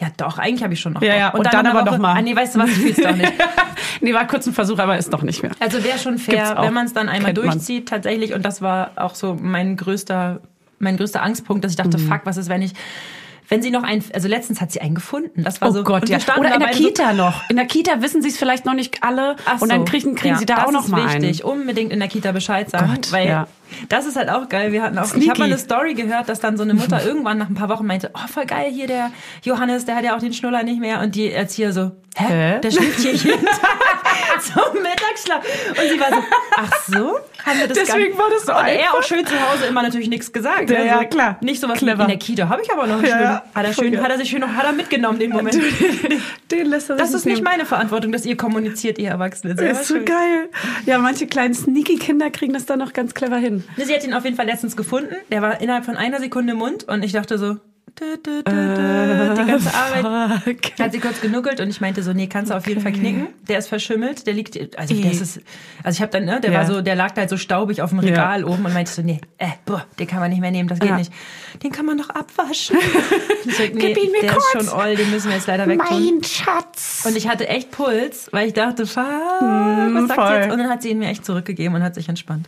[0.00, 1.96] ja doch, eigentlich habe ich schon noch Ja, ja, und dann nach einer aber Woche,
[1.96, 2.16] noch mal.
[2.16, 3.32] Ah, nee, weißt du was, ich fühl's doch nicht.
[4.00, 5.52] nee, war kurz ein Versuch, aber ist doch nicht mehr.
[5.60, 8.32] Also wäre schon fair, wenn man es dann einmal durchzieht, tatsächlich.
[8.34, 10.40] Und das war auch so mein größter,
[10.78, 12.08] mein größter Angstpunkt, dass ich dachte, Mhm.
[12.08, 12.72] fuck, was ist, wenn ich,
[13.50, 15.42] wenn sie noch einen, also letztens hat sie einen gefunden.
[15.44, 16.18] Das war Oh so, Gott, ja.
[16.38, 17.42] Oder in der Kita noch.
[17.50, 19.84] In der Kita wissen sie es vielleicht noch nicht alle Ach und dann so.
[19.86, 21.44] kriegen, kriegen Ja, sie da das auch noch ist mal wichtig.
[21.44, 23.46] Unbedingt in der Kita Bescheid sagen, Gott, weil ja.
[23.90, 24.72] das ist halt auch geil.
[24.72, 25.28] Wir hatten auch, ich Sneaky.
[25.28, 27.84] habe mal eine Story gehört, dass dann so eine Mutter irgendwann nach ein paar Wochen
[27.86, 29.10] meinte, oh voll geil hier der
[29.42, 32.60] Johannes, der hat ja auch den Schnuller nicht mehr und die Erzieher so, hä, Hä?
[32.60, 34.09] der schläft hier jeden Tag
[34.40, 36.22] zum Mittagsschlaf und sie war so,
[36.56, 38.94] ach so, haben wir das Deswegen war das so und er einfach.
[38.98, 40.70] auch schön zu Hause immer natürlich nichts gesagt.
[40.70, 41.38] Ja, ja, klar.
[41.40, 42.02] Nicht sowas Clever.
[42.02, 43.42] in der Kita habe ich aber noch Ja, ja.
[43.54, 45.58] Hat er schön, hat er sich schön noch, hat er mitgenommen den Moment.
[46.50, 49.54] Den lässt er Das sich ist nicht meine Verantwortung, dass ihr kommuniziert, ihr Erwachsene.
[49.54, 50.04] Das ist so schön.
[50.04, 50.48] geil.
[50.86, 53.64] Ja, manche kleinen sneaky Kinder kriegen das dann noch ganz clever hin.
[53.76, 55.14] Sie hat ihn auf jeden Fall letztens gefunden.
[55.30, 57.56] Der war innerhalb von einer Sekunde im Mund und ich dachte so,
[57.98, 60.42] dü, dü, dü, dü, die ganze Arbeit.
[60.44, 60.80] Fuck.
[60.80, 63.28] Hat sie kurz genuckelt und ich meinte so, nee, kannst du auf jeden Fall knicken.
[63.48, 65.16] Der ist verschimmelt, der liegt, also der Ih.
[65.16, 65.40] ist,
[65.82, 66.58] also ich habe dann, ne, der Ja.
[66.58, 69.02] war so, der lag da halt so staubig auf dem Regal oben und meinte so,
[69.02, 70.96] nee, äh, boah, den kann man nicht mehr nehmen, das geht Ja.
[70.96, 71.12] nicht.
[71.62, 72.76] Den kann man doch abwaschen.
[73.46, 74.44] sag, nee, Gib ihn mir der kurz.
[74.54, 76.22] ist schon oll, den müssen wir jetzt leider wegtun.
[76.24, 77.04] Schatz.
[77.06, 80.52] Und ich hatte echt Puls, weil ich dachte, fuck, was sagt sie jetzt?
[80.52, 82.46] Und dann hat sie ihn mir echt zurückgegeben und hat sich entspannt.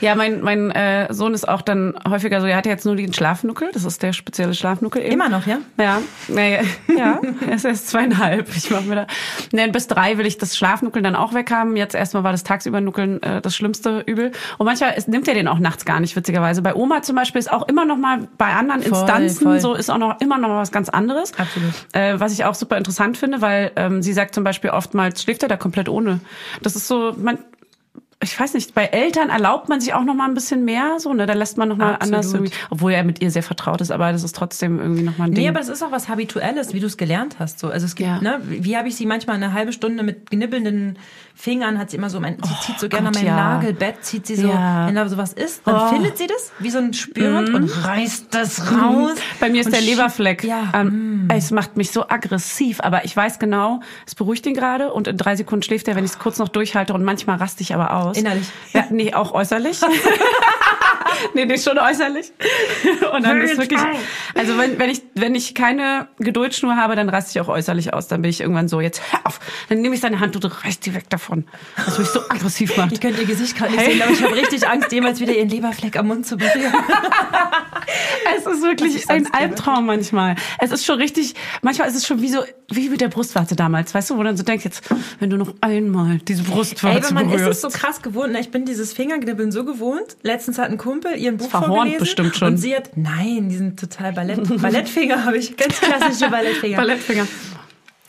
[0.00, 3.12] Ja, mein, mein äh, Sohn ist auch dann häufiger so, er hat jetzt nur den
[3.12, 5.12] Schlafnuckel, das ist der spezielle Schlafnuckel eben.
[5.12, 5.58] Immer noch, ja?
[5.78, 6.60] Ja, naja,
[6.96, 8.48] ja, er ist zweieinhalb.
[8.56, 9.06] Ich mach mir da.
[9.52, 11.76] Nein, bis drei will ich das Schlafnuckeln dann auch weghaben.
[11.76, 14.32] Jetzt erstmal war das tagsüber Nuckeln äh, das schlimmste Übel.
[14.58, 16.62] Und manchmal ist, nimmt er den auch nachts gar nicht, witzigerweise.
[16.62, 19.60] Bei Oma zum Beispiel ist auch immer noch mal bei anderen Voll, Instanzen voll.
[19.60, 21.32] so ist auch noch immer noch mal was ganz anderes.
[21.38, 21.72] Absolut.
[21.92, 25.42] Äh, was ich auch super interessant finde, weil ähm, sie sagt zum Beispiel oftmals schläft
[25.42, 26.20] er da komplett ohne.
[26.62, 27.38] Das ist so, man,
[28.22, 31.14] ich weiß nicht, bei Eltern erlaubt man sich auch noch mal ein bisschen mehr, so,
[31.14, 31.24] ne?
[31.24, 32.14] Da lässt man noch mal Absolut.
[32.14, 35.16] anders irgendwie, obwohl er mit ihr sehr vertraut ist, aber das ist trotzdem irgendwie noch
[35.16, 35.44] mal ein Ding.
[35.44, 37.58] Nee, aber es ist auch was Habituelles, wie du es gelernt hast.
[37.58, 37.68] So.
[37.70, 38.20] Also es gibt, Ja.
[38.20, 40.98] ne, wie habe ich sie manchmal eine halbe Stunde mit knibbelnden
[41.34, 43.34] Fingern, hat sie immer so, mein, sie zieht so gerne Gott, mein ja.
[43.36, 44.86] Nagelbett, zieht sie so, Ja.
[44.86, 45.88] wenn da sowas ist, dann Oh.
[45.88, 49.12] findet sie das, wie so ein Spürhund und reißt das raus.
[49.40, 50.44] Bei mir ist der Leberfleck.
[50.44, 50.70] Ja.
[50.74, 55.06] Ähm, Es macht mich so aggressiv, aber ich weiß genau, es beruhigt ihn gerade und
[55.08, 57.72] in drei Sekunden schläft er, wenn ich es kurz noch durchhalte und manchmal raste ich
[57.74, 58.16] aber aus.
[58.18, 58.46] Innerlich.
[58.72, 59.80] Ja, nee, auch äußerlich.
[61.34, 62.32] nee, nee, schon äußerlich.
[63.14, 63.80] Und dann ist wirklich,
[64.34, 68.08] also wenn, wenn ich, wenn ich keine Geduldsschnur habe, dann raste ich auch äußerlich aus.
[68.08, 69.40] Dann bin ich irgendwann so, jetzt hör auf.
[69.68, 71.44] Dann nehme ich seine Hand und reiß die weg davon.
[71.76, 72.92] Das mich so aggressiv macht.
[73.00, 75.48] Ich könnte ihr Gesicht gerade nicht sehen, aber ich habe richtig Angst, jemals wieder ihren
[75.48, 76.72] Leberfleck am Mund zu berühren.
[78.36, 79.26] Es ist wirklich Was ich ein.
[79.32, 80.36] Albtraum manchmal.
[80.60, 82.40] Es ist schon richtig, manchmal ist es schon wie so,
[82.70, 84.84] wie mit der Brustwarze damals, weißt du, wo dann so denkst, jetzt,
[85.18, 87.60] wenn du noch einmal diese Ey, Brustwarze aber man ist es berührst.
[87.62, 88.32] so krass gewohnt.
[88.32, 88.40] ne?
[88.40, 90.16] Ich bin dieses Fingerknibbeln so gewohnt.
[90.22, 92.48] Letztens hat ein Kumpel ihren Buch verhornt bestimmt schon.
[92.48, 94.40] Und sie hat, nein, die sind total Ballett.
[94.62, 96.76] Ballettfinger habe ich, ganz klassische Ballettfinger.
[96.76, 97.26] Ballettfinger.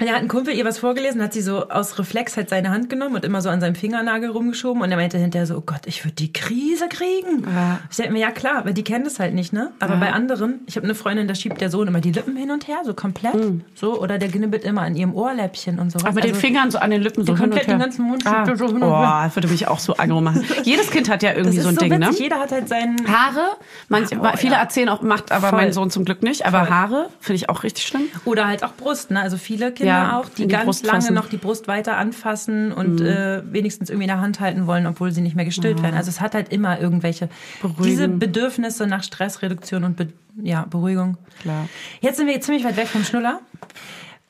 [0.02, 2.72] Und da hat ein Kumpel ihr was vorgelesen, hat sie so aus Reflex halt seine
[2.72, 4.82] Hand genommen und immer so an seinem Fingernagel rumgeschoben.
[4.82, 7.44] Und er meinte hinterher so, oh Gott, ich würde die Krise kriegen.
[7.46, 7.80] Ja.
[7.90, 9.72] Ich denke mir, ja klar, weil die kennen das halt nicht, ne?
[9.80, 10.00] Aber Ja.
[10.00, 12.68] bei anderen, ich habe eine Freundin, da schiebt der Sohn immer die Lippen hin und
[12.68, 13.36] her, so komplett.
[13.76, 16.06] So, oder der knibbelt immer an ihrem Ohrläppchen und sowas.
[16.06, 17.76] Aber mit den Also- Fingern so an den Lippen so hin und komplett her.
[17.76, 18.44] den ganzen Mund ah.
[18.56, 19.22] so hin und Oh, her.
[19.26, 20.44] das würde mich auch so aggro machen.
[20.64, 22.14] Jedes Kind hat ja irgendwie so ein so Ding, witzig.
[22.20, 22.24] ne?
[22.24, 22.98] Jeder hat halt seinen...
[23.08, 23.42] Haare,
[23.88, 24.62] manche, Boah, viele ja.
[24.62, 25.60] erzählen auch, macht aber Voll.
[25.60, 26.48] mein Sohn zum Glück nicht.
[26.48, 26.70] Aber Voll.
[26.74, 28.04] Haare finde ich auch richtig schlimm.
[28.26, 29.22] Oder halt auch Brust, ne?
[29.22, 31.14] Also viele Kinder Ja, auch, die die ganz Brust lange fassen.
[31.14, 31.20] Mhm.
[31.20, 35.12] noch die Brust weiter anfassen und äh, wenigstens irgendwie in der Hand halten wollen, obwohl
[35.12, 35.96] sie nicht mehr gestillt werden.
[35.96, 37.30] Also es hat halt immer irgendwelche
[37.62, 37.84] Beruhigen.
[37.84, 40.08] diese Bedürfnisse nach Stressreduktion und Be
[40.42, 41.18] ja, Beruhigung.
[41.42, 41.68] Klar.
[42.00, 43.42] Jetzt sind wir ziemlich weit weg vom Schnuller.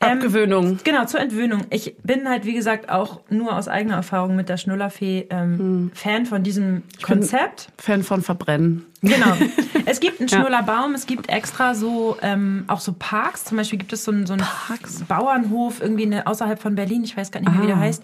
[0.02, 0.80] Ähm, Abgewöhnung.
[0.84, 1.62] Genau, zur Entwöhnung.
[1.70, 5.92] Ich bin halt, wie gesagt, auch nur aus eigener Erfahrung mit der Schnullerfee ähm, Hm.
[5.94, 7.68] Fan von diesem Konzept.
[7.78, 8.86] Fan von Verbrennen.
[9.02, 9.34] Genau.
[9.86, 10.40] Es gibt einen Ja.
[10.40, 13.46] Schnullerbaum, es gibt extra so ähm, auch so Parks.
[13.46, 14.44] Zum Beispiel gibt es so einen, so einen
[15.08, 17.82] Bauernhof irgendwie ne, außerhalb von Berlin, ich weiß gar nicht mehr, wie der Ah.
[17.82, 18.04] heißt.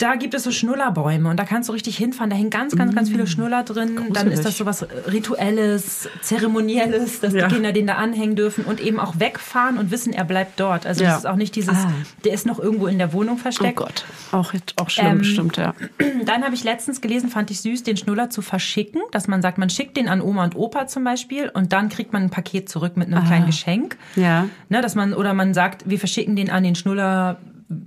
[0.00, 2.30] Da gibt es so Schnullerbäume und da kannst du richtig hinfahren.
[2.30, 3.98] Da hängen ganz, ganz, ganz viele Schnuller drin.
[4.12, 7.48] Dann ist das so was Rituelles, Zeremonielles, dass Ja.
[7.48, 10.86] die Kinder den da anhängen dürfen und eben auch wegfahren und wissen, er bleibt dort.
[10.86, 11.10] Also Ja.
[11.10, 11.92] das ist auch nicht dieses, Ah.
[12.24, 13.74] der ist noch irgendwo in der Wohnung Oh versteckt.
[13.76, 14.04] Gott.
[14.30, 15.74] Auch, auch schlimm, Ähm, bestimmt, ja.
[16.24, 19.58] Dann habe ich letztens gelesen, fand ich süß, den Schnuller zu verschicken, dass man sagt,
[19.58, 22.68] man schickt den an Oma und Opa zum Beispiel und dann kriegt man ein Paket
[22.68, 23.96] zurück mit einem kleinen Geschenk.
[24.14, 24.46] Ja.
[24.68, 27.38] Ne, dass man, oder man sagt, wir verschicken den an den Schnuller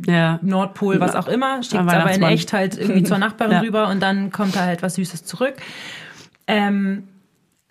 [0.05, 0.39] Ja.
[0.43, 3.59] Nordpol, was auch immer, schickt es aber in echt halt irgendwie zur Nachbarin Ja.
[3.61, 5.55] rüber und dann kommt da halt was Süßes zurück.
[6.47, 7.07] Ähm,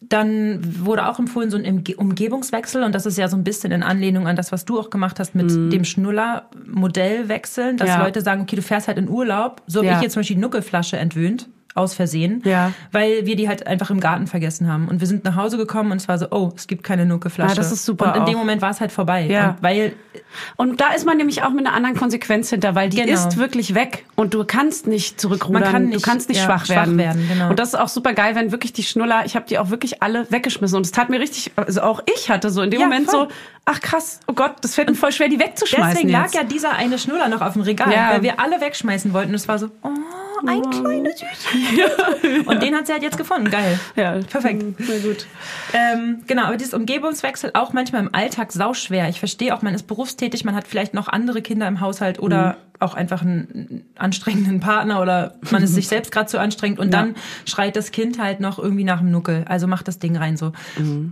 [0.03, 2.83] dann wurde auch empfohlen, so ein Umge- Umgebungswechsel.
[2.83, 5.21] Und das ist ja so ein bisschen in Anlehnung an das, was du auch gemacht
[5.21, 7.77] hast mit dem Schnuller-Modell wechseln.
[7.77, 7.89] Dass.
[7.89, 8.03] Ja.
[8.03, 9.63] Leute sagen, okay, du fährst halt in Urlaub.
[9.67, 9.97] So habe Ja.
[9.99, 11.49] ich jetzt zum Beispiel die Nuckelflasche entwöhnt.
[11.75, 12.43] Aus Versehen.
[12.45, 12.73] Ja.
[12.91, 14.89] Weil wir die halt einfach im Garten vergessen haben.
[14.89, 17.53] Und wir sind nach Hause gekommen und es war so, oh, es gibt keine Nuckelflasche.
[17.53, 18.39] Ah, das ist super Und in dem auch.
[18.41, 19.27] Moment war es halt vorbei.
[19.27, 19.51] Ja.
[19.51, 19.93] Und weil
[20.57, 23.13] Und da ist man nämlich auch mit einer anderen Konsequenz hinter, weil die Genau.
[23.13, 26.45] ist wirklich weg und du kannst nicht zurückrudern, Man kann du nicht, kannst nicht ja,
[26.45, 26.99] schwach, schwach werden.
[26.99, 27.51] werden, genau.
[27.51, 30.03] Und das ist auch super geil, wenn wirklich die Schnuller, ich habe die auch wirklich
[30.03, 32.87] alle weggeschmissen und es tat mir richtig, also auch ich hatte so in dem Ja,
[32.87, 33.29] Moment voll.
[33.29, 36.35] so, ach krass, oh Gott, das fällt mir voll schwer, die wegzuschmeißen Deswegen lag jetzt.
[36.35, 38.11] ja dieser eine Schnuller noch auf dem Regal, Ja.
[38.13, 39.29] weil wir alle wegschmeißen wollten.
[39.31, 39.89] Und es war so, oh,
[40.47, 42.47] ein kleiner Süßer.
[42.47, 43.51] Und den hat sie halt jetzt gefunden.
[43.51, 43.79] Geil.
[43.97, 44.65] ja, Perfekt.
[44.79, 45.27] Sehr gut.
[45.73, 49.09] Ähm, genau, aber dieses Umgebungswechsel auch manchmal im Alltag sauschwer.
[49.09, 52.57] Ich verstehe auch, man ist berufstätig, man hat vielleicht noch andere Kinder im Haushalt oder
[52.81, 57.01] auch einfach einen anstrengenden Partner oder man ist sich selbst gerade zu anstrengend und Ja.
[57.03, 57.15] dann
[57.45, 59.45] schreit das Kind halt noch irgendwie nach dem Nuckel.
[59.49, 60.53] Also macht das Ding rein so.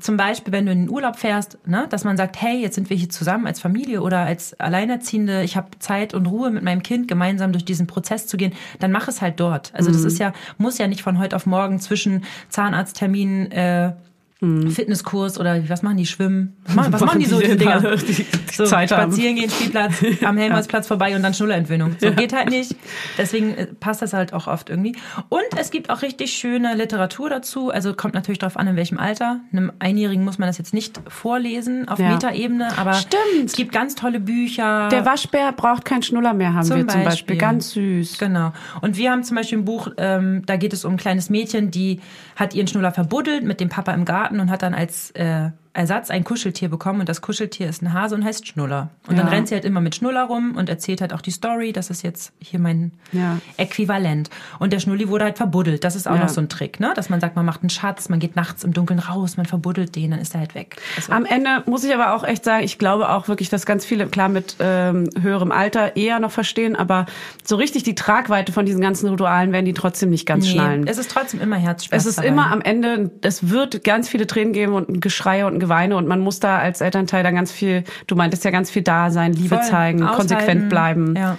[0.00, 2.90] Zum Beispiel, wenn du in den Urlaub fährst, ne, dass man sagt, hey, jetzt sind
[2.90, 6.82] wir hier zusammen als Familie oder als Alleinerziehende, ich habe Zeit und Ruhe mit meinem
[6.82, 9.72] Kind gemeinsam durch diesen Prozess zu gehen, dann mach es halt dort.
[9.74, 13.92] Also das ist ja, muss ja nicht von heute auf morgen zwischen Zahnarzttermin, äh,
[14.40, 16.56] Fitnesskurs oder was machen die schwimmen?
[16.64, 17.80] Was machen, was machen die so, diese Dinger?
[17.96, 19.10] die- die so, Zeit haben?
[19.12, 21.96] spazieren gehen, Spielplatz, am Helmholtzplatz vorbei und dann Schnullerentwöhnung.
[22.00, 22.76] So geht halt nicht.
[23.16, 24.94] Deswegen äh, passt das halt auch oft irgendwie.
[25.28, 27.70] Und es gibt auch richtig schöne Literatur dazu.
[27.70, 29.40] Also kommt natürlich darauf an, in welchem Alter.
[29.52, 32.10] Einem Einjährigen muss man das jetzt nicht vorlesen auf Ja.
[32.10, 33.46] Metaebene, aber Stimmt.
[33.46, 34.88] es gibt ganz tolle Bücher.
[34.90, 37.36] Der Waschbär braucht keinen Schnuller mehr, haben wir zum Beispiel.
[37.36, 38.18] Ganz süß.
[38.18, 38.52] Genau.
[38.82, 41.70] Und wir haben zum Beispiel ein Buch, ähm, da geht es um ein kleines Mädchen,
[41.72, 42.00] die
[42.36, 46.10] hat ihren Schnuller verbuddelt mit dem Papa im Garten und hat dann als äh, Ersatz
[46.10, 47.00] ein Kuscheltier bekommen.
[47.00, 48.90] Und das Kuscheltier ist ein Hase und heißt Schnuller.
[49.06, 49.32] Und dann Ja.
[49.32, 51.72] rennt sie halt immer mit Schnuller rum und erzählt halt auch die Story.
[51.72, 53.38] Das ist jetzt hier mein Ja.
[53.56, 54.28] Äquivalent.
[54.58, 55.84] Und der Schnulli wurde halt verbuddelt.
[55.84, 56.22] Das ist auch Ja.
[56.22, 56.92] noch so ein Trick, ne?
[56.96, 59.94] Dass man sagt, man macht einen Schatz, man geht nachts im Dunkeln raus, man verbuddelt
[59.96, 60.76] den, dann ist er halt weg.
[60.96, 63.84] Also, Am Ende muss ich aber auch echt sagen, ich glaube auch wirklich, dass ganz
[63.84, 67.06] viele, klar mit ähm, höherem Alter eher noch verstehen, aber
[67.44, 70.86] so richtig die Tragweite von diesen ganzen Ritualen werden die trotzdem nicht ganz nee, schnallen.
[70.86, 72.02] es ist trotzdem immer Herzschmerz.
[72.02, 72.28] Es ist dabei.
[72.28, 75.96] immer am Ende, es wird ganz viele Tränen geben und ein Geschrei und ein Geweine
[75.98, 79.10] und man muss da als Elternteil dann ganz viel, du meintest ja ganz viel da
[79.10, 79.62] sein, Liebe Voll.
[79.64, 80.16] zeigen, Aushalten.
[80.16, 81.14] konsequent bleiben.
[81.14, 81.36] Ja.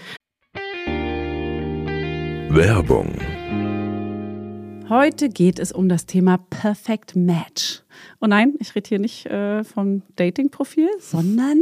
[2.50, 3.16] Werbung,
[4.88, 7.84] Heute geht es um das Thema Perfect Match.
[8.20, 11.62] Und nein, ich rede hier nicht äh, vom Dating-Profil, sondern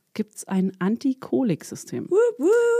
[0.13, 2.09] gibt es ein Antikoliksystem.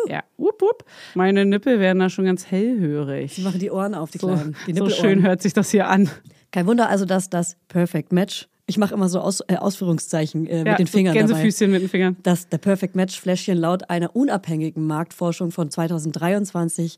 [0.07, 0.83] Ja, wup, wup.
[1.15, 3.35] Meine Nippel werden da schon ganz hellhörig.
[3.35, 4.55] Sie machen die Ohren auf, die So, Kleinen.
[4.67, 6.09] Die so schön hört sich das hier an.
[6.51, 10.57] Kein Wunder also, dass das Perfect Match, ich mache immer so Aus, äh, Ausführungszeichen äh,
[10.59, 11.27] Ja, mit den Fingern dabei.
[11.27, 12.17] Gänsefüßchen mit den Fingern.
[12.23, 16.97] dass der Perfect Match Fläschchen laut einer unabhängigen Marktforschung von 2023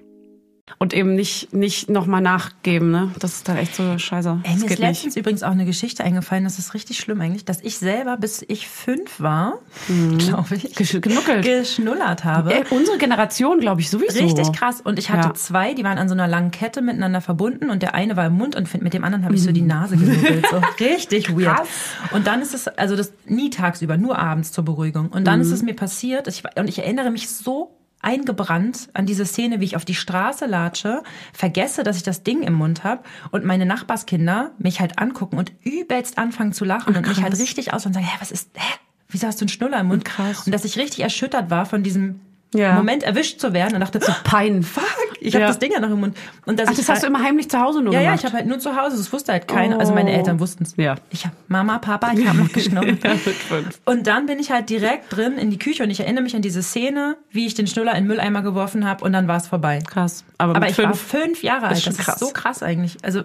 [0.77, 3.11] Und eben nicht, nicht nochmal nachgeben, ne?
[3.19, 4.39] Das ist dann echt so scheiße.
[4.43, 5.17] Ey, mir ist letztens nicht.
[5.17, 8.67] übrigens auch eine Geschichte eingefallen, das ist richtig schlimm eigentlich, dass ich selber, bis ich
[8.67, 10.17] fünf war, Mhm.
[10.17, 11.43] glaube ich, Gesch- genuckelt.
[11.45, 12.53] geschnullert habe.
[12.53, 14.23] Ey, unsere Generation, glaube ich, sowieso.
[14.23, 14.81] Richtig krass.
[14.81, 15.33] Und ich hatte Ja.
[15.35, 18.33] zwei, die waren an so einer langen Kette miteinander verbunden und der eine war im
[18.33, 20.45] Mund und mit dem anderen habe ich so die Nase genuggelt.
[20.49, 21.57] So richtig weird.
[21.57, 21.67] Krass.
[22.11, 25.09] Und dann ist es, also das nie tagsüber, nur abends zur Beruhigung.
[25.09, 29.25] Und dann ist es mir passiert, ich, und ich erinnere mich so eingebrannt an diese
[29.25, 33.03] Szene, wie ich auf die Straße latsche, vergesse, dass ich das Ding im Mund habe
[33.31, 37.73] und meine Nachbarskinder mich halt angucken und übelst anfangen zu lachen und mich halt richtig
[37.73, 38.73] aus und sagen, hä, was ist, hä?
[39.09, 40.05] Wieso hast du einen Schnuller im Mund?
[40.05, 40.45] Krass.
[40.45, 42.21] Und dass ich richtig erschüttert war von diesem
[42.53, 42.73] Ja.
[42.75, 44.61] Moment erwischt zu werden und dachte so, Pein.
[44.63, 44.83] fuck,
[45.21, 45.47] ich habe Ja.
[45.47, 46.17] das Ding ja noch im Mund.
[46.45, 48.19] Und dass Ach, das hast du halt- immer heimlich zu Hause nur ja, ja, gemacht?
[48.19, 49.79] ich habe halt nur zu Hause, das wusste halt keiner.
[49.79, 50.15] Also meine Oh.
[50.15, 50.73] Eltern wussten es.
[50.75, 50.95] Ja.
[51.11, 52.97] Ich habe Mama, Papa, ich habe noch geschnuppert.
[53.03, 53.79] Ja, fünf.
[53.85, 56.41] Und dann bin ich halt direkt drin in die Küche und ich erinnere mich an
[56.41, 59.47] diese Szene, wie ich den Schnuller in den Mülleimer geworfen habe und dann war es
[59.47, 59.79] vorbei.
[59.87, 60.23] Krass.
[60.37, 61.23] Aber, Aber ich war fünf.
[61.23, 61.77] fünf Jahre alt.
[61.77, 62.15] ist Das schon krass.
[62.21, 62.97] ist so krass eigentlich.
[63.03, 63.23] Also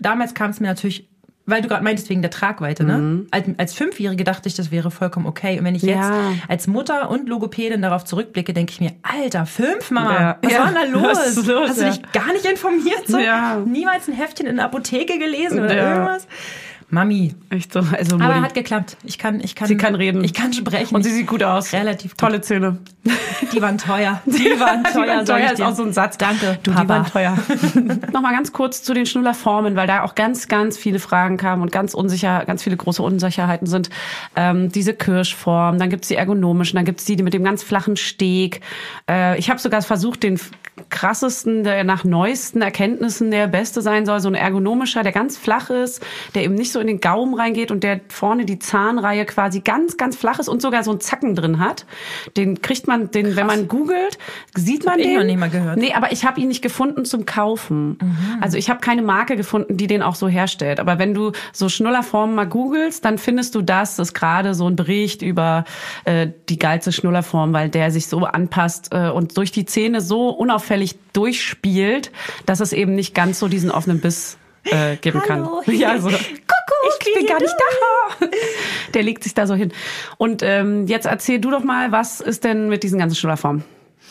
[0.00, 1.08] damals kam es mir natürlich,
[1.46, 3.26] weil du gerade meintest wegen der Tragweite, ne?
[3.30, 5.58] Als, als Fünfjährige dachte ich, das wäre vollkommen okay.
[5.58, 6.32] Und wenn ich jetzt Ja.
[6.48, 10.38] als Mutter und Logopädin darauf zurückblicke, denke ich mir, Alter, fünf, Mama, Ja.
[10.42, 10.58] was Ja.
[10.60, 11.18] war denn da los?
[11.18, 13.06] Was ist los, Hast du dich gar nicht informiert?
[13.06, 13.18] So?
[13.18, 13.56] Ja.
[13.66, 16.26] Niemals ein Heftchen in der Apotheke gelesen oder irgendwas?
[16.92, 17.34] Mami.
[17.48, 17.80] Echt so.
[17.80, 18.98] Also Aber hat geklappt.
[19.02, 20.22] Ich kann, ich kann, Sie kann reden.
[20.22, 20.94] Ich kann sprechen.
[20.94, 21.72] Und sie sieht gut aus.
[21.72, 22.18] Relativ gut.
[22.18, 22.76] Tolle Zähne.
[23.50, 24.20] Die waren teuer.
[24.26, 26.18] Die waren teuer, Die waren teuer ist auch so ein Satz.
[26.18, 26.88] Danke, Du, die Papa.
[26.88, 27.38] waren teuer.
[28.12, 31.72] Nochmal ganz kurz zu den Schnullerformen, weil da auch ganz, ganz viele Fragen kamen und
[31.72, 33.88] ganz unsicher, ganz viele große Unsicherheiten sind.
[34.36, 37.96] Ähm, diese Kirschform, dann gibt's die ergonomischen, dann gibt's die, die mit dem ganz flachen
[37.96, 38.60] Steg.
[39.08, 40.38] Äh, ich habe sogar versucht, den
[40.90, 45.70] krassesten, der nach neuesten Erkenntnissen der beste sein soll, so ein ergonomischer, der ganz flach
[45.70, 49.60] ist, der eben nicht so in den Gaumen reingeht und der vorne die Zahnreihe quasi
[49.60, 51.86] ganz, ganz flach ist und sogar so einen Zacken drin hat.
[52.36, 54.18] Den kriegt man, den, wenn man googelt,
[54.54, 55.16] sieht man ich den.
[55.16, 55.78] noch nie mal gehört.
[55.78, 57.96] Nee, aber ich habe ihn nicht gefunden zum Kaufen.
[58.40, 60.80] Also ich habe keine Marke gefunden, die den auch so herstellt.
[60.80, 63.96] Aber wenn du so Schnullerformen mal googelst, dann findest du das.
[63.96, 65.64] Das ist gerade so ein Bericht über
[66.04, 70.30] äh, die geilste Schnullerform, weil der sich so anpasst äh, und durch die Zähne so
[70.30, 72.10] unauffällig durchspielt,
[72.46, 75.62] dass es eben nicht ganz so diesen offenen Biss äh, geben Hallo.
[75.64, 75.74] kann.
[75.78, 76.08] Ja, so.
[76.08, 77.54] Kuckuck, ich bin gar nicht
[78.20, 78.26] da.
[78.94, 79.72] Der legt sich da so hin.
[80.18, 83.64] Und ähm, jetzt erzähl du doch mal, was ist denn mit diesen ganzen Schnullerformen?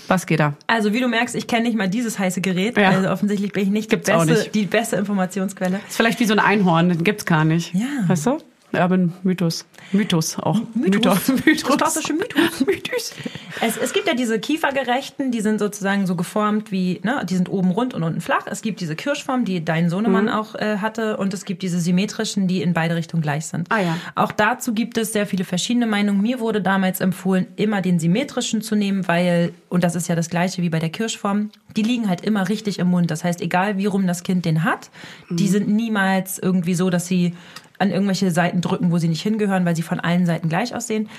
[0.07, 0.53] Was geht da?
[0.67, 2.77] Also wie du merkst, ich kenne nicht mal dieses heiße Gerät.
[2.77, 2.89] Ja.
[2.89, 4.55] Also offensichtlich bin ich nicht, Gibt's die, auch beste, nicht.
[4.55, 5.79] die beste Informationsquelle.
[5.87, 7.73] Ist vielleicht wie so ein Einhorn, den gibt's gar nicht.
[7.73, 7.85] Ja.
[8.07, 8.39] Weißt du?
[8.73, 9.65] Urban Mythos.
[9.91, 10.59] Mythos auch.
[10.73, 11.27] Mythos.
[11.27, 11.63] Mythos.
[11.63, 12.59] Das klassische Mythos.
[12.65, 13.13] Mythos.
[13.61, 17.49] Es, es gibt ja diese Kiefergerechten, die sind sozusagen so geformt wie, ne, die sind
[17.49, 18.45] oben rund und unten flach.
[18.49, 20.29] Es gibt diese Kirschform, die dein Sohnemann Mhm.
[20.31, 23.67] auch äh, hatte, und es gibt diese symmetrischen, die in beide Richtungen gleich sind.
[23.71, 23.97] Ah, ja.
[24.15, 26.21] Auch dazu gibt es sehr viele verschiedene Meinungen.
[26.21, 30.29] Mir wurde damals empfohlen, immer den symmetrischen zu nehmen, weil, und das ist ja das
[30.29, 33.11] gleiche wie bei der Kirschform, die liegen halt immer richtig im Mund.
[33.11, 34.89] Das heißt, egal wie rum das Kind den hat,
[35.29, 37.33] die sind niemals irgendwie so, dass sie
[37.81, 41.09] an irgendwelche Seiten drücken, wo sie nicht hingehören, weil sie von allen Seiten gleich aussehen.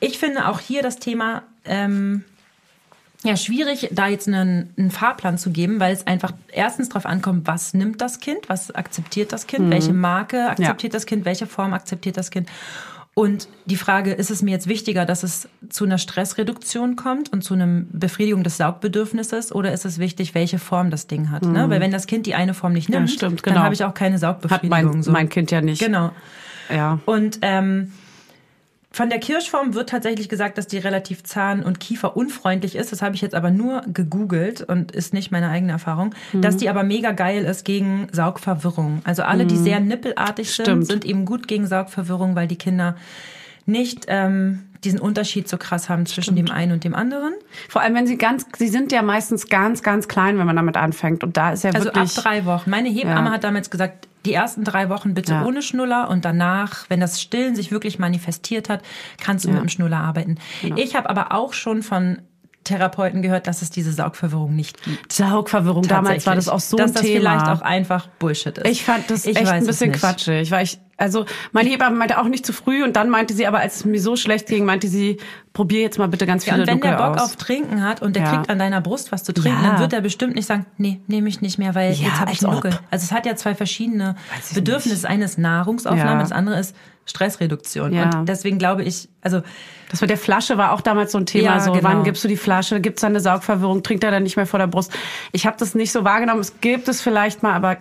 [0.00, 2.24] Ich finde auch hier das Thema ähm,
[3.24, 7.46] ja schwierig, da jetzt einen, einen Fahrplan zu geben, weil es einfach erstens darauf ankommt,
[7.46, 11.74] was nimmt das Kind, was akzeptiert das Kind, welche Marke akzeptiert das Kind, welche Form
[11.74, 12.48] akzeptiert das Kind.
[13.18, 17.42] Und die Frage, ist es mir jetzt wichtiger, dass es zu einer Stressreduktion kommt und
[17.42, 21.42] zu einer Befriedigung des Saugbedürfnisses oder ist es wichtig, welche Form das Ding hat?
[21.42, 21.68] Ne?
[21.68, 23.64] Weil wenn das Kind die eine Form nicht nimmt, stimmt, dann genau.
[23.64, 24.90] habe ich auch keine Hat Saugbefriedigung.
[24.90, 25.10] mein, so.
[25.10, 25.80] mein Kind ja nicht.
[25.80, 26.12] Genau.
[26.70, 27.00] Ja.
[27.06, 27.90] Und ähm,
[28.90, 32.90] von der Kirschform wird tatsächlich gesagt, dass die relativ zahn- und kieferunfreundlich ist.
[32.90, 36.14] Das habe ich jetzt aber nur gegoogelt und ist nicht meine eigene Erfahrung.
[36.32, 36.40] Mhm.
[36.42, 39.02] Dass die aber mega geil ist gegen Saugverwirrung.
[39.04, 40.70] Also alle, die sehr nippelartig sind, Mhm.
[40.70, 40.86] Stimmt.
[40.86, 42.96] sind eben gut gegen Saugverwirrung, weil die Kinder
[43.66, 47.34] nicht ähm, diesen Unterschied so krass haben zwischen dem einen und dem anderen.
[47.68, 50.76] Vor allem, wenn sie ganz, sie sind ja meistens ganz, ganz klein, wenn man damit
[50.76, 51.24] anfängt.
[51.24, 52.14] Und da ist ja Also ab wirklich.
[52.14, 52.70] drei Wochen.
[52.70, 53.32] Meine Hebamme Ja.
[53.32, 55.44] hat damals gesagt, die ersten drei Wochen bitte Ja.
[55.44, 58.82] ohne Schnuller und danach, wenn das Stillen sich wirklich manifestiert hat,
[59.20, 60.36] kannst du mit dem Schnuller arbeiten.
[60.62, 60.76] Genau.
[60.76, 62.18] Ich habe aber auch schon von
[62.64, 65.12] Therapeuten gehört, dass es diese Saugverwirrung nicht gibt.
[65.12, 67.20] Saugverwirrung, damals war das auch so Dass ein das Thema.
[67.40, 68.70] vielleicht auch einfach Bullshit ist.
[68.70, 70.50] Ich fand das Ich echt ein bisschen quatschig.
[70.50, 73.60] Weil ich, also meine Hebamme meinte auch nicht zu früh und dann meinte sie aber,
[73.60, 75.16] als es mir so schlecht ging, meinte sie,
[75.52, 77.22] probier jetzt mal bitte ganz Ja, viele und wenn der Nuckel Bock aus.
[77.30, 78.32] auf Trinken hat und der Ja.
[78.34, 79.70] kriegt an deiner Brust was zu trinken, Ja.
[79.70, 82.32] dann wird er bestimmt nicht sagen, nee, nehme ich nicht mehr, weil Ja, jetzt habe
[82.32, 82.42] ich.
[82.42, 82.78] Nuckel.
[82.90, 84.16] Also es hat ja zwei verschiedene
[84.54, 84.88] Bedürfnisse.
[84.94, 85.04] nicht.
[85.04, 86.18] Das eine ist Nahrungsaufnahme, Ja.
[86.18, 86.76] das andere ist
[87.06, 87.92] Stressreduktion.
[87.92, 88.10] Ja.
[88.18, 89.40] Und deswegen glaube ich, also
[89.90, 91.44] Das mit der Flasche war auch damals so ein Thema.
[91.54, 91.84] Ja, so, genau.
[91.88, 92.78] wann gibst du die Flasche?
[92.80, 93.82] Gibt's da eine Saugverwirrung?
[93.82, 94.92] Trinkt er dann nicht mehr vor der Brust?
[95.32, 96.40] Ich habe das nicht so wahrgenommen.
[96.40, 97.78] Es gibt es vielleicht mal, aber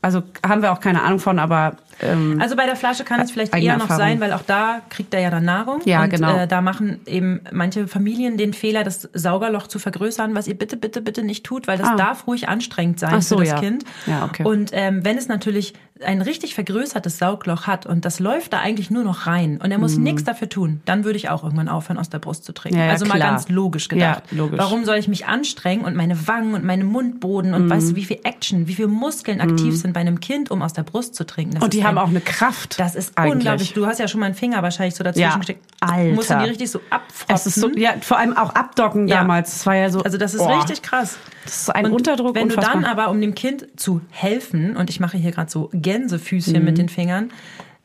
[0.00, 3.30] also haben wir auch keine Ahnung von, aber ähm, Also bei der Flasche kann es
[3.30, 3.98] vielleicht eher noch Erfahrung.
[4.02, 5.80] sein, weil auch da kriegt er ja dann Nahrung.
[5.84, 6.36] Ja, und, genau.
[6.36, 10.76] Äh, da machen eben manche Familien den Fehler, das Saugerloch zu vergrößern, was ihr bitte,
[10.76, 11.96] bitte, bitte nicht tut, weil das Ah.
[11.96, 13.60] darf ruhig anstrengend sein Ach so, für das ja.
[13.60, 13.84] Kind.
[14.06, 14.44] Ja, okay.
[14.44, 18.90] Und ähm, wenn es natürlich ein richtig vergrößertes Saugloch hat und das läuft da eigentlich
[18.90, 21.98] nur noch rein und er muss nichts dafür tun, dann würde ich auch irgendwann aufhören,
[21.98, 22.76] aus der Brust zu trinken.
[22.78, 22.80] Mhm.
[22.80, 23.30] Ja, ja, also mal klar.
[23.32, 24.22] ganz logisch gedacht.
[24.30, 24.58] Ja, logisch.
[24.58, 27.70] Warum soll ich mich anstrengen und meine Wangen und meine Mundboden und Mhm.
[27.70, 30.72] weißt du, wie viel Action, wie viel Muskeln aktiv sind bei einem Kind, um aus
[30.72, 31.56] der Brust zu trinken?
[31.56, 32.78] Das und die haben auch eine Kraft.
[32.80, 33.32] das ist eigentlich.
[33.34, 33.72] unglaublich.
[33.72, 35.64] Du hast ja schon mal einen Finger wahrscheinlich so dazwischen Ja, gesteckt.
[35.80, 36.14] Alter.
[36.14, 37.34] Musst du die richtig so abfrotzen.
[37.34, 39.18] Es ist so, ja, vor allem auch abdocken Ja.
[39.18, 39.50] damals.
[39.52, 40.02] Das war ja so.
[40.02, 41.18] also das ist oh, richtig krass.
[41.44, 42.34] Das ist ein Und Unterdruck.
[42.34, 42.82] Wenn du unfassbar.
[42.82, 46.64] dann aber, um dem Kind zu helfen, und ich mache hier gerade so Gänsefüßchen Mhm.
[46.64, 47.30] mit den Fingern,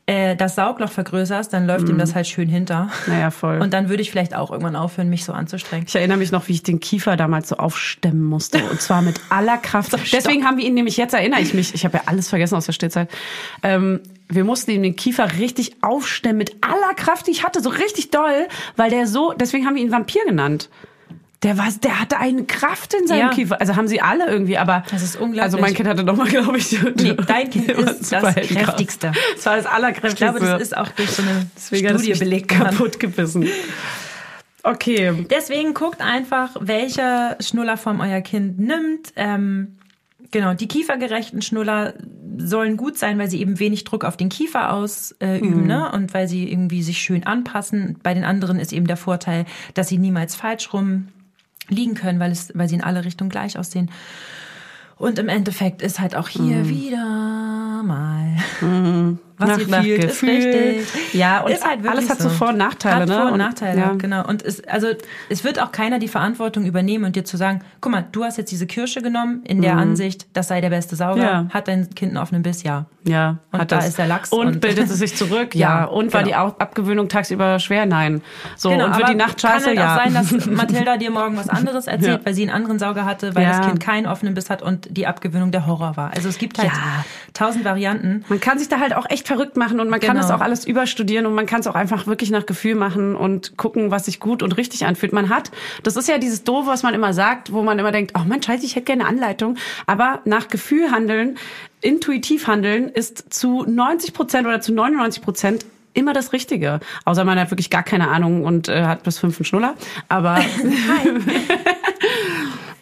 [0.06, 2.90] äh, das Saugloch vergrößerst, dann läuft ihm das halt schön hinter.
[3.08, 3.32] Naja, Mhm.
[3.32, 3.58] voll.
[3.60, 5.86] Und dann würde ich vielleicht auch irgendwann aufhören, mich so anzustrengen.
[5.88, 8.58] Ich erinnere mich noch, wie ich den Kiefer damals so aufstemmen musste.
[8.70, 9.92] Und zwar mit aller Kraft.
[10.12, 12.66] Deswegen haben wir ihn nämlich, jetzt erinnere ich mich, ich habe ja alles vergessen aus
[12.66, 13.10] der Stillzeit.
[13.64, 17.70] Ähm, wir mussten ihm den Kiefer richtig aufstemmen mit aller Kraft, die ich hatte, so
[17.70, 18.46] richtig doll,
[18.76, 20.68] weil der so, deswegen haben wir ihn Vampir genannt.
[21.42, 23.28] Der war, der hatte eine Kraft in seinem Ja.
[23.30, 23.60] Kiefer.
[23.60, 24.84] Also haben sie alle irgendwie, aber.
[24.90, 25.42] Das ist unglaublich.
[25.42, 26.72] Also mein Kind hatte noch mal, glaube ich.
[26.96, 29.12] Nee, dein Kind ist das kräftigste.
[29.34, 30.24] Das war das Ich allerkräftigste.
[30.24, 33.46] glaube, das ist auch durch so eine Deswegen Studie belegt kaputt gebissen.
[34.62, 35.26] Okay.
[35.30, 39.12] Deswegen guckt einfach, welche Schnullerform euer Kind nimmt.
[39.14, 39.76] Ähm,
[40.32, 41.94] genau, die kiefergerechten Schnuller
[42.38, 45.90] sollen gut sein, weil sie eben wenig Druck auf den Kiefer ausüben üben, ne?
[45.92, 47.98] und weil sie irgendwie sich schön anpassen.
[48.02, 51.08] Bei den anderen ist eben der Vorteil, dass sie niemals falsch rum
[51.68, 53.90] liegen können, weil, es, weil sie in alle Richtungen gleich aussehen.
[54.96, 58.36] Und im Endeffekt ist halt auch hier wieder mal,
[59.38, 60.30] was Nach- ihr nach fühlt, Gefühl.
[60.30, 61.14] ist richtig.
[61.14, 63.14] Ja, und halt alles hat so Vor- und Nachteile, hat ne?
[63.14, 63.92] Vor- und Nachteile, ja.
[63.92, 64.26] genau.
[64.26, 64.88] Und es, also,
[65.28, 68.38] es wird auch keiner die Verantwortung übernehmen und dir zu sagen, guck mal, du hast
[68.38, 71.16] jetzt diese Kirsche genommen, in der Ansicht, das sei der beste Sauger.
[71.16, 71.48] Mhm.
[71.48, 71.54] Ja.
[71.54, 72.62] Hat dein Kind einen offenen Biss?
[72.62, 72.86] Ja.
[73.04, 73.88] Ja, Und hat da das.
[73.88, 75.80] ist der Lachs Und, und- bildet es sich zurück, ja.
[75.80, 76.48] Ja, Und war genau.
[76.48, 77.86] die Au- Abgewöhnung tagsüber schwer?
[77.86, 78.20] Nein.
[78.56, 79.66] So, Genau, und wird aber die Nacht scheiße?
[79.66, 79.94] kann halt ja.
[79.94, 83.34] auch sein, dass Mathilda dir morgen was anderes erzählt, weil sie einen anderen Sauger hatte,
[83.36, 86.10] weil das Kind keinen offenen Biss hat und die Abgewöhnung der Horror war.
[86.16, 87.04] Also es gibt halt Ja.
[87.32, 88.24] tausend Varianten.
[88.28, 90.22] Man kann sich da halt auch echt verrückt machen und man kann Genau.
[90.26, 93.56] das auch alles überstudieren und man kann es auch einfach wirklich nach Gefühl machen und
[93.56, 95.12] gucken, was sich gut und richtig anfühlt.
[95.12, 95.50] Man hat,
[95.82, 98.42] das ist ja dieses Doof, was man immer sagt, wo man immer denkt, oh Mann,
[98.42, 99.56] scheiße, ich hätte gerne Anleitung.
[99.86, 101.36] Aber nach Gefühl handeln,
[101.80, 106.80] intuitiv handeln ist zu 90 Prozent oder zu 99 Prozent immer das Richtige.
[107.06, 109.74] Außer man hat wirklich gar keine Ahnung und äh, hat bis fünf einen Schnuller.
[110.08, 110.36] Aber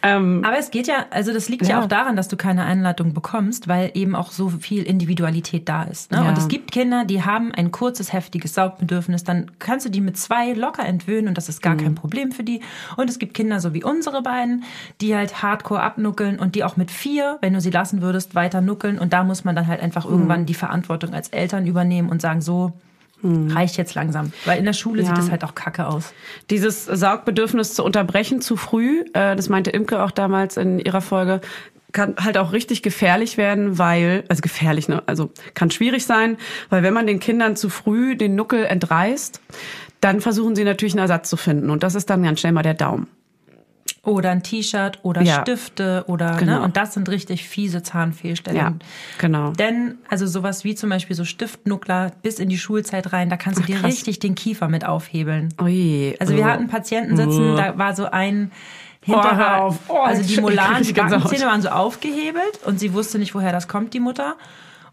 [0.07, 1.69] Ähm, Aber es geht ja, also das liegt ja.
[1.69, 1.81] Ja.
[1.81, 6.11] auch daran, dass du keine Einladung bekommst, weil eben auch so viel Individualität da ist.
[6.11, 6.17] Ne?
[6.19, 6.29] Ja.
[6.29, 10.15] Und es gibt Kinder, die haben ein kurzes, heftiges Saugbedürfnis, dann kannst du die mit
[10.17, 11.79] zwei locker entwöhnen und das ist gar Mhm.
[11.79, 12.61] kein Problem für die.
[12.97, 14.63] Und es gibt Kinder, so wie unsere beiden,
[15.01, 18.61] die halt hardcore abnuckeln und die auch mit vier, wenn du sie lassen würdest, weiter
[18.61, 18.99] nuckeln.
[18.99, 20.11] Und da muss man dann halt einfach Mhm.
[20.11, 22.73] irgendwann die Verantwortung als Eltern übernehmen und sagen, so
[23.51, 24.31] reicht jetzt langsam.
[24.45, 25.07] Weil in der Schule Mhm.
[25.07, 25.15] Ja.
[25.15, 26.13] sieht es halt auch kacke aus.
[26.49, 31.41] dieses Saugbedürfnis zu unterbrechen zu früh, äh, das meinte Imke auch damals in ihrer Folge,
[31.91, 35.01] kann halt auch richtig gefährlich werden, weil, also gefährlich, ne?
[35.05, 36.35] Also kann schwierig sein,
[36.69, 39.39] weil wenn man den Kindern zu früh den Nuckel entreißt,
[40.01, 41.69] dann versuchen sie natürlich einen Ersatz zu finden.
[41.69, 43.07] Und das ist dann ganz schnell mal der Daumen.
[44.05, 45.41] Oder ein T-Shirt oder Ja.
[45.41, 46.59] Stifte oder Genau.
[46.59, 46.61] ne?
[46.61, 48.57] und das sind richtig fiese Zahnfehlstellen.
[48.57, 48.73] Ja,
[49.17, 49.51] genau.
[49.51, 53.59] Denn also sowas wie zum Beispiel so Stiftnuckler bis in die Schulzeit rein, da kannst
[53.59, 53.91] du Ach, dir krass.
[53.91, 55.53] richtig den Kiefer mit aufhebeln.
[55.61, 56.15] Ui.
[56.19, 56.47] Also wir oh.
[56.47, 58.51] hatten Patienten sitzen, da war so ein
[59.07, 59.79] Oh, auf.
[59.87, 60.93] Oh, also die ich die.
[60.93, 64.35] Backenzähne waren so aufgehebelt und sie wusste nicht, woher das kommt, die Mutter.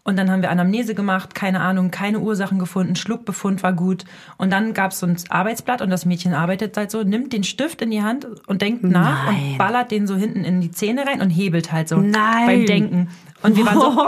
[0.05, 4.03] Und dann haben wir Anamnese gemacht, keine Ahnung, keine Ursachen gefunden, Schluckbefund war gut.
[4.37, 7.81] Und dann gab es ein Arbeitsblatt und das Mädchen arbeitet halt so, nimmt den Stift
[7.81, 9.51] in die Hand und denkt nach Nein.
[9.51, 12.47] und ballert den so hinten in die Zähne rein und hebelt halt so Nein.
[12.47, 13.09] beim Denken.
[13.43, 14.01] Und wir waren so,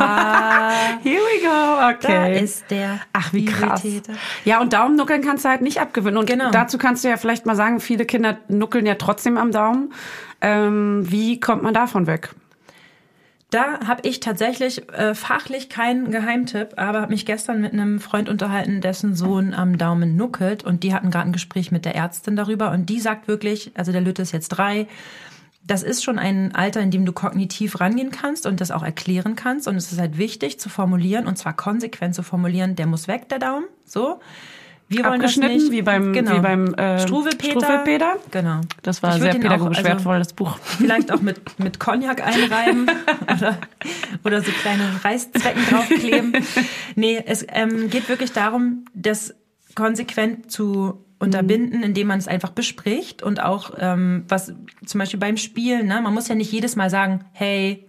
[0.00, 0.70] aha,
[1.02, 2.32] Here we go, okay.
[2.34, 3.82] da ist der Ach, wie krass.
[4.46, 6.16] Ja, und Daumennuckeln kannst du halt nicht abgewöhnen.
[6.16, 6.50] Und Genau.
[6.50, 9.92] dazu kannst du ja vielleicht mal sagen, viele Kinder nuckeln ja trotzdem am Daumen.
[10.40, 12.30] Ähm, wie kommt man davon weg?
[13.50, 18.28] Da habe ich tatsächlich äh, fachlich keinen Geheimtipp, aber habe mich gestern mit einem Freund
[18.28, 22.34] unterhalten, dessen Sohn am Daumen nuckelt und die hatten gerade ein Gespräch mit der Ärztin
[22.34, 24.88] darüber und die sagt wirklich, also der Lütte ist jetzt drei,
[25.62, 29.36] das ist schon ein Alter, in dem du kognitiv rangehen kannst und das auch erklären
[29.36, 33.06] kannst und es ist halt wichtig zu formulieren und zwar konsequent zu formulieren, der muss
[33.06, 34.20] weg, der Daumen, so.
[34.88, 35.72] Wir wollen das Abgeschnitten, nicht.
[35.72, 37.60] wie beim- wie beim, äh, Struwelpeter.
[37.60, 38.16] Struwelpeter?
[38.30, 38.60] Genau.
[38.82, 40.58] Das war sehr den auch- pädagogisch also- wertvolles Buch.
[40.62, 42.88] Vielleicht auch mit, mit Cognac einreiben
[43.36, 43.58] oder,
[44.24, 46.32] oder so kleine Reißzwecken draufkleben.
[46.94, 49.34] Nee, es ähm, geht wirklich darum, das
[49.74, 54.52] konsequent zu unterbinden, indem man es einfach bespricht und auch ähm, was
[54.84, 57.86] zum Beispiel beim Spielen, ne, man muss ja nicht jedes Mal sagen, hey,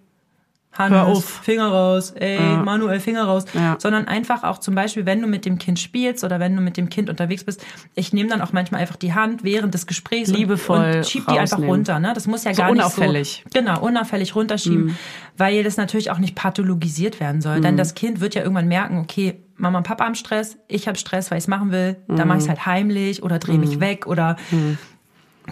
[0.78, 1.26] Hannes, Hör auf.
[1.44, 3.76] Finger raus, ey, Manuel, Finger raus, Ja.
[3.80, 6.78] sondern einfach auch zum Beispiel, wenn du mit dem Kind spielst oder wenn du mit
[6.78, 7.66] dem Kind unterwegs bist,
[7.96, 11.26] ich nehme dann auch manchmal einfach die Hand während des Gesprächs Liebevoll und, und schieb
[11.28, 12.00] die einfach runter.
[12.00, 12.12] Ne?
[12.14, 13.44] Das muss ja So gar unauffällig.
[13.46, 14.98] nicht so genau unauffällig runterschieben,
[15.38, 17.62] weil das natürlich auch nicht pathologisiert werden soll.
[17.62, 20.98] Denn das Kind wird ja irgendwann merken, okay, Mama und Papa haben Stress, ich habe
[21.00, 23.80] Stress, weil ich es machen will, dann mache ich es halt heimlich oder drehe mich
[23.80, 24.36] weg oder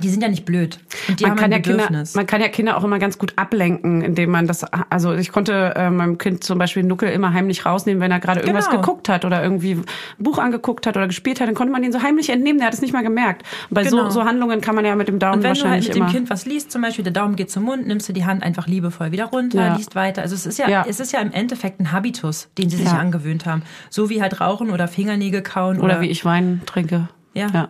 [0.04, 2.16] die sind ja nicht blöd und die man haben kann ein ja Kinder, Bedürfnis.
[2.16, 5.74] man kann ja Kinder auch immer ganz gut ablenken, indem man das, also ich konnte
[5.76, 8.82] äh, meinem Kind zum Beispiel Nuckel immer heimlich rausnehmen, wenn er gerade irgendwas Genau.
[8.82, 9.86] geguckt hat oder irgendwie ein
[10.20, 12.74] Buch angeguckt hat oder gespielt hat, dann konnte man den so heimlich entnehmen, der hat
[12.74, 13.44] es nicht mal gemerkt.
[13.70, 14.04] Und bei Genau.
[14.06, 15.96] so, so Handlungen kann man ja mit dem Daumen Und wenn du halt wahrscheinlich mit
[15.96, 16.12] dem immer.
[16.12, 18.68] Kind was liest, zum Beispiel der Daumen geht zum Mund, nimmst du die Hand einfach
[18.68, 19.76] liebevoll wieder runter, Ja.
[19.76, 20.22] liest weiter.
[20.24, 20.86] Also es ist ja, Ja.
[20.88, 22.98] es ist ja im Endeffekt ein Habitus, den sie sich Ja.
[22.98, 23.64] angewöhnt haben.
[23.90, 27.08] So wie halt Rauchen oder Fingernägel kauen oder wie ich Wein trinke.
[27.34, 27.70] Ja.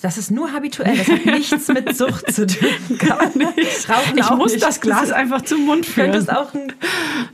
[0.00, 0.96] Das ist nur habituell.
[0.96, 2.68] Das hat nichts mit Sucht zu tun.
[2.98, 3.88] Gar nicht.
[3.88, 4.64] Rauchen Ich muss nicht.
[4.64, 6.12] das Glas einfach zum Mund führen.
[6.12, 6.72] Könntest auch ein,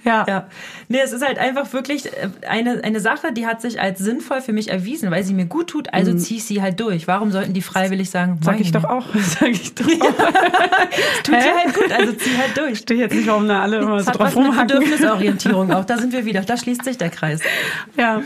[0.04, 0.24] ja.
[0.26, 0.46] ja.
[0.88, 4.40] Nee, es ist halt einfach wirklich äh, eine, eine Sache, die hat sich als sinnvoll
[4.40, 7.06] für mich erwiesen, weil sie mir gut tut, also zieh ich sie halt durch.
[7.06, 8.38] Warum sollten die freiwillig sagen, Mhm.
[8.42, 9.04] Sag ich doch auch.
[9.14, 9.90] Sag ich doch auch.
[11.22, 12.78] Tut dir halt gut, also zieh halt durch.
[12.78, 14.66] Verstehe jetzt nicht, warum da alle immer so drauf rumhacken.
[14.78, 15.84] Bedürfnisorientierung auch.
[15.84, 16.40] Da sind wir wieder.
[16.42, 17.40] Da schließt sich der Kreis.
[17.96, 18.22] Ja.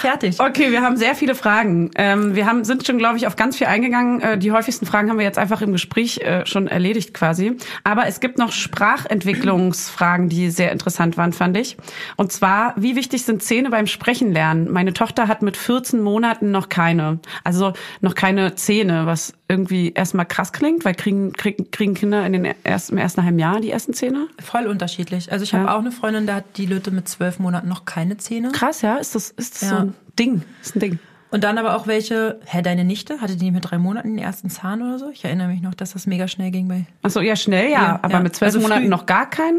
[0.00, 0.38] Fertig.
[0.40, 1.90] Okay, wir haben sehr viele Fragen.
[1.96, 4.20] Ähm, wir haben, sind schon, glaube ich, auf ganz viel eingegangen.
[4.20, 7.56] Äh, die häufigsten Fragen haben wir jetzt einfach im Gespräch äh, schon erledigt quasi.
[7.82, 11.76] Aber es gibt noch Sprachentwicklungsfragen, die sehr interessant waren, fand ich.
[12.16, 14.72] Und zwar, wie wichtig sind Zähne beim Sprechen lernen?
[14.72, 17.20] Meine Tochter hat mit 14 Monaten noch keine.
[17.44, 22.32] Also noch keine Zähne, was irgendwie erstmal krass klingt, weil kriegen, kriegen, kriegen Kinder in
[22.32, 24.26] den ersten, im ersten halben Jahr die ersten Zähne?
[24.42, 25.30] Voll unterschiedlich.
[25.30, 25.74] Also ich habe Ja.
[25.76, 28.50] auch eine Freundin, da hat die Lütte mit zwölf Monaten noch keine Zähne.
[28.52, 28.96] Krass, ja?
[28.96, 29.68] Ist das, ist das Ja.
[29.68, 30.42] so ein Ding?
[30.62, 30.98] Ist ein Ding.
[31.32, 34.48] Und dann aber auch welche, hä, deine Nichte, hatte die mit drei Monaten den ersten
[34.48, 35.10] Zahn oder so?
[35.10, 36.86] Ich erinnere mich noch, dass das mega schnell ging bei.
[37.02, 37.82] Ach so, ja, schnell, ja.
[37.82, 38.20] Ja, aber ja.
[38.20, 38.88] mit zwölf Also Monaten früh.
[38.88, 39.58] noch gar keinen?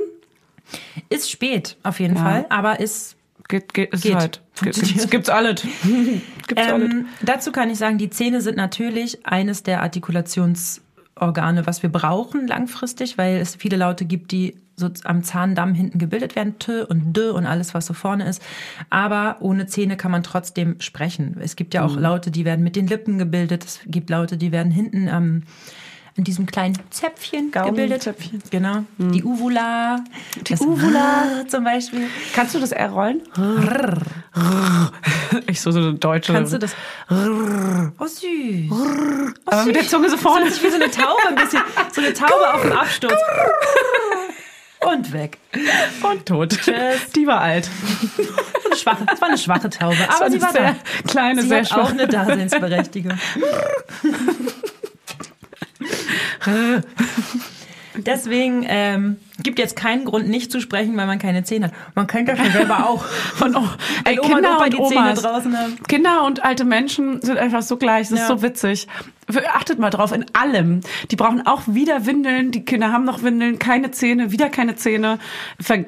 [1.09, 2.23] Ist spät, auf jeden Ja.
[2.23, 3.15] Fall, aber ist.
[3.49, 4.15] Geht, geht, ist Geht.
[4.15, 4.41] halt.
[4.61, 5.61] Gibt's, gibt's alles.
[6.47, 6.91] gibt's alles.
[6.91, 12.47] Ähm, dazu kann ich sagen, die Zähne sind natürlich eines der Artikulationsorgane, was wir brauchen
[12.47, 17.13] langfristig, weil es viele Laute gibt, die so am Zahndamm hinten gebildet werden, T und
[17.13, 18.41] D und alles, was so vorne ist.
[18.91, 21.37] Aber ohne Zähne kann man trotzdem sprechen.
[21.39, 21.87] Es gibt ja Mhm.
[21.87, 23.63] auch Laute, die werden mit den Lippen gebildet.
[23.65, 25.43] Es gibt Laute, die werden hinten am
[26.17, 28.03] in diesem kleinen Zäpfchen gebildet.
[28.05, 28.41] Gaumenzäpfchen.
[28.49, 28.83] Genau.
[28.97, 30.03] Die Uvula.
[30.35, 32.07] Die Das Uvula zum Beispiel.
[32.33, 33.21] Kannst du das R rollen?
[35.47, 36.33] ich so, so eine deutsche.
[36.33, 36.75] Kannst du das?
[37.09, 38.71] Oh, süß.
[38.71, 39.87] Oh, Aber mit der.
[39.87, 40.45] Zunge so vorne.
[40.45, 41.61] Das ist wie so eine Taube, ein bisschen.
[41.93, 43.13] So eine Taube auf dem Absturz.
[44.79, 45.37] Und weg.
[46.03, 46.49] Und tot.
[46.51, 47.11] Tschüss.
[47.15, 47.69] Die war alt.
[48.75, 50.75] Schwache, das war eine schwache Taube, aber sie war sehr da.
[51.07, 51.91] kleine, Sie sehr hat auch schwache.
[51.93, 53.17] eine Daseinsberechtigung.
[57.99, 61.73] Deswegen ähm, gibt jetzt keinen Grund, nicht zu sprechen, weil man keine Zähne hat.
[61.95, 63.03] Man könnte das ja selber auch.
[63.35, 63.63] Von oh,
[64.05, 65.77] ey, Oma und Kinder Opa und die Zähne draußen haben.
[65.87, 68.09] Kinder und alte Menschen sind einfach so gleich.
[68.09, 68.35] Das ist Ja.
[68.35, 68.87] so witzig.
[69.51, 70.81] Achtet mal drauf, in allem.
[71.09, 72.51] Die brauchen auch wieder Windeln.
[72.51, 75.17] Die Kinder haben noch Windeln, keine Zähne, wieder keine Zähne.
[75.59, 75.83] Ver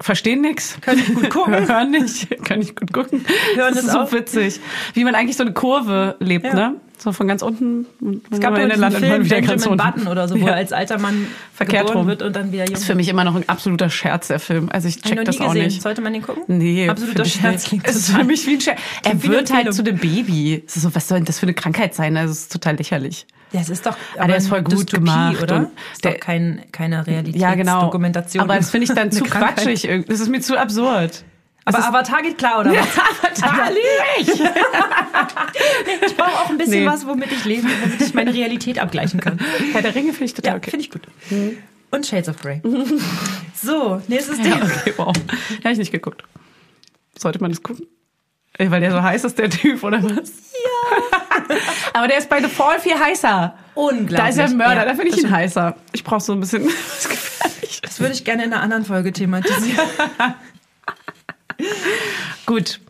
[0.00, 0.78] verstehen nichts.
[0.80, 1.54] Können nicht gut gucken.
[1.68, 2.42] Hören nicht.
[2.44, 3.24] Können nicht gut gucken.
[3.54, 4.12] Hören das ist so auch.
[4.12, 4.60] witzig.
[4.94, 6.54] Wie man eigentlich so eine Kurve lebt, Ja.
[6.54, 6.80] ne?
[7.02, 7.86] So von ganz unten.
[8.00, 9.78] und Es gab ja diesen landet man Film wieder ganz unten.
[9.82, 10.50] Button oder so, wo Ja.
[10.50, 12.06] er als alter Mann Verkehrt geboren rum.
[12.08, 14.38] wird und dann wieder jung Das ist für mich immer noch ein absoluter Scherz, der
[14.38, 14.68] Film.
[14.70, 15.64] Also ich ich check noch das auch gesehen.
[15.64, 15.80] nicht.
[15.80, 16.42] Sollte man den gucken?
[16.48, 18.78] Nee, Absoluter ich Scherz Es ist für mich wie ein Scherz.
[19.02, 20.62] Er Klingt wird halt zu dem Baby.
[20.66, 22.16] So, was soll denn das für eine Krankheit sein?
[22.18, 23.26] Also es ist total lächerlich.
[23.52, 25.56] Ja, es ist doch Ah, der ist voll gut Dystopie, gemacht oder?
[25.56, 27.40] und Ist der- doch kein, keine Realität.
[27.40, 27.90] Ja, genau.
[28.38, 29.88] Aber das finde ich dann zu quatschig.
[30.06, 31.24] Das ist mir zu absurd.
[31.64, 32.88] Aber ist- Avatar geht klar, oder was?
[32.98, 34.40] Avatar liebe ich.
[36.06, 36.86] Ich brauche auch ein bisschen Nee.
[36.86, 39.38] was, womit ich leben, womit ich meine Realität abgleichen kann.
[39.72, 40.70] Herr der Ringe finde ich total Ja, okay.
[40.70, 41.02] finde ich gut.
[41.90, 42.60] Und Shades of Grey.
[43.62, 44.64] So, nächstes Ja, Thema.
[44.64, 45.12] okay, wow.
[45.64, 46.22] Habe ich nicht geguckt.
[47.18, 47.86] Sollte man das gucken?
[48.56, 50.30] Ey, Weil der so heiß ist, der Typ, oder was?
[50.54, 51.56] Ja.
[51.92, 53.54] Aber der ist bei The Fall viel heißer.
[53.74, 54.16] Unglaublich.
[54.18, 55.76] Da ist er ein Mörder, Ja, da finde ich ihn heißer.
[55.92, 56.68] Ich brauche so ein bisschen.
[57.82, 59.78] Das würde ich gerne in einer anderen Folge thematisieren.
[62.46, 62.80] Gut.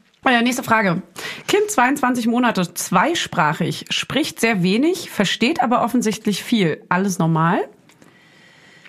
[0.43, 1.03] Nächste Frage.
[1.49, 6.83] Kind 22 Monate, zweisprachig, spricht sehr wenig, versteht aber offensichtlich viel.
[6.89, 7.59] Alles normal?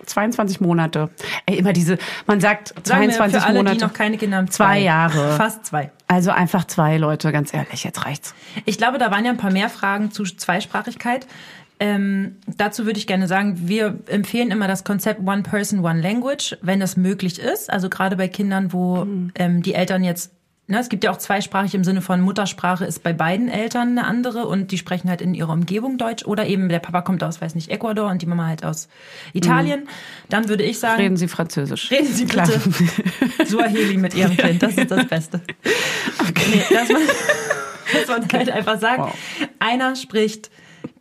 [0.05, 1.09] 22 Monate.
[1.45, 3.77] Ey, immer diese, man sagt Sagen wir 22 für alle, Monate.
[3.77, 5.36] die noch keine Kinder haben, Zwei Jahre.
[5.38, 5.91] Fast zwei.
[6.07, 8.34] Also einfach zwei Leute, ganz ehrlich, jetzt reicht's.
[8.65, 11.27] Ich glaube, da waren ja ein paar mehr Fragen zu Zweisprachigkeit.
[11.84, 16.55] Ähm, dazu würde ich gerne sagen, wir empfehlen immer das Konzept One Person, One Language,
[16.61, 17.71] wenn das möglich ist.
[17.71, 20.32] Also gerade bei Kindern, wo ähm, die Eltern jetzt,
[20.67, 24.05] ne, es gibt ja auch zweisprachig im Sinne von Muttersprache ist bei beiden Eltern eine
[24.05, 27.41] andere und die sprechen halt in ihrer Umgebung Deutsch oder eben der Papa kommt aus,
[27.41, 28.88] weiß nicht, Ecuador und die Mama halt aus
[29.34, 29.88] Italien.
[30.29, 31.89] Dann würde ich sagen, Reden Sie Französisch.
[31.89, 32.47] Reden Sie Klar.
[32.47, 35.41] bitte Suaheli mit Ihrem Kind, das ist das Beste.
[36.53, 37.01] Nee, dass man,
[37.93, 39.13] dass man halt einfach sagt, Wow.
[39.59, 40.51] einer spricht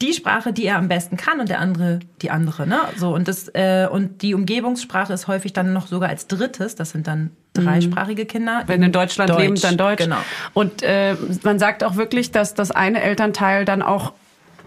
[0.01, 2.81] die Sprache, die er am besten kann und der andere die andere, ne?
[2.97, 6.91] So und das äh, und die Umgebungssprache ist häufig dann noch sogar als drittes, das
[6.91, 8.62] sind dann dreisprachige Kinder.
[8.66, 10.05] Wenn in Deutschland Deutsch, leben, dann Deutsch.
[10.05, 10.18] Genau.
[10.55, 14.12] Und äh, man sagt auch wirklich, dass das eine Elternteil dann auch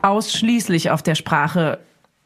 [0.02, 1.80] ausschließlich auf der Sprache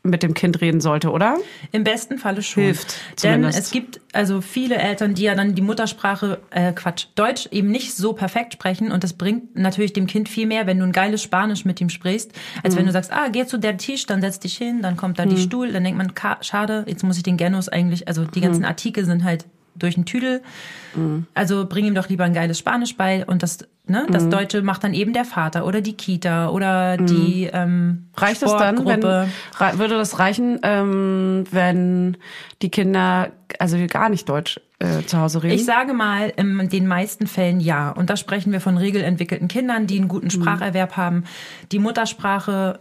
[0.10, 1.38] mit dem Kind reden sollte, oder?
[1.72, 2.64] Im besten Falle schon.
[2.64, 3.60] Hilft Denn zumindest.
[3.60, 7.96] es gibt also viele Eltern, die ja dann die Muttersprache, äh, Quatsch, Deutsch eben nicht
[7.96, 11.22] so perfekt sprechen und das bringt natürlich dem Kind viel mehr, wenn du ein geiles
[11.22, 12.32] Spanisch mit ihm sprichst,
[12.64, 12.80] als Mhm.
[12.80, 15.26] wenn du sagst, ah, geh zu der Tisch, dann setz dich hin, dann kommt da
[15.26, 18.44] die Stuhl, dann denkt man, schade, jetzt muss ich den Genus eigentlich, also die Mhm.
[18.44, 19.46] ganzen Artikel sind halt
[19.80, 20.42] durch den Tüdel.
[21.36, 24.32] Also bring ihm doch lieber ein geiles Spanisch bei und das, ne, das Mhm.
[24.32, 28.84] Deutsche macht dann eben der Vater oder die Kita oder die ähm, Reicht es dann,
[28.86, 32.18] wenn, würde das reichen, ähm, wenn
[32.64, 35.56] die Kinder also gar nicht Deutsch äh, zu Hause reden?
[35.56, 37.92] Ich sage mal, in den meisten Fällen ja.
[37.92, 41.26] Und da sprechen wir von regelentwickelten Kindern, die einen guten Spracherwerb haben,
[41.72, 42.80] die Muttersprache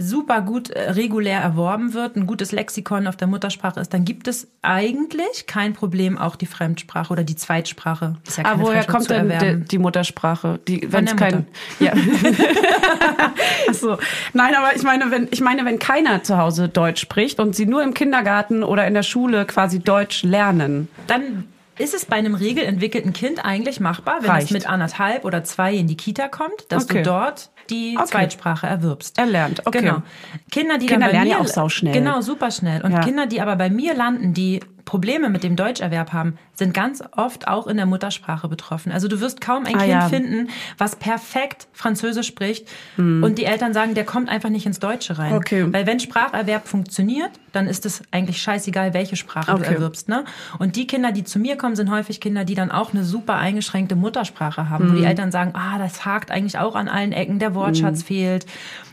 [0.00, 4.26] super gut äh, regulär erworben wird, ein gutes Lexikon auf der Muttersprache ist, dann gibt
[4.28, 8.16] es eigentlich kein Problem, auch die Fremdsprache oder die Zweitsprache.
[8.26, 9.66] Ist ja Ah, keine woher kommt denn erwerben.
[9.70, 10.58] die, Muttersprache?
[10.66, 11.46] Die, wenn's der kein,
[11.78, 11.92] ja.
[13.68, 13.98] Ach so.
[14.32, 17.66] Nein, aber ich meine, wenn ich meine, wenn keiner zu Hause Deutsch spricht und sie
[17.66, 21.44] nur im Kindergarten oder in der Schule quasi Deutsch lernen, Dann
[21.80, 24.46] ist es bei einem regelentwickelten Kind eigentlich machbar, wenn Reicht.
[24.46, 26.98] es mit anderthalb oder zwei in die Kita kommt, dass Okay.
[26.98, 28.06] du dort die Okay.
[28.06, 29.18] Zweitsprache erwirbst.
[29.18, 29.66] erlernt.
[29.66, 29.80] Okay.
[29.80, 30.02] Genau.
[30.50, 31.92] Kinder, die Kinder dann bei lernen mir, ja auch sauschnell.
[31.94, 32.82] Genau, super schnell.
[32.82, 33.00] Und Ja.
[33.00, 34.60] Kinder, die aber bei mir landen, die
[34.90, 38.90] Probleme mit dem Deutscherwerb haben, sind ganz oft auch in der Muttersprache betroffen.
[38.90, 40.08] Also du wirst kaum ein Ah, Kind ja.
[40.08, 42.66] finden, was perfekt Französisch spricht
[42.98, 45.34] und die Eltern sagen, der kommt einfach nicht ins Deutsche rein.
[45.34, 45.72] Okay.
[45.72, 49.74] Weil wenn Spracherwerb funktioniert, dann ist es eigentlich scheißegal, welche Sprache du Okay.
[49.74, 50.08] erwirbst.
[50.08, 50.24] Ne?
[50.58, 53.36] Und die Kinder, die zu mir kommen, sind häufig Kinder, die dann auch eine super
[53.36, 54.96] eingeschränkte Muttersprache haben, wo Hm.
[54.96, 58.44] die Eltern sagen, ah, das hakt eigentlich auch an allen Ecken, der Wortschatz fehlt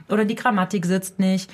[0.09, 1.51] oder die Grammatik sitzt nicht.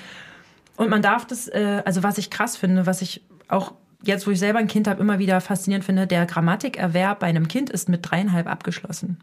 [0.76, 3.72] Und man darf das, äh, also was ich krass finde, was ich auch
[4.06, 7.48] jetzt, wo ich selber ein Kind habe, immer wieder faszinierend finde, der Grammatikerwerb bei einem
[7.48, 9.18] Kind ist mit dreieinhalb abgeschlossen.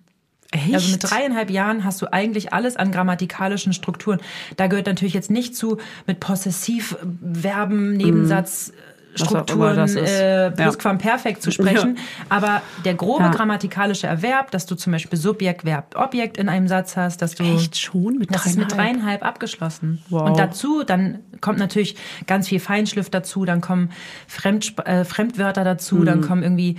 [0.52, 0.74] Echt?
[0.74, 4.20] Also mit dreieinhalb Jahren hast du eigentlich alles an grammatikalischen Strukturen.
[4.58, 5.78] Da gehört natürlich jetzt nicht zu
[6.08, 10.10] mit Possessivverben, Nebensatz, was auch immer Strukturen, das ist.
[10.10, 10.50] äh, Ja.
[10.52, 11.98] Plusquamperfekt zu sprechen.
[12.30, 13.30] Aber der grobe Ja.
[13.32, 17.44] grammatikalische Erwerb, dass du zum Beispiel Subjekt, Verb, Objekt in einem Satz hast, dass du
[17.44, 18.96] Echt schon mit das ist mit dreieinhalb?
[18.98, 20.02] dreieinhalb abgeschlossen.
[20.10, 20.24] Wow.
[20.30, 21.96] Und dazu, dann kommt natürlich
[22.28, 23.90] ganz viel Feinschliff dazu, dann kommen
[24.28, 26.06] Fremdsp äh, Fremdwörter dazu, Mhm.
[26.06, 26.78] dann kommen irgendwie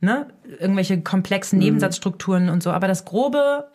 [0.00, 0.26] ne,
[0.58, 2.70] irgendwelche komplexen Nebensatzstrukturen und so.
[2.72, 3.66] Aber das Grobe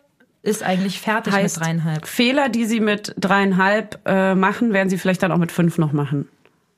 [0.42, 2.08] ist eigentlich fertig heißt, mit dreieinhalb.
[2.08, 5.92] Fehler, die Sie mit dreieinhalb äh, machen, werden Sie vielleicht dann auch mit fünf noch
[5.92, 6.28] machen.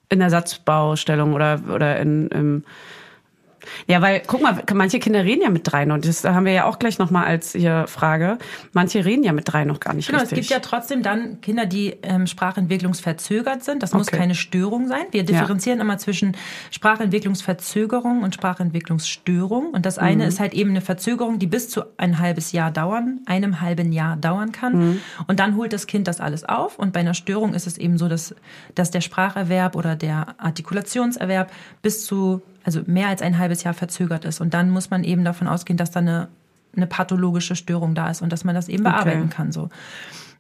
[0.10, 2.64] In der Satzbaustellung oder, oder in, im
[3.88, 5.98] ja, weil, guck mal, manche Kinder reden ja mit drei noch.
[6.00, 8.38] Das haben wir ja auch gleich nochmal als hier Frage.
[8.74, 10.48] Manche reden ja mit drei noch gar nicht Genau, es richtig.
[10.48, 13.84] gibt ja trotzdem dann Kinder, die ähm, sprachentwicklungsverzögert sind.
[13.84, 14.18] Das muss Okay.
[14.18, 15.04] keine Störung sein.
[15.12, 16.36] Wir differenzieren immer zwischen
[16.72, 19.72] Sprachentwicklungsverzögerung und Sprachentwicklungsstörung.
[19.72, 23.20] Und das eine ist halt eben eine Verzögerung, die bis zu ein halbes Jahr dauern,
[23.26, 25.00] einem halben Jahr dauern kann.
[25.28, 26.80] Und dann holt das Kind das alles auf.
[26.80, 28.36] Und bei einer Störung ist es eben so, dass,
[28.76, 31.52] dass der Spracherwerb oder der Artikulationserwerb
[31.82, 34.42] bis zu, also mehr als ein halbes Jahr verzögert ist.
[34.42, 36.28] Und dann muss man eben davon ausgehen, dass da eine
[36.76, 39.70] eine pathologische Störung da ist und dass man das eben bearbeiten kann so.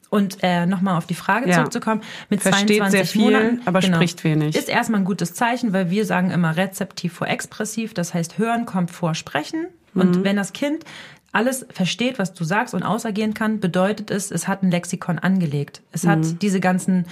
[0.09, 1.55] Und äh, nochmal auf die Frage Ja.
[1.55, 4.55] zurückzukommen, mit Versteht 22 sehr viel, Monaten, genau, aber spricht wenig.
[4.55, 8.65] Ist erstmal ein gutes Zeichen, weil wir sagen immer rezeptiv vor expressiv, das heißt hören
[8.65, 9.67] kommt vor sprechen.
[9.93, 10.01] Mhm.
[10.01, 10.85] Und wenn das Kind
[11.31, 15.81] alles versteht, was du sagst und ausagieren kann, bedeutet es, es hat ein Lexikon angelegt.
[15.91, 16.09] Es Mhm.
[16.09, 17.05] hat diese ganzen,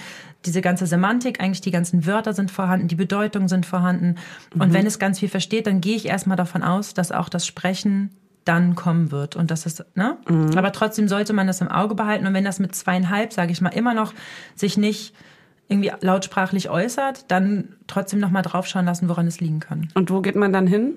[0.44, 4.16] diese ganze Semantik, eigentlich die ganzen Wörter sind vorhanden, die Bedeutungen sind vorhanden.
[4.54, 4.60] Mhm.
[4.62, 7.46] Und wenn es ganz viel versteht, dann gehe ich erstmal davon aus, dass auch das
[7.46, 8.10] Sprechen
[8.44, 10.16] dann kommen wird und das ist, ne?
[10.28, 10.56] Mhm.
[10.56, 13.60] Aber trotzdem sollte man das im Auge behalten und wenn das mit zweieinhalb, sage ich
[13.60, 14.14] mal, immer noch
[14.54, 15.14] sich nicht
[15.68, 19.88] irgendwie lautsprachlich äußert, dann trotzdem noch mal draufschauen lassen, woran es liegen kann.
[19.94, 20.92] Und wo geht man dann hin?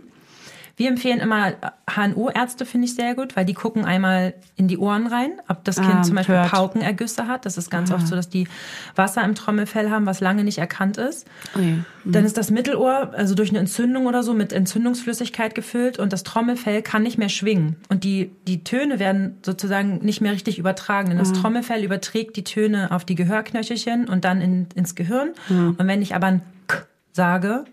[0.80, 1.56] Wir empfehlen immer
[1.94, 5.76] HNO-Ärzte, finde ich sehr gut, weil die gucken einmal in die Ohren rein, ob das
[5.76, 6.54] Kind Ah, zum Beispiel hört.
[6.54, 6.56] Ah.
[6.56, 7.46] Paukenergüsse hat.
[7.46, 8.48] Das ist ganz oft so, dass die
[8.96, 11.28] Wasser im Trommelfell haben, was lange nicht erkannt ist.
[11.58, 11.74] Oh je.
[12.06, 16.24] Dann ist das Mittelohr, also durch eine Entzündung oder so, mit Entzündungsflüssigkeit gefüllt und das
[16.24, 17.76] Trommelfell kann nicht mehr schwingen.
[17.90, 21.10] Und die, die Töne werden sozusagen nicht mehr richtig übertragen.
[21.10, 25.32] Denn das Trommelfell überträgt die Töne auf die Gehörknöchelchen und dann in, ins Gehirn.
[25.50, 27.66] Und wenn ich aber ein K sage,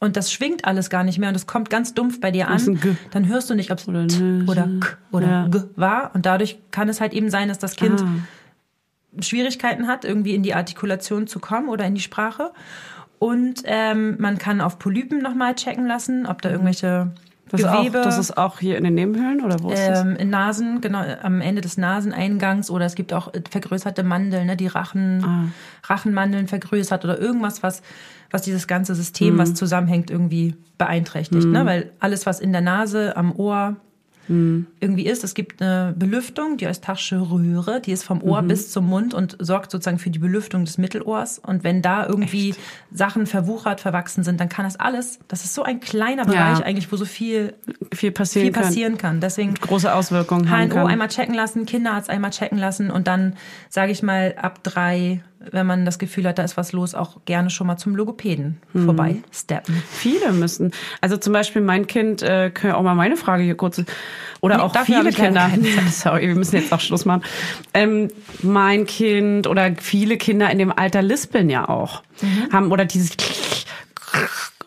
[0.00, 2.78] und das schwingt alles gar nicht mehr und es kommt ganz dumpf bei dir an,
[3.12, 4.68] dann hörst du nicht, ob es Oder T oder.
[4.80, 5.46] K oder Ja.
[5.48, 6.10] G war.
[6.14, 9.22] Und dadurch kann es halt eben sein, dass das Kind Ah.
[9.22, 12.50] Schwierigkeiten hat, irgendwie in die Artikulation zu kommen oder in die Sprache.
[13.18, 17.12] Und ähm, man kann auf Polypen nochmal checken lassen, ob da irgendwelche
[17.56, 20.00] Das ist, auch, Gewebe das ist auch hier in den Nebenhöhlen oder wo ist das?
[20.02, 24.46] ähm, in Nasen, genau am Ende des Naseneingangs oder es gibt auch äh, vergrößerte Mandeln,
[24.46, 25.44] ne, die Rachen, Ah.
[25.88, 27.82] Rachenmandeln vergrößert oder irgendwas, was,
[28.30, 29.38] was dieses ganze System, Mhm.
[29.38, 31.46] was zusammenhängt, irgendwie beeinträchtigt.
[31.46, 31.64] Ne?
[31.66, 33.76] Weil alles, was in der Nase, am Ohr
[34.28, 34.66] Mhm.
[34.80, 38.48] irgendwie ist, es gibt eine Belüftung, die Eustachische Röhre, die ist vom Ohr Mhm.
[38.48, 41.38] bis zum Mund und sorgt sozusagen für die Belüftung des Mittelohrs.
[41.38, 42.54] Und wenn da irgendwie
[42.92, 46.64] Sachen verwuchert, verwachsen sind, dann kann das alles, das ist so ein kleiner Bereich Ja.
[46.64, 47.54] eigentlich, wo so viel,
[47.92, 49.20] viel passieren, viel passieren kann.
[49.20, 49.68] Deswegen kann.
[49.68, 53.34] Große Auswirkungen HNO einmal checken lassen, Kinderarzt einmal checken lassen und dann,
[53.68, 55.22] sage ich mal, ab drei,
[55.52, 58.58] wenn man das Gefühl hat, da ist was los, auch gerne schon mal zum Logopäden
[58.72, 58.84] Mhm.
[58.84, 59.82] vorbei steppen.
[59.90, 60.72] Viele müssen.
[61.00, 63.82] Also zum Beispiel mein Kind, äh, können auch mal meine Frage hier kurz,
[64.40, 65.50] oder Nee, auch viele Kinder.
[65.90, 67.22] Sorry, wir müssen jetzt auch Schluss machen.
[67.72, 68.08] Ähm,
[68.42, 72.02] mein Kind oder viele Kinder in dem Alter lispeln ja auch.
[72.20, 72.52] Mhm.
[72.52, 73.10] Haben oder dieses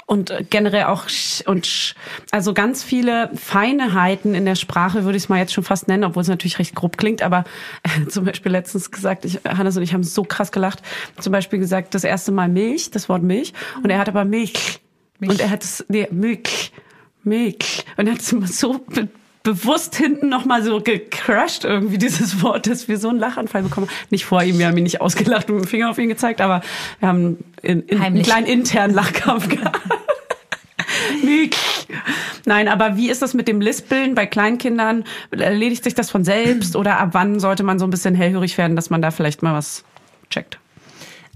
[0.08, 1.94] und generell auch sch und sch.
[2.32, 6.06] also ganz viele Feinheiten in der Sprache würde ich es mal jetzt schon fast nennen,
[6.06, 7.44] obwohl es natürlich recht grob klingt, aber
[7.84, 10.82] äh, zum Beispiel letztens gesagt, ich, Hannes und ich haben so krass gelacht,
[11.20, 13.54] zum Beispiel gesagt, das erste Mal Milch, das Wort Milch,
[13.84, 14.80] und er hat aber Milch,
[15.20, 16.72] und er hat es, nee, Milch,
[17.24, 18.80] Milch, und er hat es immer so
[19.48, 23.88] bewusst hinten nochmal so gecrushed irgendwie dieses Wort, dass wir so einen Lachanfall bekommen.
[24.10, 26.42] Nicht vor ihm, wir haben ihn nicht ausgelacht und mit dem Finger auf ihn gezeigt,
[26.42, 26.62] aber
[27.00, 29.80] wir haben in, in, einen kleinen internen Lachkampf gehabt.
[32.46, 35.06] Nein, aber wie ist das mit dem Lispeln bei Kleinkindern?
[35.32, 38.76] Erledigt sich das von selbst oder ab wann sollte man so ein bisschen hellhörig werden,
[38.76, 39.86] dass man da vielleicht mal was
[40.30, 40.60] checkt?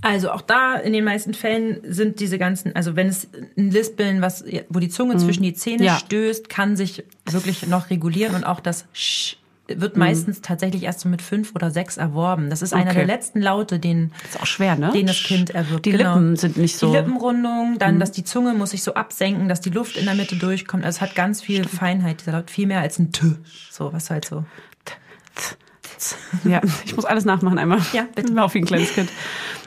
[0.01, 3.27] Also auch da in den meisten Fällen sind diese ganzen, also wenn es
[3.57, 5.85] ein Lispeln, was, wo die Zunge zwischen die Zähne Mhm.
[5.85, 5.97] Ja.
[5.97, 9.35] stößt, kann sich wirklich noch regulieren und auch das Sch
[9.67, 9.99] wird Mhm.
[9.99, 12.49] meistens tatsächlich erst so mit fünf oder sechs erworben.
[12.49, 12.95] Das ist einer Okay.
[12.95, 14.91] der letzten Laute, den Ist auch schwer, ne?
[14.91, 15.85] den das Kind erwirbt.
[15.85, 16.15] Die genau.
[16.15, 16.87] Lippen sind nicht so.
[16.87, 16.91] Mhm.
[16.91, 20.15] Die Lippenrundung, dann, dass die Zunge muss sich so absenken, dass die Luft in der
[20.15, 20.83] Mitte durchkommt.
[20.83, 23.35] Also es hat ganz viel Feinheit, dieser Laut, viel mehr als ein T.
[23.69, 24.43] So, was halt so.
[26.43, 27.79] Ja, ich muss alles nachmachen einmal.
[27.93, 28.33] Ja, bitte.
[28.33, 29.09] Lauf wie ein kleines Kind.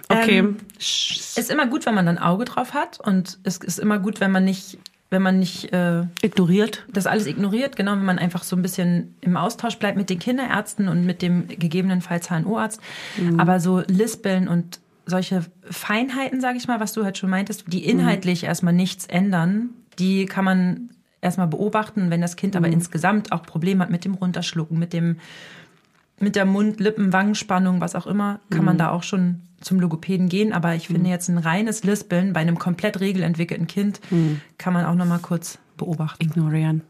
[0.09, 0.39] Okay.
[0.39, 4.21] Ähm, Ist immer gut, wenn man ein Auge drauf hat und es ist immer gut,
[4.21, 4.79] wenn man nicht,
[5.11, 6.85] wenn man nicht äh, Ignoriert.
[6.93, 10.19] das alles ignoriert, genau, wenn man einfach so ein bisschen im Austausch bleibt mit den
[10.19, 12.81] Kinderärzten und mit dem gegebenenfalls HNO-Arzt.
[13.39, 17.85] Aber so Lispeln und solche Feinheiten, sage ich mal, was du halt schon meintest, die
[17.85, 20.91] inhaltlich erstmal nichts ändern, die kann man
[21.21, 22.11] erstmal beobachten.
[22.11, 25.19] Wenn das Kind aber insgesamt auch Probleme hat mit dem Runterschlucken, mit dem
[26.25, 30.29] mit der Mund-, Lippen-, Wangenspannung, was auch immer, kann man da auch schon zum Logopäden
[30.29, 30.53] gehen.
[30.53, 34.01] Aber ich finde jetzt ein reines Lispeln bei einem komplett regelentwickelten Kind
[34.59, 36.23] kann man auch noch mal kurz beobachten.
[36.25, 36.83] Ignorieren.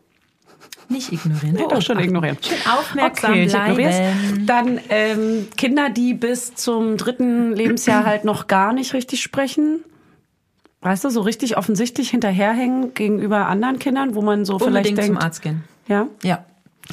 [0.88, 1.56] Nicht ignorieren.
[1.68, 2.36] Doch schon ignorieren.
[2.42, 4.46] Schön aufmerksam Okay, bleiben.
[4.46, 9.80] Dann ähm, Kinder, die bis zum dritten Lebensjahr halt noch gar nicht richtig sprechen.
[10.82, 15.14] Weißt du, so richtig offensichtlich hinterherhängen gegenüber anderen Kindern, wo man so vielleicht Unbedingt denkt.
[15.14, 15.64] zum Arzt gehen.
[15.88, 16.44] Ja, Ja.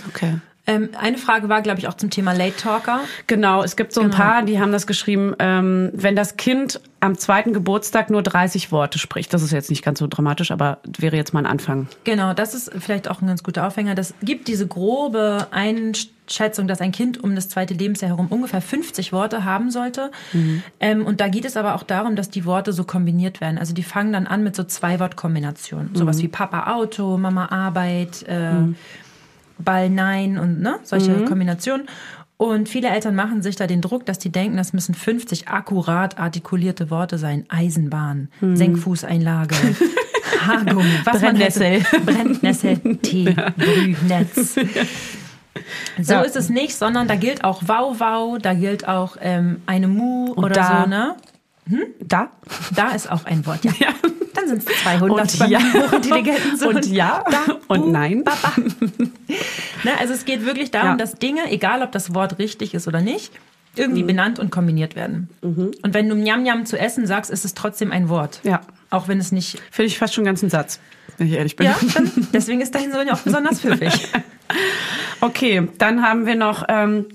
[0.08, 0.36] okay.
[0.68, 3.00] Ähm, eine Frage war, glaube ich, auch zum Thema Late Talker.
[3.26, 4.18] Genau, es gibt so ein Genau.
[4.18, 9.00] paar, die haben das geschrieben, ähm, wenn das Kind am zweiten Geburtstag nur 30 Worte
[9.00, 9.34] spricht.
[9.34, 11.88] Das ist jetzt nicht ganz so dramatisch, aber wäre jetzt mal ein Anfang.
[12.04, 13.96] Genau, das ist vielleicht auch ein ganz guter Aufhänger.
[13.96, 19.12] Das gibt diese grobe Einschätzung, dass ein Kind um das zweite Lebensjahr herum ungefähr 50
[19.12, 20.12] Worte haben sollte.
[20.80, 23.58] Ähm, und da geht es aber auch darum, dass die Worte so kombiniert werden.
[23.58, 25.96] Also die fangen dann an mit so Zwei-Wort-Kombinationen.
[25.96, 28.52] Sowas wie Papa Auto, Mama Arbeit, äh,
[29.62, 31.88] Ball Nein und ne, solche Kombinationen.
[32.38, 36.18] Und viele Eltern machen sich da den Druck, dass die denken, das müssen 50 akkurat
[36.18, 37.46] artikulierte Worte sein.
[37.50, 39.56] Eisenbahn, Senkfußeinlage,
[40.48, 41.60] Hagum, was man hätte.
[41.60, 42.02] Brennnessel.
[42.04, 44.56] Brennnessel, Tee, Brühnetz.
[46.02, 46.22] So Ja.
[46.22, 50.32] ist es nicht, sondern da gilt auch Wow Wow, da gilt auch ähm, eine Mu
[50.34, 50.84] oder da.
[50.84, 51.16] so, ne?
[52.00, 52.32] Da?
[52.76, 53.90] Da ist auch ein Wort, ja.
[54.34, 55.60] Dann sind es 200 Und ja.
[55.60, 56.76] hochintelligenten Sohn.
[56.78, 57.24] Und ja.
[57.30, 58.24] Da, Und bu, nein.
[58.24, 58.54] Baba.
[59.84, 60.96] ne, also es geht wirklich darum, Ja.
[60.96, 63.32] dass Dinge, egal ob das Wort richtig ist oder nicht,
[63.76, 65.30] irgendwie benannt und kombiniert werden.
[65.42, 68.40] Und wenn du Njam Njam zu essen sagst, ist es trotzdem ein Wort.
[68.44, 68.62] Ja.
[68.90, 69.62] Auch wenn es nicht.
[69.72, 70.80] Finde ich fast schon einen ganzen Satz,
[71.18, 71.68] wenn ich ehrlich bin.
[71.68, 74.08] Ja, dann, deswegen ist dein Sohn ja auch besonders pfiffig.
[75.22, 77.06] Okay, dann haben wir noch, ähm,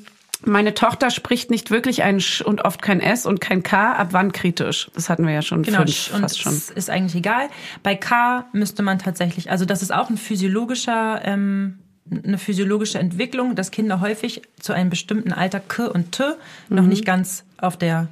[0.45, 3.93] meine Tochter spricht nicht wirklich ein Sch und oft kein S und kein K.
[3.95, 4.91] Ab wann kritisch?
[4.95, 6.53] Das hatten wir ja schon Genau, fünf, und fast schon.
[6.53, 7.49] es ist eigentlich egal.
[7.83, 11.79] Bei K müsste man tatsächlich, also das ist auch ein physiologischer, ähm,
[12.25, 16.23] eine physiologische Entwicklung, dass Kinder häufig zu einem bestimmten Alter K und T
[16.69, 16.89] noch Mhm.
[16.89, 18.09] nicht ganz auf der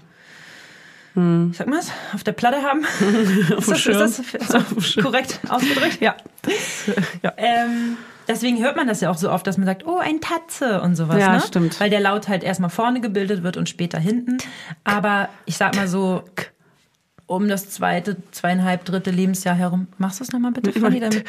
[1.17, 1.93] sagt man das?
[2.13, 2.81] Auf der Platte haben.
[3.57, 6.01] ist, das, ist das so korrekt ausgedrückt?
[6.01, 6.17] Ja.
[7.37, 7.97] Ähm,
[8.29, 10.97] deswegen hört man das ja auch so oft, dass man sagt, oh, ein Tatze und
[10.97, 11.19] sowas.
[11.19, 11.41] Ja, ne?
[11.41, 11.81] stimmt.
[11.81, 14.39] Weil der Laut halt erstmal vorne gebildet wird und später hinten.
[14.85, 16.23] Aber ich sag mal so,
[17.27, 19.87] um das zweite, zweieinhalb, dritte Lebensjahr herum.
[19.99, 21.01] Machst du es nochmal bitte, Fanny?
[21.01, 21.25] Damit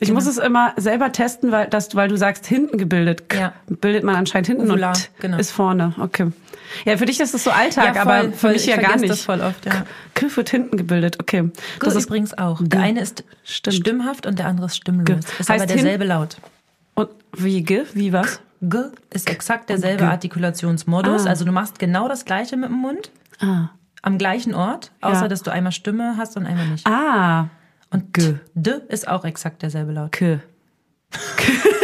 [0.00, 3.22] Ich muss es immer selber testen, weil, das, weil du sagst, hinten gebildet.
[3.32, 3.52] Ja.
[3.68, 5.38] Bildet man anscheinend hinten Uvular, und genau.
[5.38, 5.94] ist vorne.
[6.00, 6.32] Okay.
[6.84, 8.96] Ja, für dich ist das so Alltag, Ja, voll, aber für mich Ich ja gar
[8.96, 9.10] nicht.
[9.10, 9.72] das voll oft, ja.
[9.72, 9.84] K,
[10.14, 11.18] K wird hinten gebildet.
[11.20, 11.50] Okay.
[11.80, 12.60] Das Das ist übrigens auch.
[12.62, 13.76] Der eine ist Stimmt.
[13.76, 15.04] stimmhaft und der andere ist stimmlos.
[15.06, 15.14] G.
[15.14, 16.36] Ist Heißt aber derselbe Laut.
[16.94, 17.82] und wie G?
[17.94, 18.40] Wie was?
[18.62, 18.78] G
[19.10, 20.10] ist exakt derselbe G.
[20.10, 21.26] Artikulationsmodus.
[21.26, 21.28] Ah.
[21.30, 23.10] Also du machst genau das gleiche mit dem Mund.
[23.40, 23.68] Ah.
[24.02, 25.28] Am gleichen Ort, außer Ja.
[25.28, 26.86] dass du einmal Stimme hast und einmal nicht.
[26.86, 27.48] Ah.
[27.90, 28.34] Und G.
[28.54, 30.12] D ist auch exakt derselbe Laut.
[30.12, 30.40] K.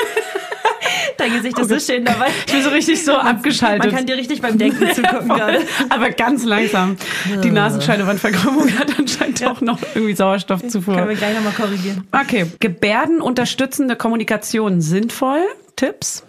[1.21, 2.29] Dein Gesicht ist so schön dabei.
[2.47, 3.85] Ich bin so richtig so abgeschaltet.
[3.85, 5.61] Man kann dir richtig beim Denken zugucken gerade.
[5.91, 6.97] Aber ganz langsam.
[7.45, 10.95] Die Nasenscheidewandverkrümmung hat anscheinend auch noch irgendwie Sauerstoffzufuhr.
[10.95, 12.07] Können wir gleich nochmal korrigieren.
[12.11, 15.43] Okay, Gebärden unterstützende Kommunikation sinnvoll.
[15.77, 16.25] Tipps?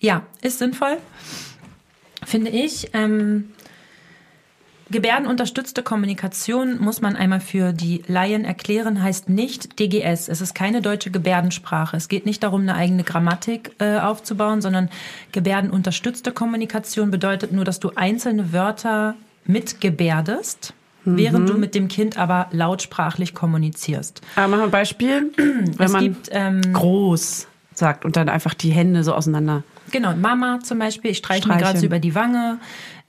[0.00, 0.98] Ja, ist sinnvoll,
[2.26, 2.90] finde ich.
[2.92, 3.52] Ähm,
[4.90, 10.28] Gebärdenunterstützte Kommunikation muss man einmal für die Laien erklären, heißt nicht DGS.
[10.28, 11.96] Es ist keine deutsche Gebärdensprache.
[11.96, 14.90] Es geht nicht darum, eine eigene Grammatik äh, aufzubauen, sondern
[15.32, 19.14] Gebärdenunterstützte Kommunikation bedeutet nur, dass du einzelne Wörter
[19.46, 20.74] mitgebärdest,
[21.04, 24.22] während du mit dem Kind aber lautsprachlich kommunizierst.
[24.36, 25.32] Aber machen wir ein Beispiel.
[25.36, 29.62] Wenn es man gibt ähm, groß sagt und dann einfach die Hände so auseinander.
[29.90, 32.58] Genau, Mama zum Beispiel, ich streiche mir gerade so über die Wange.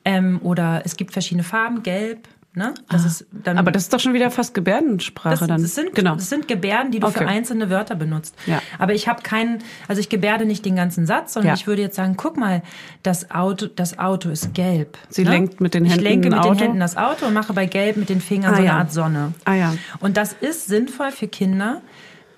[0.05, 2.27] Ähm, oder es gibt verschiedene Farben, gelb.
[2.57, 2.73] Ne?
[2.89, 3.59] Das ist dann, Ah.
[3.59, 5.61] Aber das ist doch schon wieder fast Gebärdensprache das, dann.
[5.61, 6.15] das, sind, genau.
[6.15, 7.27] das sind Gebärden, die du für Okay.
[7.27, 8.33] einzelne Wörter benutzt.
[8.45, 8.61] Ja.
[8.79, 9.57] Aber ich habe keinen,
[9.89, 11.53] also ich gebärde nicht den ganzen Satz, sondern Ja.
[11.55, 12.61] ich würde jetzt sagen, guck mal,
[13.03, 14.97] das Auto, das Auto ist gelb.
[15.09, 16.63] Sie lenkt mit den ich Händen lenke mit ein den Auto?
[16.63, 18.77] Händen das Auto und mache bei gelb mit den Fingern Ah, so eine ja.
[18.77, 19.33] Art Sonne.
[19.43, 19.73] Ah, ja.
[19.99, 21.81] Und das ist sinnvoll für Kinder.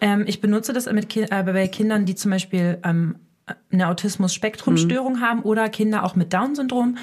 [0.01, 3.17] Ähm, ich benutze das mit äh, bei Kindern, die zum Beispiel ähm,
[3.71, 5.21] eine Autismus-Spektrum-Störung Mhm.
[5.21, 6.97] haben oder Kinder auch mit Down-Syndrom,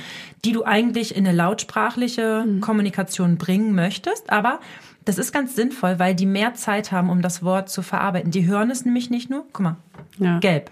[0.44, 2.60] die du eigentlich in eine lautsprachliche Mhm.
[2.60, 4.30] Kommunikation bringen möchtest.
[4.30, 4.60] Aber
[5.04, 8.30] das ist ganz sinnvoll, weil die mehr Zeit haben, um das Wort zu verarbeiten.
[8.30, 9.44] Die hören es nämlich nicht nur.
[9.52, 9.76] Guck mal,
[10.18, 10.38] Ja.
[10.38, 10.70] gelb.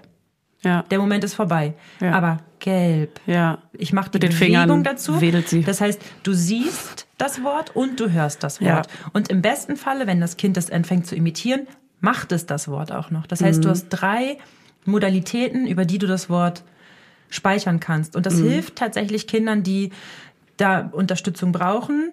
[0.63, 0.83] Ja.
[0.91, 1.75] Der Moment ist vorbei.
[2.01, 2.13] Ja.
[2.13, 3.19] Aber gelb.
[3.27, 3.59] Ja.
[3.73, 5.21] Ich mache die Mit den Bewegung Fingern dazu.
[5.21, 5.63] wedelt sie.
[5.63, 8.77] Das heißt, du siehst das Wort und du hörst das Ja.
[8.77, 8.89] Wort.
[9.13, 11.67] Und im besten Falle, wenn das Kind das anfängt zu imitieren,
[12.01, 13.27] macht es das Wort auch noch.
[13.27, 13.63] Das heißt, Mhm.
[13.63, 14.39] du hast drei
[14.85, 16.65] Modalitäten, über die du das Wort
[17.31, 18.17] speichern kannst.
[18.17, 18.49] Und das Mhm.
[18.49, 19.91] hilft tatsächlich Kindern, die
[20.57, 22.13] da Unterstützung brauchen,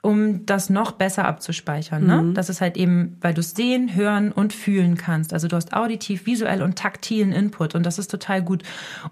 [0.00, 2.06] um das noch besser abzuspeichern.
[2.06, 2.30] Ne?
[2.34, 5.32] Das ist halt eben, weil du es sehen, hören und fühlen kannst.
[5.32, 8.62] Also du hast auditiv, visuell und taktilen Input und das ist total gut.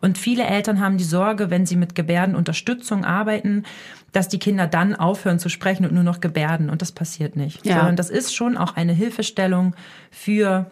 [0.00, 3.64] Und viele Eltern haben die Sorge, wenn sie mit Gebärdenunterstützung arbeiten,
[4.12, 7.66] dass die Kinder dann aufhören zu sprechen und nur noch gebärden und das passiert nicht.
[7.66, 7.78] Ja.
[7.78, 9.74] Sondern das ist schon auch eine Hilfestellung
[10.12, 10.70] für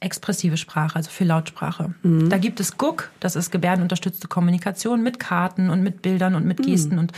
[0.00, 1.94] expressive Sprache, also für Lautsprache.
[2.02, 6.62] Da gibt es GUK, das ist gebärdenunterstützte Kommunikation mit Karten und mit Bildern und mit
[6.62, 6.98] Gesten.
[6.98, 7.12] Und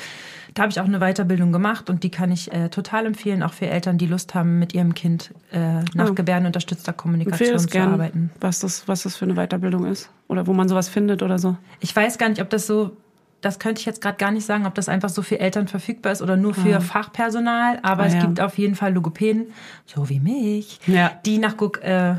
[0.54, 3.52] da habe ich auch eine Weiterbildung gemacht und die kann ich äh, total empfehlen, auch
[3.52, 6.14] für Eltern, die Lust haben, mit ihrem Kind äh, nach Oh.
[6.14, 8.30] gebärdenunterstützter Kommunikation zu gern, arbeiten.
[8.40, 10.10] was das, was das für eine Weiterbildung ist.
[10.28, 11.56] Oder wo man sowas findet oder so.
[11.80, 12.96] Ich weiß gar nicht, ob das so,
[13.40, 16.12] das könnte ich jetzt gerade gar nicht sagen, ob das einfach so für Eltern verfügbar
[16.12, 17.78] ist oder nur für Fachpersonal.
[17.82, 18.20] Aber Ah, es ja.
[18.20, 19.48] gibt auf jeden Fall Logopäden,
[19.86, 21.10] so wie mich, Ja.
[21.26, 22.14] die nach GUK äh,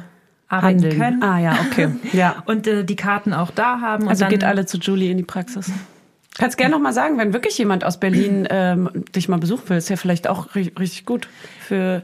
[0.48, 1.24] arbeiten können.
[1.24, 1.90] Ah ja, okay.
[2.14, 2.44] Ja.
[2.46, 4.04] Und äh, die Karten auch da haben.
[4.04, 5.72] Und Also dann, geht alle zu Julie in die Praxis.
[6.38, 9.78] Kannst gerne noch mal sagen, wenn wirklich jemand aus Berlin ähm, dich mal besuchen will,
[9.78, 11.28] ist ja vielleicht auch ri- richtig gut
[11.62, 12.04] für,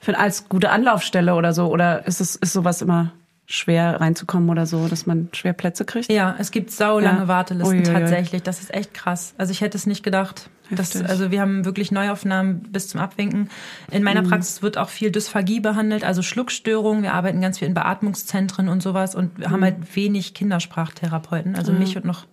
[0.00, 1.68] für als gute Anlaufstelle oder so.
[1.68, 3.12] Oder ist es ist sowas immer
[3.46, 6.10] schwer reinzukommen oder so, dass man schwer Plätze kriegt?
[6.10, 7.28] Ja, es gibt saulange Ja.
[7.28, 7.92] Wartelisten Uiuiui.
[7.92, 8.42] tatsächlich.
[8.42, 9.34] Das ist echt krass.
[9.38, 10.50] Also ich hätte es nicht gedacht.
[10.70, 13.50] Das, also wir haben wirklich Neuaufnahmen bis zum Abwinken.
[13.90, 14.28] In meiner Mhm.
[14.30, 17.02] Praxis wird auch viel Dysphagie behandelt, also Schluckstörungen.
[17.02, 19.64] Wir arbeiten ganz viel in Beatmungszentren und sowas und wir haben Mhm.
[19.64, 21.54] halt wenig Kindersprachtherapeuten.
[21.54, 22.26] Also mich und noch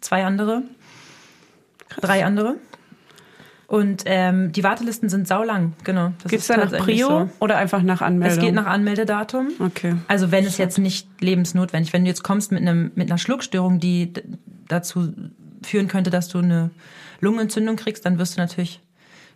[0.00, 0.62] zwei andere,
[2.00, 2.56] drei andere.
[3.68, 6.12] Und ähm, die Wartelisten sind saulang, genau.
[6.26, 7.30] Geht's ist da nach Prio so.
[7.38, 8.36] oder einfach nach Anmeldung?
[8.38, 9.50] Es geht nach Anmeldedatum.
[9.60, 9.94] Okay.
[10.08, 13.78] Also wenn es jetzt nicht lebensnotwendig, wenn du jetzt kommst mit einem mit einer Schluckstörung,
[13.78, 14.12] die
[14.66, 15.12] dazu
[15.62, 16.70] führen könnte, dass du eine
[17.20, 18.80] Lungenentzündung kriegst, dann wirst du natürlich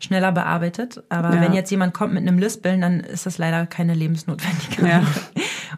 [0.00, 1.02] schneller bearbeitet.
[1.08, 1.40] Aber Ja.
[1.40, 4.86] wenn jetzt jemand kommt mit einem Lispeln, dann ist das leider keine lebensnotwendige.
[4.88, 5.02] Ja.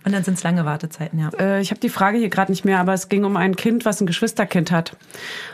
[0.04, 1.30] Und dann sind es lange Wartezeiten, ja.
[1.38, 3.84] Äh, ich habe die Frage hier gerade nicht mehr, aber es ging um ein Kind,
[3.84, 4.96] was ein Geschwisterkind hat.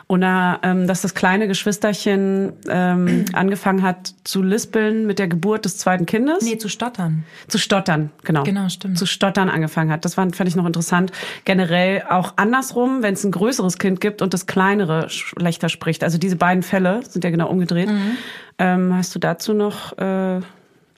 [0.07, 5.79] Und ähm, dass das kleine Geschwisterchen ähm, angefangen hat zu lispeln mit der Geburt des
[5.79, 6.45] zweiten Kindes.
[6.45, 7.25] Nee, zu stottern.
[7.49, 8.43] Zu stottern, genau.
[8.43, 8.99] Genau, stimmt.
[8.99, 10.05] Zu stottern angefangen hat.
[10.05, 11.13] Das fand, fand ich noch interessant.
[11.45, 16.05] Generell auch andersrum, wenn es ein größeres Kind gibt und das kleinere schlechter spricht.
[16.05, 17.89] Also diese beiden Fälle sind ja genau umgedreht.
[17.89, 18.17] Mhm.
[18.59, 20.41] Ähm, hast du dazu noch äh,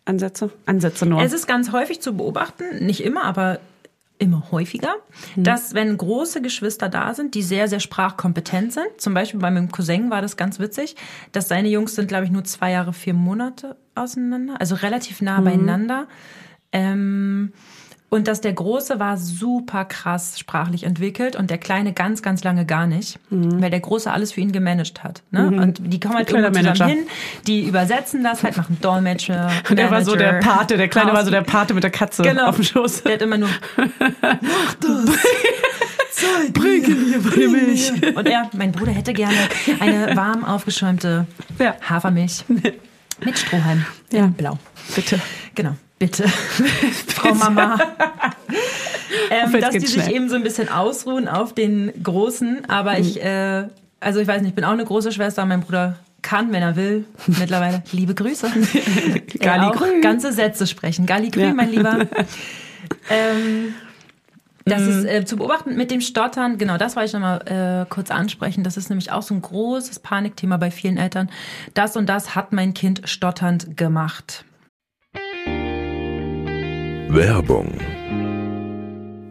[0.04, 0.50] Ansätze?
[0.66, 1.22] Ansätze nur.
[1.22, 3.60] Es ist ganz häufig zu beobachten, nicht immer, aber
[4.18, 4.94] immer häufiger,
[5.36, 9.72] dass wenn große Geschwister da sind, die sehr, sehr sprachkompetent sind, zum Beispiel bei meinem
[9.72, 10.94] Cousin war das ganz witzig,
[11.32, 15.40] dass seine Jungs sind, glaube ich, nur zwei Jahre, vier Monate auseinander, also relativ nah
[15.40, 16.06] beieinander.
[16.70, 17.52] Ähm,
[18.14, 22.64] und dass der Große war super krass sprachlich entwickelt und der Kleine ganz, ganz lange
[22.64, 25.22] gar nicht, weil der Große alles für ihn gemanagt hat.
[25.32, 25.48] Ne?
[25.48, 27.00] Und die kommen halt Kleiner irgendwo zusammen Manager.
[27.00, 27.08] hin,
[27.48, 29.50] die übersetzen das halt, machen Dolmetscher.
[29.68, 31.42] Und der war so der Manager, Pate, der Kleine war so der.
[31.42, 32.46] Pate mit der Katze Genau.
[32.46, 33.02] auf dem Schoß.
[33.02, 33.48] Der hat immer nur
[36.52, 37.92] Bringen hier meine Milch.
[38.14, 39.36] Und er, mein Bruder hätte gerne
[39.80, 41.26] eine warm aufgeschäumte
[41.58, 41.74] Ja.
[41.82, 42.80] Hafermilch mit
[43.38, 43.84] Strohhalm.
[44.12, 44.26] Ja.
[44.26, 44.58] Blau.
[44.94, 45.20] Bitte.
[45.54, 45.74] Genau,
[46.04, 46.28] bitte.
[47.08, 47.78] Frau Mama.
[49.30, 50.12] ähm, dass die sich schnell.
[50.14, 52.68] eben so ein bisschen ausruhen auf den Großen.
[52.68, 53.68] Aber ich, äh,
[54.00, 55.44] also ich weiß nicht, ich bin auch eine große Schwester.
[55.46, 57.82] Mein Bruder kann, wenn er will, mittlerweile.
[57.92, 58.50] Liebe Grüße.
[59.38, 60.00] Galli Er auch grü.
[60.00, 61.06] ganze Sätze sprechen.
[61.06, 61.54] Galli grü, Ja.
[61.54, 62.06] mein Lieber.
[63.10, 63.74] ähm,
[64.66, 68.10] das ist äh, zu beobachten mit dem Stottern, genau, das wollte ich nochmal äh, kurz
[68.10, 68.64] ansprechen.
[68.64, 71.28] Das ist nämlich auch so ein großes Panikthema bei vielen Eltern.
[71.74, 74.46] Das und das hat mein Kind stotternd gemacht.
[77.14, 77.72] Werbung.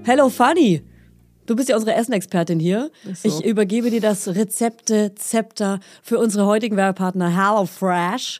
[0.05, 0.81] Hello Fanny.
[1.45, 2.91] Du bist ja unsere Essenexpertin hier.
[3.13, 3.27] So.
[3.27, 8.39] Ich übergebe dir das Rezepte-Zepter für unsere heutigen Werbepartner HelloFresh.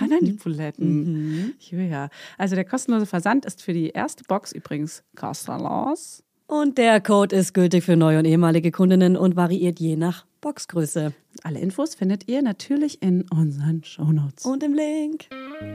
[0.00, 1.54] Ran an die Buletten.
[1.70, 2.08] Ja.
[2.36, 6.22] Also der kostenlose Versand ist für die erste Box übrigens kostenlos.
[6.46, 11.12] Und der Code ist gültig für neue und ehemalige Kundinnen und variiert je nach Boxgröße.
[11.42, 14.46] Alle Infos findet ihr natürlich in unseren Shownotes.
[14.46, 15.26] Und im Link.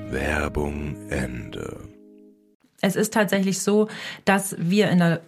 [0.09, 1.89] Werbung Ende.
[2.81, 3.87] Es ist tatsächlich so,
[4.25, 5.21] dass wir in der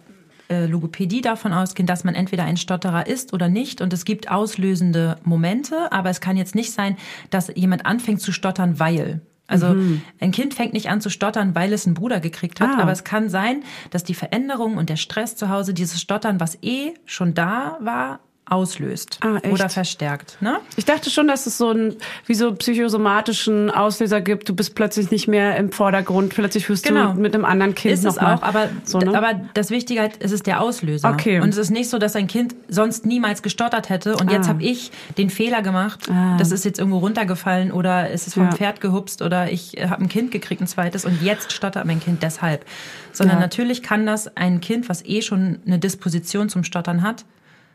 [0.48, 3.80] äh, Logopädie davon ausgehen, dass man entweder ein Stotterer ist oder nicht.
[3.80, 6.96] Und es gibt auslösende Momente, aber es kann jetzt nicht sein,
[7.30, 9.20] dass jemand anfängt zu stottern, weil.
[9.48, 9.76] Also
[10.20, 12.82] ein Kind fängt nicht an zu stottern, weil es einen Bruder gekriegt hat, Ah.
[12.82, 16.58] aber es kann sein, dass die Veränderung und der Stress zu Hause dieses Stottern, was
[16.62, 18.18] eh schon da war,
[18.48, 20.38] auslöst Ah, oder verstärkt.
[20.40, 20.58] Ne?
[20.76, 21.96] Ich dachte schon, dass es so einen
[22.26, 24.48] wie so psychosomatischen Auslöser gibt.
[24.48, 27.12] Du bist plötzlich nicht mehr im Vordergrund, plötzlich wirst Genau.
[27.12, 29.16] du mit einem anderen Kind Ist noch es auch, aber, so, ne?
[29.16, 31.10] aber das Wichtige halt, es ist der Auslöser.
[31.10, 31.40] Okay.
[31.40, 34.50] Und es ist nicht so, dass ein Kind sonst niemals gestottert hätte und jetzt Ah.
[34.50, 36.36] habe ich den Fehler gemacht, Ah.
[36.38, 38.52] das ist jetzt irgendwo runtergefallen oder es ist vom Ja.
[38.52, 42.22] Pferd gehupst oder ich habe ein Kind gekriegt, ein zweites und jetzt stottert mein Kind
[42.22, 42.64] deshalb.
[43.12, 43.40] Sondern Ja.
[43.40, 47.24] natürlich kann das ein Kind, was eh schon eine Disposition zum Stottern hat,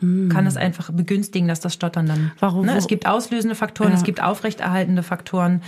[0.02, 2.20] kann es einfach begünstigen, dass das Stottern dann.
[2.20, 2.32] Mm.
[2.40, 2.76] Warum- Ne?
[2.76, 3.98] Es gibt auslösende Faktoren, Ja.
[3.98, 5.62] es gibt aufrechterhaltende Faktoren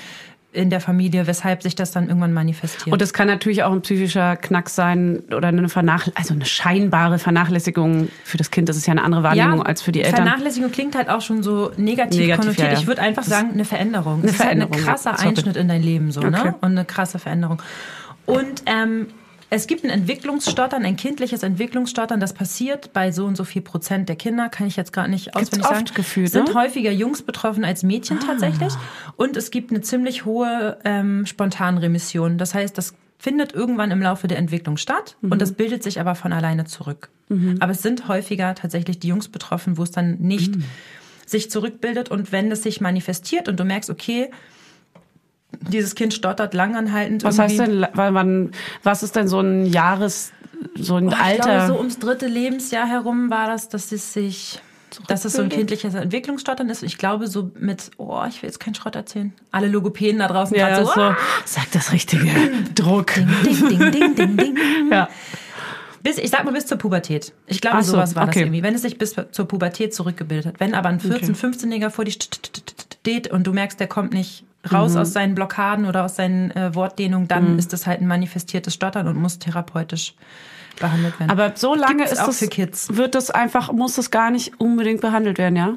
[0.51, 2.93] in der Familie, weshalb sich das dann irgendwann manifestiert.
[2.93, 7.18] Und es kann natürlich auch ein psychischer Knack sein oder eine Vernach also eine scheinbare
[7.18, 8.69] Vernachlässigung für das Kind.
[8.69, 10.26] Das ist ja eine andere Wahrnehmung als für die Eltern.
[10.27, 12.68] Vernachlässigung klingt halt auch schon so negativ, Negativ, konnotiert.
[12.68, 12.80] ja, ja.
[12.80, 14.19] Ich würde einfach sagen, eine Veränderung.
[14.19, 14.68] Eine es ist halt ein ja.
[14.68, 15.30] krasser Sorry.
[15.30, 16.30] Einschnitt in dein Leben so, Okay.
[16.30, 16.55] ne?
[16.61, 17.60] Und eine krasse Veränderung.
[18.27, 19.07] Und ähm,
[19.55, 24.09] es gibt ein Entwicklungsstottern, ein kindliches Entwicklungsstottern, das passiert bei so und so viel Prozent
[24.09, 25.85] der Kinder, kann ich jetzt gar nicht auswendig oft sagen.
[25.93, 26.55] gefühlt, Sind ne?
[26.55, 28.73] häufiger Jungs betroffen als Mädchen tatsächlich.
[29.15, 32.39] Und es gibt eine ziemlich hohe ähm, Spontanremission.
[32.39, 36.15] Das heißt, das findet irgendwann im Laufe der Entwicklung statt und das bildet sich aber
[36.15, 37.09] von alleine zurück.
[37.59, 40.55] Aber es sind häufiger tatsächlich die Jungs betroffen, wo es dann nicht
[41.25, 44.30] sich zurückbildet und wenn es sich manifestiert und du merkst, okay,
[45.61, 47.23] dieses Kind stottert langanhaltend.
[47.23, 47.59] was irgendwie.
[47.59, 48.51] heißt denn, wann, wann,
[48.84, 50.31] was ist denn so ein Jahres,
[50.75, 51.43] so ein Oh, Ich Alter?
[51.43, 54.59] glaube, so ums dritte Lebensjahr herum war das, dass es sich,
[55.07, 56.84] dass es so ein kindliches Entwicklungsstottern ist.
[56.84, 59.34] Ich glaube, so mit, oh, ich will jetzt keinen Schrott erzählen.
[59.51, 61.15] Alle Logopäden da draußen ja, gerade so, so,
[61.45, 62.30] sag das Richtige.
[62.75, 63.13] Druck.
[63.15, 64.57] ding, ding, ding, ding, ding.
[64.91, 65.09] Ja.
[66.03, 67.31] Bis, ich sag mal bis zur Pubertät.
[67.47, 68.41] Ich glaube, so, sowas war das okay.
[68.43, 68.61] irgendwie.
[68.61, 70.59] Wenn es sich bis zur Pubertät zurückgebildet hat.
[70.59, 72.11] Wenn aber ein 14-, 15-Jähriger vor dir
[73.03, 74.75] steht und du merkst, der kommt nicht Mhm.
[74.77, 78.73] raus aus seinen Blockaden oder aus seinen äh, Wortdehnungen, dann ist das halt ein manifestiertes
[78.73, 80.13] Stottern und muss therapeutisch
[80.80, 81.30] behandelt werden.
[81.30, 82.95] Aber so lange Gibt's ist auch das, für Kids.
[82.95, 85.75] wird das einfach, muss das gar nicht unbedingt behandelt werden, ja?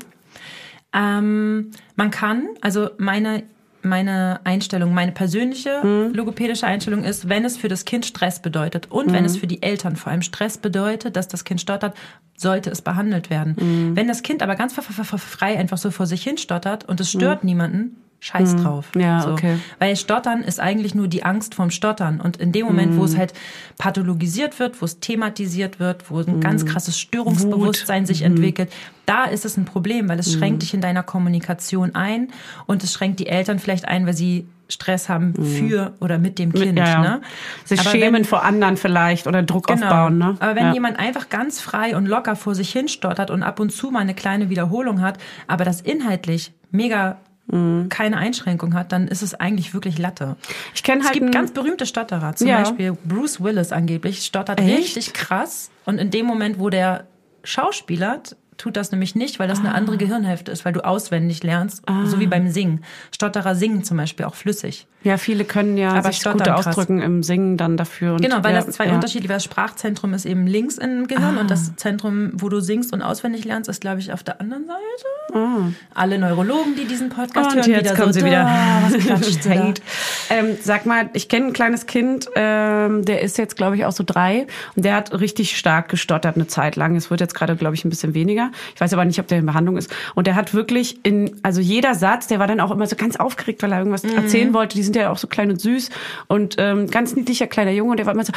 [0.92, 3.42] Ähm, man kann, also meine,
[3.86, 6.12] meine Einstellung, meine persönliche Mhm.
[6.14, 9.26] logopädische Einstellung ist, wenn es für das Kind Stress bedeutet und wenn Mhm.
[9.26, 11.96] es für die Eltern vor allem Stress bedeutet, dass das Kind stottert,
[12.36, 13.56] sollte es behandelt werden.
[13.58, 13.96] Mhm.
[13.96, 17.44] Wenn das Kind aber ganz frei einfach so vor sich hin stottert und es stört
[17.44, 17.96] niemanden,
[18.26, 18.86] scheiß drauf.
[18.94, 19.00] Mhm.
[19.00, 19.58] Ja, okay.
[19.78, 22.20] Weil Stottern ist eigentlich nur die Angst vorm Stottern.
[22.20, 23.06] Und in dem Moment, wo Mhm.
[23.06, 23.32] es halt
[23.78, 26.40] pathologisiert wird, wo es thematisiert wird, wo ein Mhm.
[26.40, 28.72] ganz krasses Störungsbewusstsein sich entwickelt,
[29.06, 30.38] da ist es ein Problem, weil es Mhm.
[30.38, 32.28] schränkt dich in deiner Kommunikation ein
[32.66, 36.52] und es schränkt die Eltern vielleicht ein, weil sie Stress haben für oder mit dem
[36.52, 36.76] Kind.
[36.76, 37.00] Ja, ja.
[37.00, 37.20] Ne?
[37.64, 39.86] Sich Aber schämen wenn- vor anderen vielleicht oder Druck Genau.
[39.86, 40.34] aufbauen, ne?
[40.40, 40.72] Aber wenn ja.
[40.74, 44.00] jemand einfach ganz frei und locker vor sich hin stottert und ab und zu mal
[44.00, 47.18] eine kleine Wiederholung hat, aber das inhaltlich mega
[47.48, 47.88] Mhm.
[47.88, 50.36] keine Einschränkung hat, dann ist es eigentlich wirklich Latte.
[50.74, 52.34] ich kenne Es halt gibt einen- ganz berühmte Stotterer.
[52.34, 52.58] Zum Ja.
[52.58, 54.78] Beispiel Bruce Willis angeblich stottert Echt?
[54.78, 55.70] richtig krass.
[55.84, 57.06] Und in dem Moment, wo der
[57.44, 59.62] schauspielert, tut das nämlich nicht, weil das Ah.
[59.64, 62.82] eine andere Gehirnhälfte ist, weil du auswendig lernst, so wie beim Singen.
[63.14, 64.86] Stotterer singen zum Beispiel auch flüssig.
[65.02, 68.14] Ja, viele können ja Aber sich gut ausdrücken im Singen dann dafür.
[68.14, 68.94] Und, Genau, weil ja, das zwei ja.
[68.94, 71.40] unterschiedliche, das Sprachzentrum ist eben links im Gehirn Ah.
[71.42, 74.64] und das Zentrum, wo du singst und auswendig lernst, ist, glaube ich, auf der anderen
[74.66, 75.38] Seite.
[75.38, 75.68] Ah.
[75.94, 78.42] Alle Neurologen, die diesen Podcast Und hören, jetzt wieder kommen so, sie wieder.
[78.44, 79.82] "Da, Was klatscht sie da?" Hate.
[80.30, 83.92] Ähm, sag mal, ich kenne ein kleines Kind, ähm, der ist jetzt, glaube ich, auch
[83.92, 86.96] so drei und der hat richtig stark gestottert eine Zeit lang.
[86.96, 88.45] Es wird jetzt gerade, glaube ich, ein bisschen weniger.
[88.74, 89.92] Ich weiß aber nicht, ob der in Behandlung ist.
[90.14, 93.16] Und der hat wirklich in, also jeder Satz, der war dann auch immer so ganz
[93.16, 94.16] aufgeregt, weil er irgendwas Mhm.
[94.16, 94.76] erzählen wollte.
[94.76, 95.90] Die sind ja auch so klein und süß
[96.28, 98.32] und ähm, ganz niedlicher kleiner Junge und der war immer so,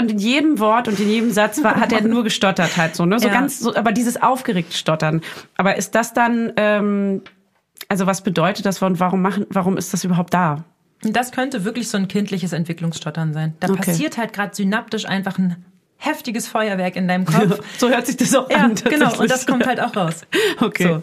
[0.00, 3.06] und in jedem Wort und in jedem Satz war, hat er nur gestottert halt so,
[3.06, 3.18] ne?
[3.18, 3.34] So Ja.
[3.34, 5.20] ganz, so, aber dieses aufgeregt Stottern.
[5.56, 7.22] Aber ist das dann, ähm,
[7.88, 10.64] also was bedeutet das und warum machen, warum ist das überhaupt da?
[11.02, 13.54] Das könnte wirklich so ein kindliches Entwicklungsstottern sein.
[13.60, 13.76] Da Okay.
[13.78, 15.56] passiert halt gerade synaptisch einfach ein
[15.98, 17.58] heftiges Feuerwerk in deinem Kopf.
[17.78, 18.74] So hört sich das auch Ja, an.
[18.74, 19.18] genau.
[19.18, 20.22] Und das kommt halt auch raus.
[20.60, 20.84] Okay.
[20.84, 21.02] So.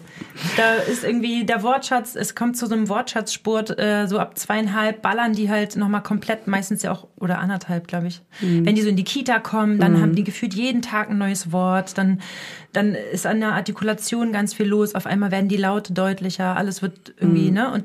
[0.57, 5.01] Da ist irgendwie der Wortschatz, es kommt zu so einem Wortschatzspurt, äh, so ab zweieinhalb
[5.01, 8.21] ballern die halt nochmal komplett, meistens ja auch, oder anderthalb, glaube ich.
[8.41, 8.65] Mhm.
[8.65, 11.51] Wenn die so in die Kita kommen, dann haben die gefühlt jeden Tag ein neues
[11.51, 12.19] Wort, dann,
[12.71, 16.81] dann ist an der Artikulation ganz viel los, auf einmal werden die Laute deutlicher, alles
[16.81, 17.71] wird irgendwie, ne?
[17.71, 17.83] Und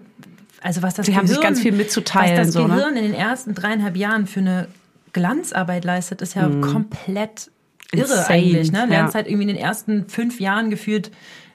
[0.63, 2.75] also was das Sie Gehirn, haben sich ganz viel mitzuteilen, Was das so, ne?
[2.77, 4.69] Gehirn in den ersten dreieinhalb Jahren für eine
[5.13, 7.51] Glanzarbeit leistet, ist ja komplett
[7.93, 8.13] irre Mhm.
[8.13, 8.73] Insane, eigentlich.
[8.73, 8.79] Ne?
[8.81, 8.85] ja.
[8.85, 11.11] Lernst halt irgendwie in den ersten fünf Jahren gefühlt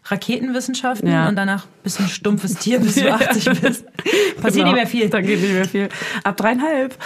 [0.05, 1.27] Raketenwissenschaften Ja.
[1.29, 3.85] und danach bisschen stumpfes Tier, bis du 80 bist.
[4.41, 4.65] Passiert Genau.
[4.67, 5.09] nicht mehr viel.
[5.09, 5.89] Da geht nicht mehr viel.
[6.23, 6.97] Ab dreieinhalb.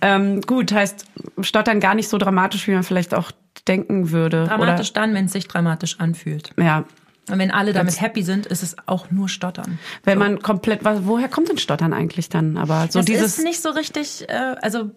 [0.00, 1.04] Ähm, gut, heißt
[1.40, 3.30] Stottern gar nicht so dramatisch, wie man vielleicht auch
[3.66, 4.44] denken würde.
[4.44, 6.52] Dramatisch dann, wenn es sich dramatisch anfühlt.
[6.56, 6.84] Oder, ja.
[7.30, 9.78] Und wenn alle damit happy sind, ist es auch nur Stottern.
[10.04, 12.56] Wenn man komplett, woher kommt denn Stottern eigentlich dann?
[12.56, 13.36] Aber so das dieses.
[13.38, 14.90] ist nicht so richtig, äh, also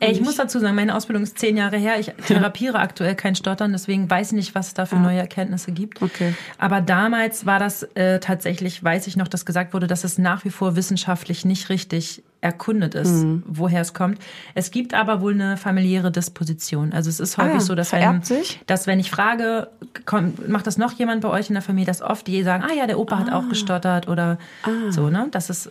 [0.00, 1.98] ey, ich muss dazu sagen, meine Ausbildung ist zehn Jahre her.
[1.98, 5.72] Ich therapiere aktuell kein Stottern, deswegen weiß ich nicht, was es da für neue Erkenntnisse
[5.72, 6.00] gibt.
[6.02, 6.34] Okay.
[6.58, 10.44] Aber damals war das äh, tatsächlich, weiß ich noch, dass gesagt wurde, dass es nach
[10.44, 13.42] wie vor wissenschaftlich nicht richtig erkundet ist, Mhm.
[13.46, 14.18] woher es kommt.
[14.54, 16.92] Es gibt aber wohl eine familiäre Disposition.
[16.92, 18.20] Also es ist häufig Ah, so, dass wenn,
[18.66, 19.68] dass wenn ich frage,
[20.04, 22.74] kommt, macht das noch jemand bei euch in der Familie, dass oft die sagen, ah
[22.74, 24.90] ja, der Opa hat auch gestottert oder Ah.
[24.90, 25.28] so, ne?
[25.30, 25.70] Das ist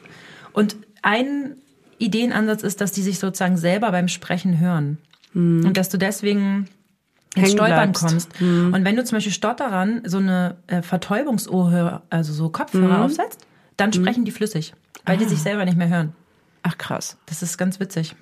[0.51, 1.55] und ein
[1.97, 4.97] Ideenansatz ist, dass die sich sozusagen selber beim Sprechen hören
[5.33, 6.69] und dass du deswegen
[7.35, 8.29] ins Stolpern kommst.
[8.39, 13.45] Und wenn du zum Beispiel Stotterern so eine äh, Vertäubungsohr, also so Kopfhörer aufsetzt,
[13.77, 14.73] dann sprechen die flüssig,
[15.05, 16.13] weil die sich selber nicht mehr hören.
[16.61, 17.17] Ach krass.
[17.25, 18.15] Das ist ganz witzig.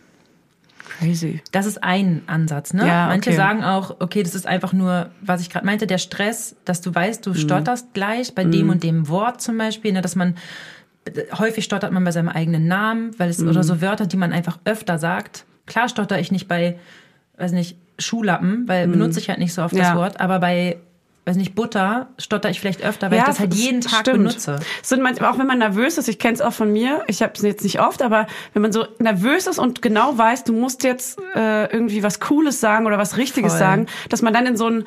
[0.97, 1.41] Crazy.
[1.51, 2.73] Das ist ein Ansatz.
[2.73, 2.87] Ne?
[2.87, 3.37] Ja, Manche okay.
[3.37, 6.93] sagen auch, okay, das ist einfach nur, was ich gerade meinte, der Stress, dass du
[6.93, 10.35] weißt, du stotterst gleich bei dem und dem Wort zum Beispiel, ne, dass man
[11.39, 13.49] häufig stottert man bei seinem eigenen Namen, weil es Mhm.
[13.49, 15.45] oder so Wörter, die man einfach öfter sagt.
[15.65, 16.77] Klar stotter ich nicht bei,
[17.37, 19.93] weiß nicht, Schuhlappen, weil benutze ich halt nicht so oft das Mhm.
[19.93, 19.95] Ja.
[19.95, 20.77] Wort, aber bei
[21.23, 24.17] weiß nicht, Butter stotter ich vielleicht öfter, weil ich das halt jeden Tag stimmt.
[24.17, 24.59] benutze.
[24.81, 27.33] Sind manchmal, auch wenn man nervös ist, ich kenne es auch von mir, ich habe
[27.35, 30.83] es jetzt nicht oft, aber wenn man so nervös ist und genau weiß, du musst
[30.83, 33.59] jetzt äh, irgendwie was Cooles sagen oder was Richtiges Voll.
[33.59, 34.83] sagen, dass man dann in so ein,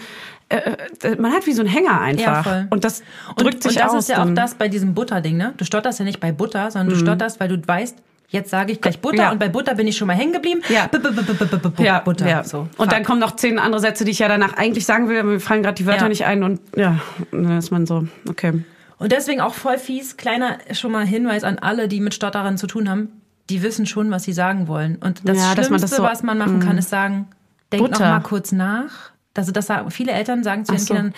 [0.48, 2.22] äh, äh, man hat wie so ein Hänger einfach.
[2.22, 2.66] Ja, voll.
[2.70, 3.02] Und das
[3.36, 3.98] drückt und, sich und das aus.
[4.00, 5.54] ist ja auch das bei diesem Butterding, ne?
[5.56, 7.96] Du stotterst ja nicht bei Butter, sondern du stotterst, weil du weißt,
[8.28, 9.32] jetzt sage ich gleich Butter Ja.
[9.32, 10.60] und bei Butter bin ich schon mal hängen geblieben.
[10.68, 10.86] Ja.
[10.88, 12.28] B -b -b ja, Butter.
[12.28, 12.44] ja.
[12.44, 12.68] So.
[12.76, 15.28] Und dann kommen noch zehn andere Sätze, die ich ja danach eigentlich sagen will, aber
[15.30, 16.08] mir fallen gerade die Wörter Ja.
[16.08, 16.98] nicht ein und ja,
[17.30, 18.64] dann ist man so, okay.
[18.98, 22.66] Und deswegen auch voll fies, kleiner schon mal Hinweis an alle, die mit Stotterern zu
[22.66, 23.08] tun haben,
[23.50, 24.96] die wissen schon, was sie sagen wollen.
[24.96, 27.28] Und das Ja, Schlimmste, man das so- was man machen kann, ist sagen,
[27.72, 28.08] denk noch Butter.
[28.10, 29.10] mal kurz nach.
[29.36, 30.94] Also das sagen viele Eltern sagen zu ihren so.
[30.94, 31.14] Kindern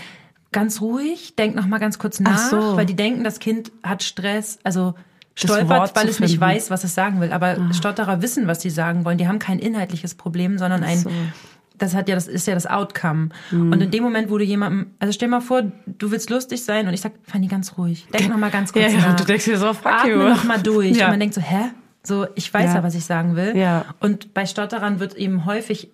[0.52, 2.76] ganz ruhig, denk noch mal ganz kurz Ach nach, so.
[2.76, 4.94] weil die denken, das Kind hat Stress, also
[5.34, 6.44] stolpert, weil es nicht finden.
[6.44, 6.46] Ah.
[6.48, 7.32] weiß, was es sagen will.
[7.32, 9.18] Aber Stotterer wissen, was sie sagen wollen.
[9.18, 11.10] Die haben kein inhaltliches Problem, sondern ein so.
[11.76, 13.28] das hat ja, das ist ja das Outcome.
[13.50, 13.72] Mhm.
[13.72, 16.88] Und in dem Moment, wo du jemandem, also stell mal vor, du willst lustig sein
[16.88, 18.06] und ich sag, Fanny, ganz ruhig.
[18.14, 19.16] Denk noch mal ganz kurz Ja, ja, nach.
[19.16, 20.18] du denkst dir so, fuck Atme you.
[20.28, 20.96] noch mal durch.
[20.96, 21.06] Ja.
[21.06, 21.70] Und man denkt so, hä?
[22.02, 22.82] So, ich weiß ja, Ja.
[22.82, 23.54] was ich sagen will.
[23.56, 23.84] Ja.
[24.00, 25.90] Und bei Stotterern wird eben häufig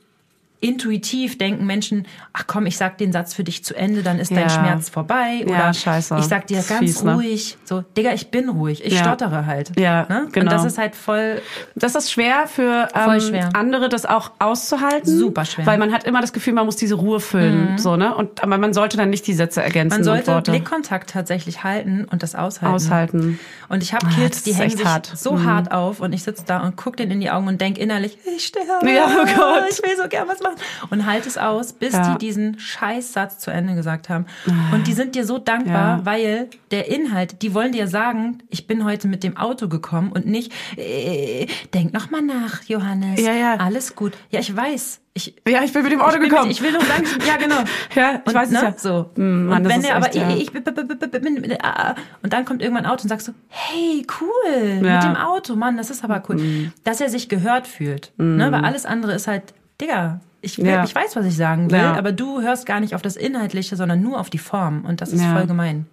[0.63, 4.31] intuitiv denken Menschen, ach komm, ich sag den Satz für dich zu Ende, dann ist
[4.31, 4.49] dein Ja.
[4.49, 5.45] Schmerz vorbei.
[5.47, 6.17] Ja, Oder scheiße.
[6.19, 7.15] ich sag dir ganz fies, ne?
[7.15, 9.01] ruhig, so, Digga, ich bin ruhig, ich Ja.
[9.01, 9.73] stottere halt.
[9.79, 10.29] Ja, ne?
[10.33, 10.47] genau.
[10.47, 11.43] Und das ist halt voll,
[11.75, 13.51] Das ist schwer für ähm, schwer.
[13.55, 15.19] andere, das auch auszuhalten.
[15.19, 15.65] Super schwer.
[15.65, 15.67] Mhm.
[15.69, 17.77] Weil man hat immer das Gefühl, man muss diese Ruhe füllen.
[17.79, 18.15] So, ne?
[18.15, 22.23] Und, aber man sollte dann nicht die Sätze ergänzen man sollte Blickkontakt tatsächlich halten und
[22.23, 22.75] das aushalten.
[22.75, 23.41] aushalten.
[23.69, 25.11] Und ich habe Ah, Kids, die hängen sich hart.
[25.15, 27.79] so hart auf und ich sitze da und guck denen in die Augen und denk
[27.79, 28.91] innerlich, ich sterbe.
[28.91, 29.65] Ja, oh Gott.
[29.71, 30.52] Ich will so gern was machen.
[30.91, 32.13] Und halt es aus, bis Ja.
[32.13, 34.27] die diesen Scheißsatz zu Ende gesagt haben.
[34.73, 36.07] Und die sind dir so dankbar, Ja.
[36.07, 40.27] weil der Inhalt, die wollen dir sagen, ich bin heute mit dem Auto gekommen und
[40.27, 43.21] nicht, äh, denk noch mal nach, Johannes.
[43.21, 43.57] Ja, ja.
[43.57, 44.13] Alles gut.
[44.31, 45.01] Ja, ich weiß.
[45.15, 46.49] Ich, Ja, ich bin mit dem Auto gekommen.
[46.49, 47.63] Mit, ich will nur sagen, ja genau.
[47.95, 48.75] Ja, ich und, weiß es ne, ja.
[48.79, 49.11] So.
[49.17, 50.31] Mm, Mann, und das wenn ist der aber echt, ja.
[50.31, 54.77] ich, ich, bin, ah, und dann kommt irgendwann ein Auto und sagst so, hey, cool,
[54.77, 55.01] mit Ja.
[55.01, 55.03] Mm.
[55.03, 58.87] dem Auto, Mann, das ist aber cool, dass er sich gehört fühlt, ne, weil alles
[58.87, 59.53] andere ist halt,
[59.83, 60.85] Digga, ich, will, Ja.
[60.85, 61.95] ich weiß, was ich sagen will, Ja.
[61.95, 65.13] aber du hörst gar nicht auf das Inhaltliche, sondern nur auf die Form und das
[65.13, 65.33] ist Ja.
[65.37, 65.87] voll gemein.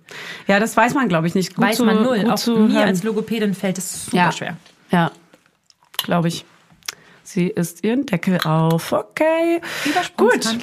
[0.47, 1.55] Ja, das weiß man, glaube ich, nicht.
[1.55, 2.29] Gut weiß zu, man null.
[2.29, 2.75] Auch mir hören.
[2.87, 4.57] als Logopädin fällt es super schwer.
[4.91, 5.11] Ja,
[6.03, 6.45] glaube ich.
[7.31, 8.91] Sie ist ihren Deckel auf.
[8.91, 9.61] Okay.
[10.17, 10.47] Gut.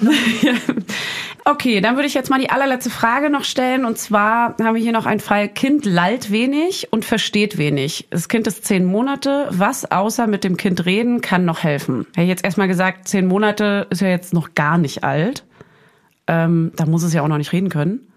[1.49, 3.85] Okay, dann würde ich jetzt mal die allerletzte Frage noch stellen.
[3.85, 5.49] Und zwar haben wir hier noch einen Fall.
[5.49, 8.09] Kind lallt wenig und versteht wenig.
[8.11, 9.47] Das Kind ist zehn Monate.
[9.53, 12.05] Was außer mit dem Kind reden kann noch helfen?
[12.17, 15.45] Hätte ich jetzt erstmal gesagt, zehn Monate ist ja jetzt noch gar nicht alt.
[16.27, 18.13] Ähm, da muss es ja auch noch nicht reden können.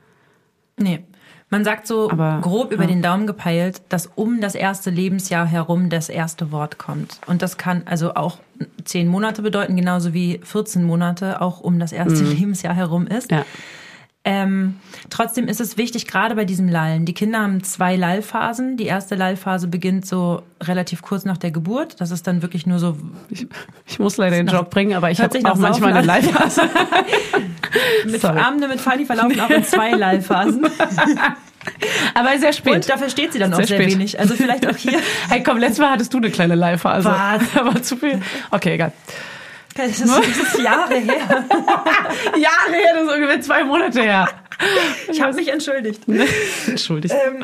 [0.77, 1.05] Nee.
[1.51, 2.89] Man sagt so Aber, grob über ja.
[2.89, 7.19] den Daumen gepeilt, dass um das erste Lebensjahr herum das erste Wort kommt.
[7.25, 8.37] Und das kann also auch
[8.83, 13.31] zehn Monate bedeuten, genauso wie 14 Monate auch um das erste Lebensjahr herum ist.
[13.31, 13.37] Mhm.
[13.37, 13.45] Ja.
[14.25, 14.75] Ähm,
[15.09, 17.05] trotzdem ist es wichtig, gerade bei diesem Lallen.
[17.05, 18.75] Die Kinder haben zwei Lallphasen.
[18.75, 22.01] Die erste Lallphase beginnt so relativ kurz nach der Geburt.
[22.01, 22.97] Das ist dann wirklich nur so
[23.29, 23.47] Ich,
[23.87, 26.05] ich muss leider den Job bringen, aber ich habe auch manchmal eine.
[26.05, 26.61] Live-Phase.
[28.05, 28.39] mit Sorry.
[28.39, 30.65] Abende mit Fanny verlaufen auch in zwei Lallphasen.
[32.13, 32.75] aber sehr spät.
[32.75, 33.93] Und da verstetet sie dann auch Sehr sehr, spät.
[33.93, 34.19] wenig.
[34.19, 34.99] Also vielleicht auch hier.
[35.29, 37.09] Hey, komm, letztes Mal hattest du eine kleine Live-Phase.
[37.55, 38.21] Aber zu viel.
[38.51, 38.91] Okay, egal.
[39.87, 41.15] Das ist, das ist Jahre her.
[42.37, 44.27] Jahre her, das ist ungefähr zwei Monate her.
[45.11, 46.01] Ich habe mich entschuldigt.
[46.67, 47.13] Entschuldigt.
[47.13, 47.43] Ähm,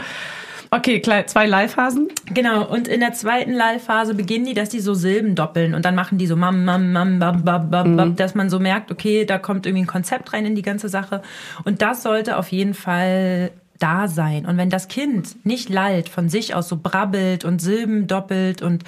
[0.72, 2.10] Okay, zwei Live-Phasen.
[2.34, 5.96] Genau, und in der zweiten Lallphase beginnen die, dass die so Silben doppeln und dann
[5.96, 8.16] machen die so mam, mam, mam, bab, bab, bab, Mhm.
[8.18, 11.22] dass man so merkt, okay, da kommt irgendwie ein Konzept rein in die ganze Sache.
[11.64, 14.46] Und das sollte auf jeden Fall da sein.
[14.46, 18.84] Und wenn das Kind nicht lallt, von sich aus so brabbelt und Silben doppelt und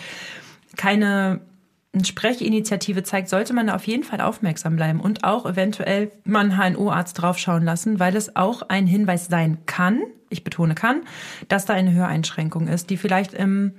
[0.75, 1.39] keine
[2.03, 7.21] Sprechinitiative zeigt, sollte man auf jeden Fall aufmerksam bleiben und auch eventuell mal einen HNO-Arzt
[7.21, 11.01] draufschauen lassen, weil es auch ein Hinweis sein kann, ich betone kann,
[11.47, 13.73] dass da eine Höreinschränkung ist, die vielleicht im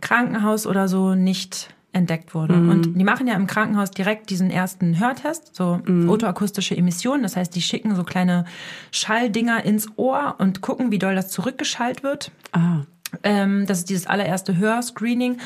[0.00, 2.54] Krankenhaus oder so nicht entdeckt wurde.
[2.54, 7.22] Und die machen ja im Krankenhaus direkt diesen ersten Hörtest, so otoakustische Emissionen.
[7.22, 8.46] Das heißt, die schicken so kleine
[8.90, 12.32] Schalldinger ins Ohr und gucken, wie doll das zurückgeschallt wird.
[12.52, 12.80] Ah.
[13.22, 15.38] Ähm, das ist dieses allererste Hörscreening.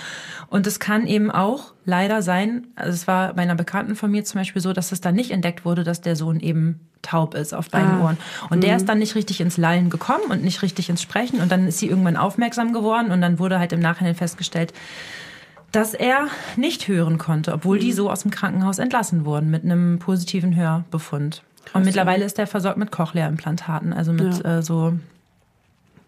[0.49, 4.25] Und es kann eben auch leider sein, also es war bei einer Bekannten von mir
[4.25, 7.55] zum Beispiel so, dass es dann nicht entdeckt wurde, dass der Sohn eben taub ist
[7.55, 8.17] auf beiden Ohren.
[8.51, 11.41] Und der ist dann nicht richtig ins Lallen gekommen und nicht richtig ins Sprechen.
[11.41, 14.73] Und dann ist sie irgendwann aufmerksam geworden und dann wurde halt im Nachhinein festgestellt,
[15.73, 19.99] dass er nicht hören konnte, obwohl die so aus dem Krankenhaus entlassen wurden mit einem
[19.99, 21.43] positiven Hörbefund.
[21.75, 24.95] Und mittlerweile ist er versorgt mit Cochlea-Implantaten, also mit äh, so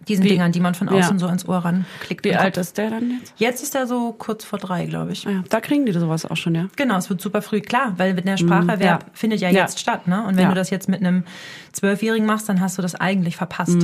[0.09, 1.19] diesen Wie- Dingern, die man von außen Ja.
[1.19, 2.25] so ans Ohr ranklickt.
[2.25, 3.33] Wie alt ist der dann jetzt?
[3.37, 5.27] Jetzt ist er so kurz vor drei, glaube ich.
[5.27, 6.67] Ah ja, da kriegen die sowas auch schon, ja.
[6.77, 9.09] Genau, es wird super früh, klar, weil der Spracherwerb ja.
[9.13, 10.25] findet ja jetzt statt, ne?
[10.27, 11.25] Und wenn du das jetzt mit einem
[11.73, 13.77] Zwölfjährigen machst, dann hast du das eigentlich verpasst.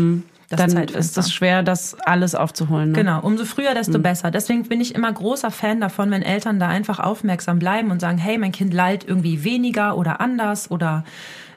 [0.50, 0.98] Das dann Zeitfenster.
[0.98, 2.90] ist es schwer, das alles aufzuholen.
[2.92, 2.98] Ne?
[2.98, 4.30] Genau, umso früher, desto besser.
[4.30, 8.18] Deswegen bin ich immer großer Fan davon, wenn Eltern da einfach aufmerksam bleiben und sagen,
[8.18, 11.04] hey, mein Kind lallt irgendwie weniger oder anders oder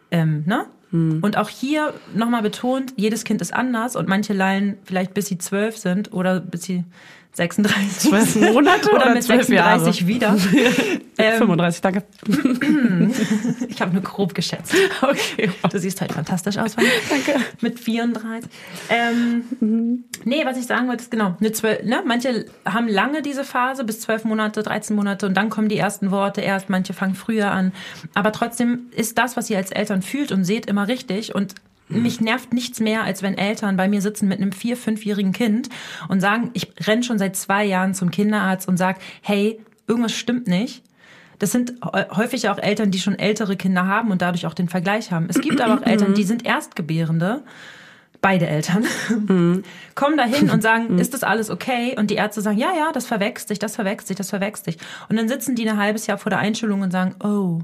[0.09, 0.65] ähm, ne?
[1.21, 5.37] Und auch hier nochmal betont, jedes Kind ist anders und manche lallen vielleicht bis sie
[5.37, 6.85] zwölf sind oder bis sie
[7.37, 10.35] 36 Zwölf Monate oder, oder mit zwölf 36 wieder.
[11.17, 12.03] ähm, 35, danke.
[13.69, 14.75] ich habe nur grob geschätzt.
[15.01, 15.49] Okay.
[15.71, 16.73] Du siehst halt fantastisch aus.
[16.75, 16.87] Fanny.
[17.09, 17.39] Danke.
[17.61, 18.49] Mit 34.
[18.89, 22.01] Ähm, Nee, was ich sagen wollte, ist genau, eine zwölf, ne?
[22.05, 26.11] manche haben lange diese Phase, bis zwölf Monate, 13 Monate und dann kommen die ersten
[26.11, 27.71] Worte erst, manche fangen früher an.
[28.13, 31.55] Aber trotzdem ist das, was ihr als Eltern fühlt und seht, immer richtig und
[31.89, 35.69] mich nervt nichts mehr, als wenn Eltern bei mir sitzen mit einem vier-, fünfjährigen Kind
[36.09, 40.47] und sagen, ich renn schon seit zwei Jahren zum Kinderarzt und sag, hey, irgendwas stimmt
[40.47, 40.83] nicht.
[41.39, 45.11] Das sind häufig auch Eltern, die schon ältere Kinder haben und dadurch auch den Vergleich
[45.11, 45.27] haben.
[45.29, 47.43] Es gibt aber auch Eltern, die sind Erstgebärende,
[48.21, 48.85] beide Eltern,
[49.95, 51.95] kommen dahin und sagen, ist das alles okay?
[51.97, 54.77] Und die Ärzte sagen, ja, ja, das verwächst sich, das verwächst sich, das verwächst sich.
[55.09, 57.61] Und dann sitzen die ein halbes Jahr vor der Einschulung und sagen, oh,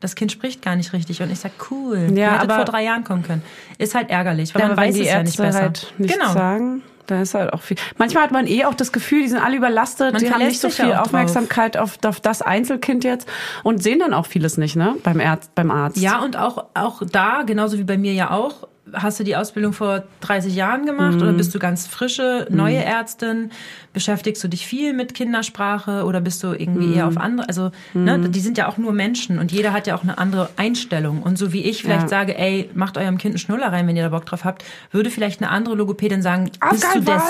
[0.00, 1.22] das Kind spricht gar nicht richtig.
[1.22, 3.42] Und ich sag, cool, Ja, ihr hättet vor drei Jahren kommen können.
[3.78, 5.60] Ist halt ärgerlich, weil Ja, man weiß es ja nicht Ärzte besser.
[5.60, 6.32] halt nichts genau.
[6.32, 7.76] sagen, da ist halt auch viel.
[7.98, 10.60] Manchmal hat man eh auch das Gefühl, die sind alle überlastet, Man die haben nicht
[10.60, 10.94] so viel.
[10.94, 13.28] Aufmerksamkeit auf, auf das Einzelkind jetzt
[13.62, 14.96] und sehen dann auch vieles nicht, ne?
[15.02, 15.96] Beim Arzt, beim Arzt.
[15.98, 19.72] Ja, und auch, auch da, genauso wie bei mir ja auch, hast du die Ausbildung
[19.72, 21.22] vor 30 Jahren gemacht Mhm.
[21.22, 23.50] oder bist du ganz frische, neue Ärztin?
[23.92, 26.94] Beschäftigst du dich viel mit Kindersprache oder bist du irgendwie Mhm.
[26.94, 27.48] eher auf andere?
[27.48, 30.50] Also, ne, die sind ja auch nur Menschen und jeder hat ja auch eine andere
[30.56, 31.22] Einstellung.
[31.22, 32.08] Und so wie ich vielleicht Ja.
[32.08, 35.10] sage, ey, macht eurem Kind einen Schnuller rein, wenn ihr da Bock drauf habt, würde
[35.10, 37.22] vielleicht eine andere Logopädin sagen, bist du des,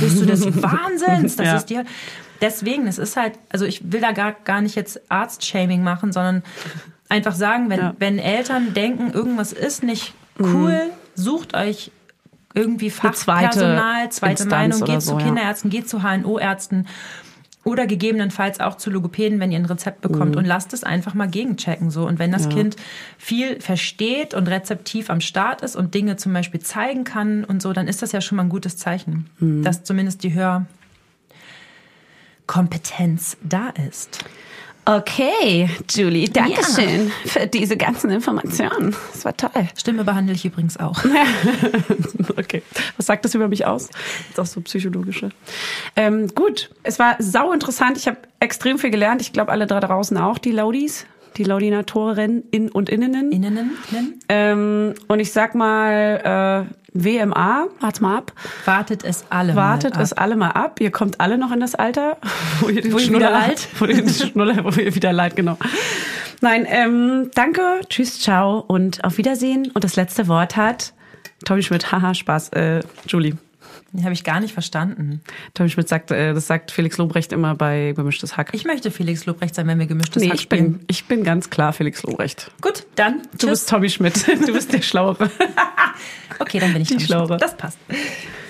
[0.00, 1.36] bist du des Wahnsinns?
[1.36, 1.56] Das Ja.
[1.56, 1.84] ist dir.
[2.40, 6.42] Deswegen, es ist halt, also ich will da gar, gar nicht jetzt Arzt-Shaming machen, sondern
[7.08, 7.94] einfach sagen, wenn, Ja.
[7.98, 10.82] wenn Eltern denken, irgendwas ist nicht cool,
[11.18, 11.90] sucht euch
[12.54, 15.24] irgendwie zweite Fachpersonal, zweite Instanz Meinung, geht so, zu ja.
[15.26, 16.86] Kinderärzten, geht zu HNO-Ärzten
[17.64, 20.38] oder gegebenenfalls auch zu Logopäden, wenn ihr ein Rezept bekommt Mhm.
[20.38, 22.76] und lasst es einfach mal gegenchecken so und wenn das Kind
[23.18, 27.72] viel versteht und rezeptiv am Start ist und Dinge zum Beispiel zeigen kann und so,
[27.74, 29.62] dann ist das ja schon mal ein gutes Zeichen, Mhm.
[29.64, 30.32] dass zumindest die
[32.46, 34.24] Hörkompetenz da ist.
[34.88, 38.96] Okay, Julie, danke schön für diese ganzen Informationen.
[39.12, 39.68] Das war toll.
[39.76, 41.04] Stimme behandle ich übrigens auch.
[42.36, 42.62] Okay.
[42.96, 43.88] Was sagt das über mich aus?
[43.88, 43.98] Das
[44.30, 45.30] ist auch so psychologische.
[45.96, 47.98] Ähm, gut, es war sau interessant.
[47.98, 49.20] Ich habe extrem viel gelernt.
[49.20, 51.04] Ich glaube, alle da draußen auch, die Laudis,
[51.38, 53.32] die Laudinatorinnen in und Innenen.
[53.32, 54.20] Innen, innen.
[54.28, 58.32] Ähm, und ich sag mal, äh, WMA, wart's mal ab.
[58.64, 60.04] Wartet es alle Wartet mal ab.
[60.04, 60.80] es alle mal ab.
[60.80, 62.18] Ihr kommt alle noch in das Alter,
[62.60, 63.68] wo ihr den Wo Schnuller wieder leid?
[63.78, 65.56] wo ihr den Schnuller, wo ihr wieder leid, genau.
[66.40, 69.70] Nein, ähm, danke, tschüss, ciao und auf Wiedersehen.
[69.74, 70.92] Und das letzte Wort hat
[71.44, 71.90] Tommy Schmidt.
[71.92, 73.36] Haha, Spaß, äh, Julie.
[73.92, 75.22] Den habe ich gar nicht verstanden.
[75.54, 78.50] Tommy Schmidt sagt, äh, das sagt Felix Lobrecht immer bei Gemischtes Hack.
[78.52, 80.72] Ich möchte Felix Lobrecht sein, wenn wir gemischtes nee, Hack ich spielen.
[80.74, 82.50] bin, ich bin ganz klar Felix Lobrecht.
[82.60, 83.50] Gut, dann Du tschüss.
[83.50, 84.26] bist Tommy Schmidt.
[84.46, 85.30] Du bist der Schlauere.
[86.40, 87.26] Okay, dann bin ich Die Tommy Schlaue.
[87.26, 87.42] Schmidt.
[87.42, 87.78] Das passt.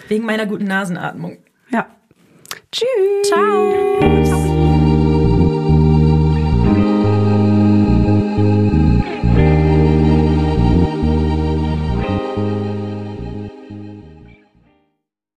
[0.08, 1.38] Wegen meiner guten Nasenatmung.
[1.70, 1.86] ja.
[2.70, 3.28] Tschüss.
[3.28, 4.57] Ciao.